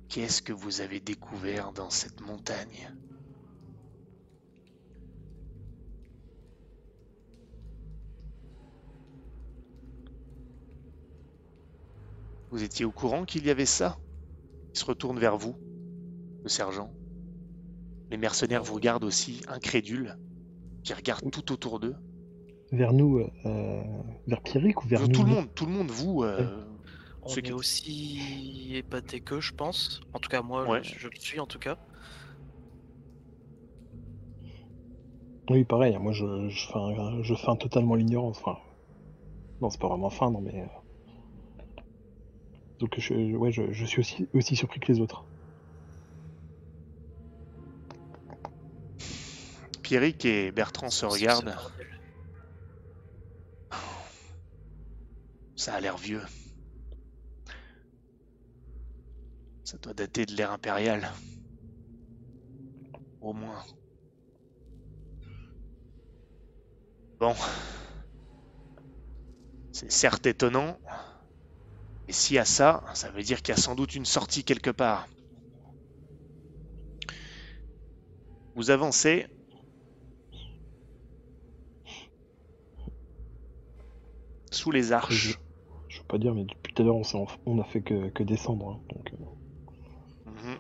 Qu'est-ce 0.10 0.42
que 0.42 0.54
vous 0.54 0.82
avez 0.82 1.00
découvert 1.00 1.72
dans 1.72 1.90
cette 1.90 2.20
montagne? 2.20 2.92
Vous 12.52 12.64
étiez 12.64 12.86
au 12.86 12.92
courant 12.92 13.26
qu'il 13.26 13.46
y 13.46 13.50
avait 13.50 13.66
ça 13.66 13.98
Il 14.74 14.80
se 14.80 14.86
retourne 14.86 15.20
vers 15.20 15.38
vous, 15.38 15.56
le 16.44 16.50
sergent? 16.50 16.92
Les 18.10 18.18
mercenaires 18.18 18.64
vous 18.64 18.74
regardent 18.74 19.04
aussi, 19.04 19.42
incrédules, 19.48 20.16
qui 20.84 20.94
regardent 20.94 21.30
tout 21.32 21.52
autour 21.52 21.80
d'eux. 21.80 21.96
Vers 22.72 22.94
nous, 22.94 23.20
euh, 23.46 23.84
vers 24.28 24.42
Pierrick 24.42 24.84
ou 24.84 24.88
vers 24.88 25.02
nous 25.02 25.08
tout 25.10 25.24
le 25.24 25.30
monde, 25.30 25.48
tout 25.56 25.66
le 25.66 25.72
monde, 25.72 25.90
vous, 25.92 26.24
euh, 26.24 26.66
On 27.22 27.28
Ceux 27.28 27.40
est 27.40 27.44
qui- 27.44 27.52
aussi 27.52 28.72
épaté 28.76 29.20
que 29.20 29.42
je 29.42 29.52
pense. 29.54 30.00
En 30.14 30.20
tout 30.20 30.30
cas, 30.30 30.42
moi, 30.42 30.68
Ouais. 30.68 30.82
je, 30.84 30.98
je 30.98 31.08
le 31.10 31.16
suis 31.20 31.40
en 31.40 31.46
tout 31.46 31.60
cas. 31.60 31.78
Oui, 35.50 35.66
pareil, 35.66 35.98
moi 35.98 36.12
je, 36.14 36.48
je, 36.50 36.68
feins, 36.68 37.22
je 37.24 37.36
feins 37.36 37.56
totalement 37.56 37.96
l'ignorance. 37.96 38.38
Enfin, 38.40 38.58
non, 39.62 39.70
c'est 39.70 39.82
pas 39.82 39.88
vraiment 39.90 40.10
feindre, 40.10 40.40
mais. 40.42 40.66
Donc, 42.80 42.98
je, 42.98 43.14
ouais, 43.36 43.52
je, 43.52 43.72
je 43.72 43.86
suis 43.86 44.00
aussi, 44.00 44.28
aussi 44.34 44.56
surpris 44.56 44.80
que 44.80 44.92
les 44.92 45.00
autres. 45.00 45.26
Pierrick 49.84 50.24
et 50.26 50.52
Bertrand 50.52 50.90
se 50.90 51.06
regardent. 51.06 51.56
bordel. 51.56 51.88
Ça 55.56 55.74
a 55.74 55.82
l'air 55.82 55.98
vieux. 55.98 56.22
Ça 59.66 59.78
doit 59.80 59.94
dater 59.94 60.26
de 60.26 60.34
l'ère 60.34 60.52
impériale. 60.52 61.12
Au 63.20 63.34
moins. 63.34 63.62
Bon. 67.20 67.36
C'est 69.74 69.92
certes 69.92 70.26
étonnant. 70.28 70.80
Mais 72.10 72.14
s'il 72.14 72.38
y 72.38 72.40
a 72.40 72.46
ça, 72.46 72.84
ça 72.96 73.12
veut 73.12 73.22
dire 73.22 73.44
qu'il 73.44 73.54
y 73.54 73.58
a 73.60 73.62
sans 73.62 73.76
doute 73.76 73.94
une 73.94 74.04
sortie 74.04 74.44
quelque 74.44 74.72
part. 74.72 75.08
Vous 78.56 78.72
avancez. 78.72 79.28
Sous 84.52 84.72
les 84.72 84.92
arches. 84.92 85.38
Je 85.88 86.00
veux 86.00 86.06
pas 86.08 86.18
dire, 86.18 86.34
mais 86.34 86.46
depuis 86.46 86.74
tout 86.74 86.82
à 86.82 86.86
l'heure, 86.86 86.96
on, 86.96 87.04
s'est 87.04 87.16
en- 87.16 87.28
on 87.46 87.60
a 87.62 87.64
fait 87.64 87.84
que, 87.84 88.10
que 88.10 88.24
descendre. 88.24 88.70
hein, 88.70 88.82
donc, 88.96 89.14
euh, 89.14 90.32
Mhm. 90.32 90.58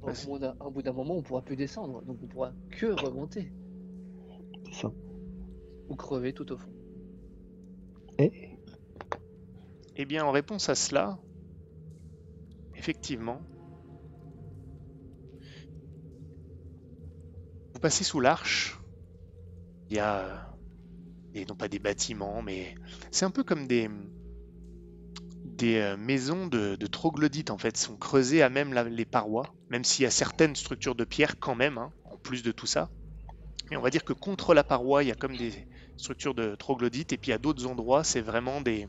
Bon, 0.00 0.14
bout 0.24 0.40
au 0.60 0.70
bout 0.70 0.80
d'un 0.80 0.92
moment, 0.94 1.16
on 1.16 1.22
pourra 1.22 1.42
plus 1.42 1.56
descendre, 1.56 2.00
donc 2.00 2.16
on 2.22 2.26
pourra 2.28 2.54
que 2.70 2.86
remonter 2.86 3.52
c'est 4.72 4.80
ça. 4.80 4.90
ou 5.90 5.96
crever 5.96 6.32
tout 6.32 6.50
au 6.50 6.56
fond. 6.56 6.79
Et 8.20 8.32
Eh 9.96 10.04
bien, 10.04 10.24
en 10.26 10.30
réponse 10.30 10.68
à 10.68 10.74
cela, 10.74 11.18
effectivement, 12.76 13.40
vous 17.72 17.80
passez 17.80 18.04
sous 18.04 18.20
l'arche. 18.20 18.78
Il 19.88 19.96
y 19.96 20.00
a, 20.00 20.54
non 21.48 21.56
pas 21.56 21.68
des 21.68 21.78
bâtiments, 21.78 22.42
mais 22.42 22.74
c'est 23.10 23.24
un 23.24 23.30
peu 23.30 23.42
comme 23.42 23.66
des, 23.66 23.88
euh, 25.62 25.96
maisons 25.96 26.46
de, 26.46 26.76
troglodytes 26.86 27.50
en 27.50 27.56
fait, 27.58 27.78
sont 27.78 27.96
creusées 27.96 28.42
à 28.42 28.50
même 28.50 28.74
les 28.74 29.06
parois, 29.06 29.54
même 29.70 29.84
s'il 29.84 30.02
y 30.02 30.06
a 30.06 30.10
certaines 30.10 30.56
structures 30.56 30.94
de 30.94 31.04
pierre 31.04 31.38
quand 31.38 31.54
même, 31.54 31.78
hein, 31.78 31.90
en 32.04 32.18
plus 32.18 32.42
de 32.42 32.52
tout 32.52 32.66
ça. 32.66 32.90
Mais 33.70 33.78
on 33.78 33.82
va 33.82 33.90
dire 33.90 34.04
que 34.04 34.12
contre 34.12 34.52
la 34.52 34.64
paroi, 34.64 35.04
il 35.04 35.08
y 35.08 35.12
a 35.12 35.16
comme 35.16 35.38
des 35.38 35.66
structures 36.00 36.34
de 36.34 36.54
troglodytes, 36.54 37.12
et 37.12 37.18
puis 37.18 37.32
à 37.32 37.38
d'autres 37.38 37.66
endroits, 37.66 38.04
c'est 38.04 38.20
vraiment 38.20 38.60
des, 38.60 38.88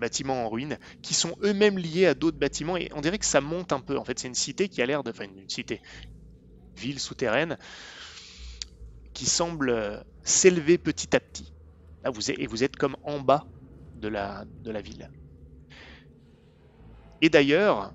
bâtiments 0.00 0.46
en 0.46 0.48
ruine 0.48 0.78
qui 1.02 1.12
sont 1.12 1.36
eux-mêmes 1.42 1.76
liés 1.76 2.06
à 2.06 2.14
d'autres 2.14 2.38
bâtiments 2.38 2.78
et 2.78 2.88
on 2.94 3.02
dirait 3.02 3.18
que 3.18 3.26
ça 3.26 3.42
monte 3.42 3.74
un 3.74 3.80
peu. 3.80 3.98
En 3.98 4.04
fait, 4.04 4.18
c'est 4.18 4.28
une 4.28 4.34
cité 4.34 4.70
qui 4.70 4.80
a 4.80 4.86
l'air 4.86 5.02
de. 5.02 5.10
Enfin, 5.10 5.24
une 5.24 5.50
cité, 5.50 5.82
ville 6.76 6.98
souterraine 6.98 7.58
qui 9.12 9.26
semble 9.26 9.68
euh, 9.68 10.00
s'élever 10.22 10.78
petit 10.78 11.14
à 11.14 11.20
petit. 11.20 11.52
Vous 12.06 12.30
et 12.30 12.46
vous 12.46 12.64
êtes 12.64 12.76
comme 12.76 12.96
en 13.02 13.20
bas 13.20 13.46
de 13.96 14.08
la, 14.08 14.44
de 14.64 14.70
la 14.70 14.80
ville. 14.80 15.10
Et 17.20 17.28
d'ailleurs, 17.28 17.92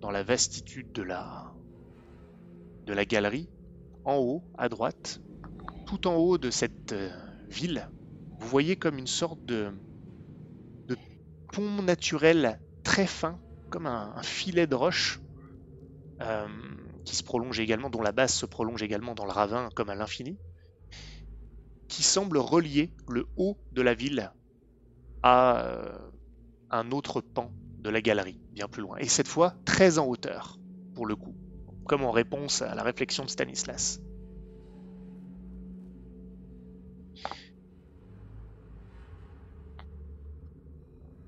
dans 0.00 0.10
la 0.10 0.22
vastitude 0.22 0.92
de 0.92 1.02
la, 1.02 1.52
de 2.86 2.92
la 2.94 3.04
galerie, 3.04 3.50
en 4.04 4.16
haut, 4.16 4.42
à 4.56 4.68
droite, 4.70 5.20
tout 5.90 6.06
en 6.06 6.14
haut 6.14 6.38
de 6.38 6.52
cette 6.52 6.92
euh, 6.92 7.10
ville, 7.48 7.90
vous 8.38 8.46
voyez 8.46 8.76
comme 8.76 8.96
une 8.96 9.08
sorte 9.08 9.44
de, 9.44 9.72
pont 11.52 11.82
naturel 11.82 12.60
très 12.84 13.08
fin, 13.08 13.40
comme 13.70 13.86
un, 13.86 14.12
un 14.14 14.22
filet 14.22 14.68
de 14.68 14.76
roche, 14.76 15.20
euh, 16.20 16.46
qui 17.04 17.16
se 17.16 17.24
prolonge 17.24 17.58
également, 17.58 17.90
dont 17.90 18.02
la 18.02 18.12
base 18.12 18.32
se 18.32 18.46
prolonge 18.46 18.84
également 18.84 19.16
dans 19.16 19.24
le 19.24 19.32
ravin 19.32 19.68
comme 19.74 19.90
à 19.90 19.96
l'infini, 19.96 20.38
qui 21.88 22.04
semble 22.04 22.38
relier 22.38 22.94
le 23.08 23.26
haut 23.36 23.58
de 23.72 23.82
la 23.82 23.94
ville 23.94 24.32
à 25.24 25.64
euh, 25.64 25.98
un 26.70 26.92
autre 26.92 27.20
pan 27.20 27.50
de 27.80 27.90
la 27.90 28.00
galerie, 28.00 28.40
bien 28.52 28.68
plus 28.68 28.82
loin. 28.82 28.96
Et 28.98 29.08
cette 29.08 29.26
fois, 29.26 29.56
très 29.64 29.98
en 29.98 30.06
hauteur, 30.06 30.60
pour 30.94 31.06
le 31.06 31.16
coup, 31.16 31.34
comme 31.84 32.04
en 32.04 32.12
réponse 32.12 32.62
à 32.62 32.76
la 32.76 32.84
réflexion 32.84 33.24
de 33.24 33.30
Stanislas. 33.30 34.00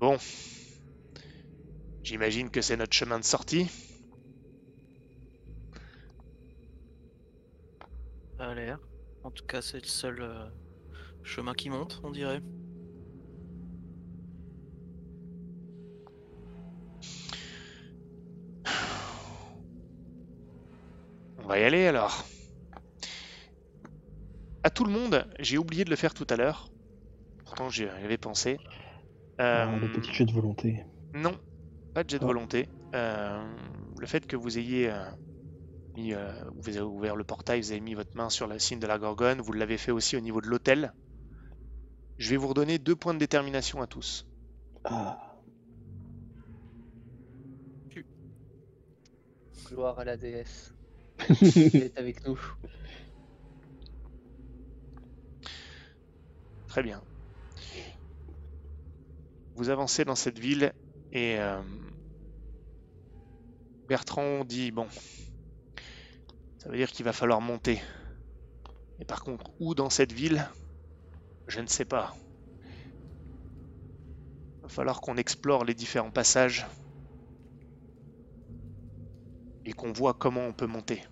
Bon. 0.03 0.17
J'imagine 2.03 2.49
que 2.49 2.59
c'est 2.61 2.75
notre 2.75 2.91
chemin 2.91 3.19
de 3.19 3.23
sortie. 3.23 3.69
Ça 8.37 8.49
a 8.49 8.53
l'air. 8.53 8.79
En 9.23 9.31
tout 9.31 9.45
cas, 9.45 9.61
c'est 9.61 9.79
le 9.79 9.87
seul 9.87 10.21
euh, 10.21 10.45
chemin 11.23 11.53
qui 11.53 11.69
monte, 11.69 12.01
on 12.03 12.11
dirait. 12.11 12.41
On 21.37 21.47
va 21.47 21.59
y 21.59 21.63
aller 21.63 21.87
alors. 21.87 22.25
À 24.63 24.69
tout 24.69 24.83
le 24.83 24.91
monde, 24.91 25.25
j'ai 25.39 25.57
oublié 25.57 25.85
de 25.85 25.89
le 25.89 25.95
faire 25.95 26.13
tout 26.13 26.27
à 26.29 26.35
l'heure. 26.35 26.67
Pourtant, 27.45 27.69
j'y 27.69 27.85
avais 27.85 28.17
pensé. 28.17 28.59
Le 29.37 29.91
petit 29.93 30.13
jet 30.13 30.25
de 30.25 30.31
volonté. 30.31 30.83
Non, 31.13 31.37
pas 31.93 32.03
de 32.03 32.09
jet 32.09 32.19
de 32.19 32.23
Ah. 32.23 32.27
volonté. 32.27 32.67
Euh, 32.95 33.43
le 33.99 34.05
fait 34.05 34.25
que 34.27 34.35
vous 34.35 34.57
ayez 34.57 34.89
euh, 34.91 35.03
mis, 35.95 36.13
euh, 36.13 36.31
vous 36.57 36.69
avez 36.69 36.81
ouvert 36.85 37.15
le 37.15 37.23
portail, 37.23 37.61
vous 37.61 37.71
avez 37.71 37.81
mis 37.81 37.93
votre 37.95 38.15
main 38.15 38.29
sur 38.29 38.47
le 38.47 38.59
signe 38.59 38.79
de 38.79 38.87
la 38.87 38.99
gorgone, 38.99 39.41
vous 39.41 39.53
l'avez 39.53 39.77
fait 39.77 39.91
aussi 39.91 40.15
au 40.15 40.19
niveau 40.19 40.41
de 40.41 40.47
l'hôtel. 40.47 40.93
Je 42.19 42.29
vais 42.29 42.37
vous 42.37 42.47
redonner 42.47 42.77
deux 42.77 42.95
points 42.95 43.13
de 43.13 43.19
détermination 43.19 43.81
à 43.81 43.87
tous. 43.87 44.27
Ah, 44.83 45.19
Gloire 49.67 49.97
à 49.97 50.03
la 50.05 50.17
déesse. 50.17 50.71
Elle 51.29 51.75
est 51.75 51.97
avec 51.97 52.27
nous. 52.27 52.39
Très 56.67 56.83
bien. 56.83 57.01
Vous 59.55 59.69
avancez 59.69 60.03
dans 60.03 60.15
cette 60.15 60.39
ville 60.39 60.73
et 61.11 61.37
euh, 61.39 61.61
Bertrand 63.87 64.45
dit 64.45 64.71
bon, 64.71 64.87
ça 66.57 66.69
veut 66.69 66.77
dire 66.77 66.91
qu'il 66.91 67.05
va 67.05 67.13
falloir 67.13 67.41
monter. 67.41 67.81
Et 68.99 69.05
par 69.05 69.23
contre, 69.23 69.51
où 69.59 69.75
dans 69.75 69.89
cette 69.89 70.11
ville 70.11 70.49
Je 71.47 71.59
ne 71.59 71.67
sais 71.67 71.85
pas. 71.85 72.15
Va 74.61 74.69
falloir 74.69 75.01
qu'on 75.01 75.17
explore 75.17 75.65
les 75.65 75.73
différents 75.73 76.11
passages 76.11 76.65
et 79.65 79.73
qu'on 79.73 79.91
voit 79.91 80.13
comment 80.13 80.47
on 80.47 80.53
peut 80.53 80.67
monter. 80.67 81.03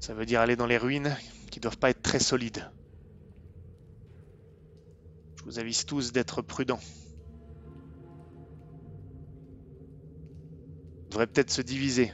Ça 0.00 0.14
veut 0.14 0.26
dire 0.26 0.40
aller 0.40 0.56
dans 0.56 0.66
les 0.66 0.78
ruines 0.78 1.16
qui 1.50 1.60
doivent 1.60 1.78
pas 1.78 1.90
être 1.90 2.02
très 2.02 2.18
solides. 2.20 2.70
Vous 5.46 5.60
avise 5.60 5.86
tous 5.86 6.12
d'être 6.12 6.42
prudents. 6.42 6.80
On 11.04 11.08
devrait 11.10 11.28
peut-être 11.28 11.52
se 11.52 11.62
diviser. 11.62 12.12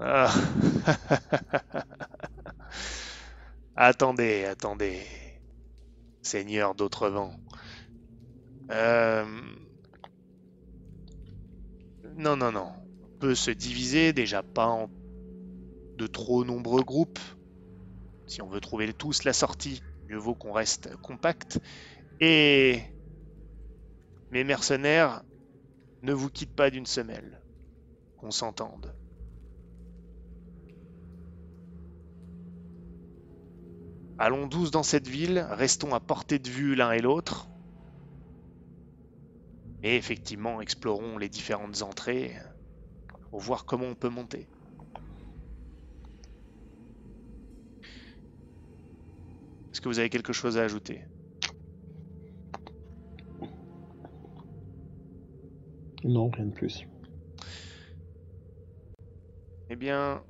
Ah. 0.00 0.34
attendez, 3.76 4.44
attendez. 4.44 5.00
Seigneur 6.20 6.74
d'autres 6.74 7.08
vents. 7.08 7.38
Euh, 8.72 9.24
Non, 12.16 12.36
non, 12.36 12.50
non. 12.50 12.72
On 13.04 13.18
peut 13.18 13.36
se 13.36 13.52
diviser, 13.52 14.12
déjà 14.12 14.42
pas 14.42 14.66
en 14.66 14.90
de 15.96 16.08
trop 16.08 16.44
nombreux 16.44 16.82
groupes. 16.82 17.20
Si 18.26 18.42
on 18.42 18.48
veut 18.48 18.60
trouver 18.60 18.92
tous 18.92 19.22
la 19.22 19.32
sortie, 19.32 19.80
mieux 20.08 20.18
vaut 20.18 20.34
qu'on 20.34 20.52
reste 20.52 20.96
compact. 20.96 21.60
Et 22.20 22.82
mes 24.30 24.44
mercenaires, 24.44 25.22
ne 26.02 26.12
vous 26.12 26.30
quittent 26.30 26.54
pas 26.54 26.70
d'une 26.70 26.86
semelle. 26.86 27.40
Qu'on 28.16 28.30
s'entende. 28.30 28.94
Allons 34.18 34.46
douce 34.46 34.70
dans 34.70 34.82
cette 34.82 35.08
ville, 35.08 35.46
restons 35.50 35.94
à 35.94 36.00
portée 36.00 36.38
de 36.38 36.50
vue 36.50 36.74
l'un 36.74 36.92
et 36.92 37.00
l'autre. 37.00 37.48
Et 39.82 39.96
effectivement, 39.96 40.60
explorons 40.60 41.16
les 41.16 41.30
différentes 41.30 41.80
entrées 41.80 42.36
pour 43.30 43.40
voir 43.40 43.64
comment 43.64 43.86
on 43.86 43.94
peut 43.94 44.10
monter. 44.10 44.46
Est-ce 49.72 49.80
que 49.80 49.88
vous 49.88 49.98
avez 49.98 50.10
quelque 50.10 50.34
chose 50.34 50.58
à 50.58 50.62
ajouter? 50.64 51.02
Non, 56.04 56.30
rien 56.30 56.46
de 56.46 56.52
plus. 56.52 56.86
Eh 59.68 59.76
bien, 59.76 60.22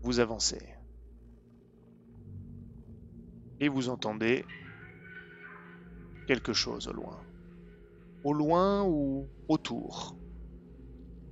vous 0.00 0.20
avancez. 0.20 0.62
Et 3.60 3.68
vous 3.68 3.88
entendez 3.88 4.44
quelque 6.28 6.52
chose 6.52 6.86
au 6.86 6.92
loin. 6.92 7.20
Au 8.22 8.32
loin 8.32 8.84
ou 8.84 9.28
autour. 9.48 10.16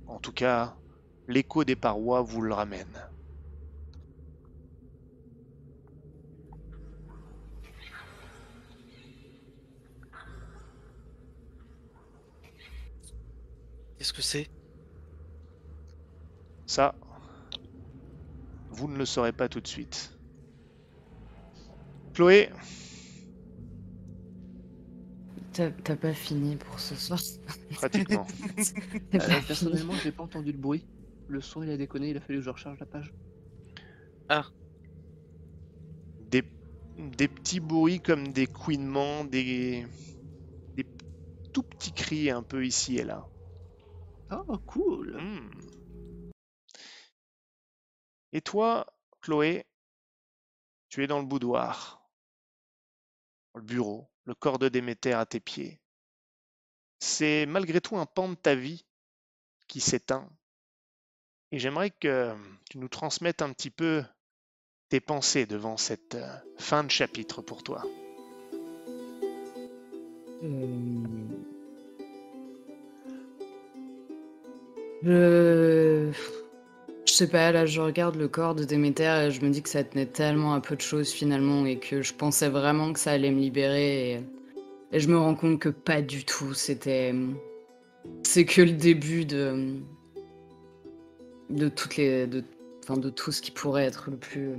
En 0.05 0.19
tout 0.19 0.33
cas, 0.33 0.77
l'écho 1.27 1.63
des 1.63 1.75
parois 1.75 2.21
vous 2.21 2.41
le 2.41 2.53
ramène. 2.53 3.06
Qu'est-ce 14.07 14.13
que 14.13 14.21
c'est? 14.21 14.47
Ça, 16.65 16.95
vous 18.69 18.87
ne 18.87 18.97
le 18.97 19.05
saurez 19.05 19.33
pas 19.33 19.49
tout 19.49 19.59
de 19.59 19.67
suite. 19.67 20.13
Chloé, 22.13 22.49
T'as 25.51 25.95
pas 25.97 26.13
fini 26.13 26.55
pour 26.55 26.79
ce 26.79 26.95
soir? 26.95 27.19
pratiquement. 27.73 28.25
Euh, 29.13 29.19
pas 29.19 29.41
personnellement, 29.41 29.93
j'ai 30.01 30.13
pas 30.13 30.23
entendu 30.23 30.53
le 30.53 30.57
bruit. 30.57 30.85
Le 31.27 31.41
son, 31.41 31.63
il 31.63 31.69
a 31.69 31.75
déconné, 31.75 32.11
il 32.11 32.17
a 32.17 32.21
fallu 32.21 32.39
que 32.39 32.45
je 32.45 32.49
recharge 32.49 32.79
la 32.79 32.85
page. 32.85 33.11
des, 36.31 36.43
des 36.97 37.27
petits 37.27 37.59
bruits 37.59 37.99
comme 37.99 38.29
des 38.29 38.47
couinements, 38.47 39.25
des, 39.25 39.85
des 40.77 40.85
tout 41.51 41.63
petits 41.63 41.91
cris 41.91 42.29
un 42.29 42.43
peu 42.43 42.65
ici 42.65 42.97
et 42.97 43.03
là. 43.03 43.27
Oh, 44.31 44.57
cool 44.67 45.17
Hmm. 45.17 45.49
Et 48.33 48.41
toi, 48.41 48.85
Chloé, 49.21 49.65
tu 50.89 51.03
es 51.03 51.07
dans 51.07 51.19
le 51.19 51.25
boudoir, 51.25 52.09
dans 53.53 53.61
le 53.61 53.65
bureau, 53.65 54.09
le 54.25 54.35
corps 54.35 54.59
de 54.59 54.69
Déméter 54.69 55.13
à 55.13 55.25
tes 55.25 55.39
pieds. 55.39 55.79
C'est 56.99 57.45
malgré 57.45 57.79
tout 57.79 57.97
un 57.97 58.05
pan 58.05 58.29
de 58.29 58.35
ta 58.35 58.55
vie 58.55 58.85
qui 59.67 59.79
s'éteint. 59.79 60.29
Et 61.51 61.59
j'aimerais 61.59 61.91
que 61.91 62.35
tu 62.69 62.77
nous 62.77 62.89
transmettes 62.89 63.41
un 63.41 63.53
petit 63.53 63.69
peu 63.69 64.03
tes 64.89 64.99
pensées 64.99 65.45
devant 65.45 65.77
cette 65.77 66.15
euh, 66.15 66.37
fin 66.57 66.83
de 66.83 66.91
chapitre 66.91 67.41
pour 67.41 67.63
toi. 67.63 67.83
Euh, 70.43 71.56
Je... 75.03 76.11
sais 77.05 77.27
pas, 77.27 77.51
là 77.51 77.65
je 77.65 77.81
regarde 77.81 78.15
le 78.15 78.27
corps 78.27 78.55
de 78.55 78.63
Déméter 78.63 79.27
et 79.27 79.31
je 79.31 79.41
me 79.43 79.49
dis 79.49 79.61
que 79.61 79.69
ça 79.69 79.83
tenait 79.83 80.05
tellement 80.05 80.53
à 80.53 80.61
peu 80.61 80.75
de 80.75 80.81
choses 80.81 81.09
finalement 81.09 81.65
et 81.65 81.77
que 81.77 82.01
je 82.01 82.13
pensais 82.13 82.49
vraiment 82.49 82.93
que 82.93 82.99
ça 82.99 83.11
allait 83.11 83.31
me 83.31 83.39
libérer 83.39 84.11
et, 84.11 84.19
et 84.91 84.99
je 84.99 85.07
me 85.09 85.17
rends 85.17 85.35
compte 85.35 85.59
que 85.59 85.69
pas 85.69 86.01
du 86.01 86.25
tout, 86.25 86.53
c'était... 86.53 87.13
C'est 88.23 88.45
que 88.45 88.61
le 88.61 88.71
début 88.71 89.25
de... 89.25 89.75
de 91.49 91.69
toutes 91.69 91.97
les... 91.97 92.27
de... 92.27 92.43
Enfin, 92.83 92.99
de 92.99 93.09
tout 93.09 93.33
ce 93.33 93.41
qui 93.41 93.51
pourrait 93.51 93.83
être 93.83 94.09
le 94.09 94.15
plus 94.15 94.51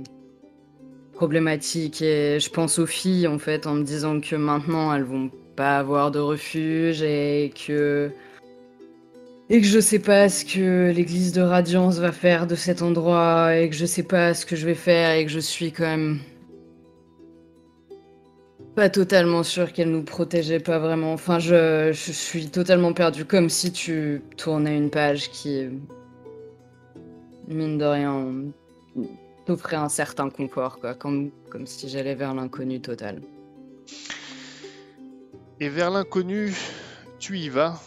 problématique. 1.13 2.01
Et 2.01 2.39
je 2.39 2.49
pense 2.49 2.79
aux 2.79 2.85
filles 2.85 3.27
en 3.27 3.39
fait 3.39 3.67
en 3.67 3.73
me 3.73 3.83
disant 3.83 4.21
que 4.21 4.35
maintenant 4.35 4.93
elles 4.93 5.03
vont 5.03 5.31
pas 5.55 5.79
avoir 5.79 6.11
de 6.11 6.19
refuge 6.19 7.01
et 7.01 7.51
que 7.65 8.11
et 9.49 9.61
que 9.61 9.67
je 9.67 9.79
sais 9.79 9.99
pas 9.99 10.29
ce 10.29 10.45
que 10.45 10.91
l'église 10.91 11.31
de 11.33 11.41
Radiance 11.41 11.97
va 11.97 12.11
faire 12.11 12.45
de 12.45 12.55
cet 12.55 12.81
endroit 12.81 13.55
et 13.55 13.69
que 13.69 13.75
je 13.75 13.85
sais 13.85 14.03
pas 14.03 14.33
ce 14.33 14.45
que 14.45 14.55
je 14.55 14.65
vais 14.65 14.75
faire 14.75 15.15
et 15.15 15.25
que 15.25 15.31
je 15.31 15.39
suis 15.39 15.71
quand 15.71 15.85
même 15.85 16.19
pas 18.75 18.89
totalement 18.89 19.43
sûre 19.43 19.73
qu'elle 19.73 19.89
nous 19.89 20.03
protégeait 20.03 20.59
pas 20.59 20.77
vraiment. 20.77 21.11
Enfin, 21.11 21.39
je, 21.39 21.91
je 21.91 22.11
suis 22.11 22.47
totalement 22.47 22.93
perdue 22.93 23.25
comme 23.25 23.49
si 23.49 23.71
tu 23.71 24.21
tournais 24.37 24.77
une 24.77 24.91
page 24.91 25.31
qui 25.31 25.67
mine 27.47 27.79
de 27.79 27.85
rien 27.85 28.27
t'offrait 29.45 29.75
un 29.75 29.89
certain 29.89 30.29
confort 30.29 30.79
quoi, 30.79 30.93
comme 30.93 31.31
comme 31.49 31.65
si 31.65 31.89
j'allais 31.89 32.13
vers 32.13 32.35
l'inconnu 32.35 32.79
total. 32.79 33.21
Et 35.59 35.67
vers 35.67 35.89
l'inconnu, 35.89 36.53
tu 37.17 37.37
y 37.37 37.49
vas, 37.49 37.81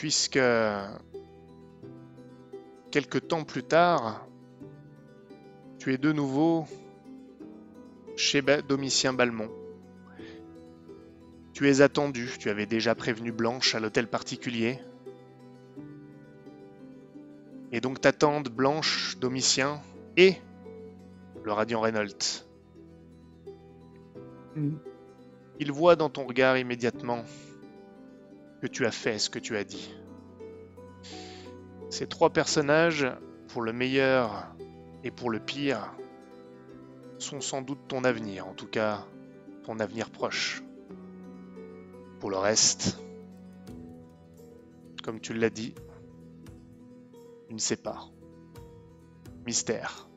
puisque 0.00 0.40
quelques 2.90 3.28
temps 3.28 3.44
plus 3.44 3.62
tard, 3.62 4.26
tu 5.78 5.92
es 5.92 5.98
de 5.98 6.10
nouveau 6.10 6.64
chez 8.16 8.40
Domitien 8.66 9.12
Balmont. 9.12 9.50
Tu 11.52 11.68
es 11.68 11.82
attendu, 11.82 12.30
tu 12.38 12.48
avais 12.48 12.64
déjà 12.64 12.94
prévenu 12.94 13.30
Blanche 13.30 13.74
à 13.74 13.80
l'hôtel 13.80 14.06
particulier. 14.06 14.78
Et 17.70 17.82
donc 17.82 18.00
t'attendent 18.00 18.48
Blanche, 18.48 19.18
Domitien 19.18 19.82
et 20.16 20.36
le 21.44 21.52
Radiant 21.52 21.82
Reynolds. 21.82 22.46
Mm. 24.56 24.76
Il 25.58 25.72
voit 25.72 25.94
dans 25.94 26.08
ton 26.08 26.26
regard 26.26 26.56
immédiatement 26.56 27.22
que 28.60 28.66
tu 28.66 28.86
as 28.86 28.90
fait 28.90 29.18
ce 29.18 29.30
que 29.30 29.38
tu 29.38 29.56
as 29.56 29.64
dit. 29.64 29.94
Ces 31.88 32.06
trois 32.06 32.30
personnages, 32.30 33.06
pour 33.48 33.62
le 33.62 33.72
meilleur 33.72 34.54
et 35.02 35.10
pour 35.10 35.30
le 35.30 35.40
pire, 35.40 35.92
sont 37.18 37.40
sans 37.40 37.62
doute 37.62 37.80
ton 37.88 38.04
avenir, 38.04 38.46
en 38.46 38.54
tout 38.54 38.68
cas 38.68 39.06
ton 39.64 39.78
avenir 39.80 40.10
proche. 40.10 40.62
Pour 42.20 42.30
le 42.30 42.36
reste, 42.36 42.98
comme 45.02 45.20
tu 45.20 45.32
l'as 45.32 45.50
dit, 45.50 45.74
tu 47.48 47.54
ne 47.54 47.58
sais 47.58 47.76
pas. 47.76 48.08
Mystère. 49.46 50.09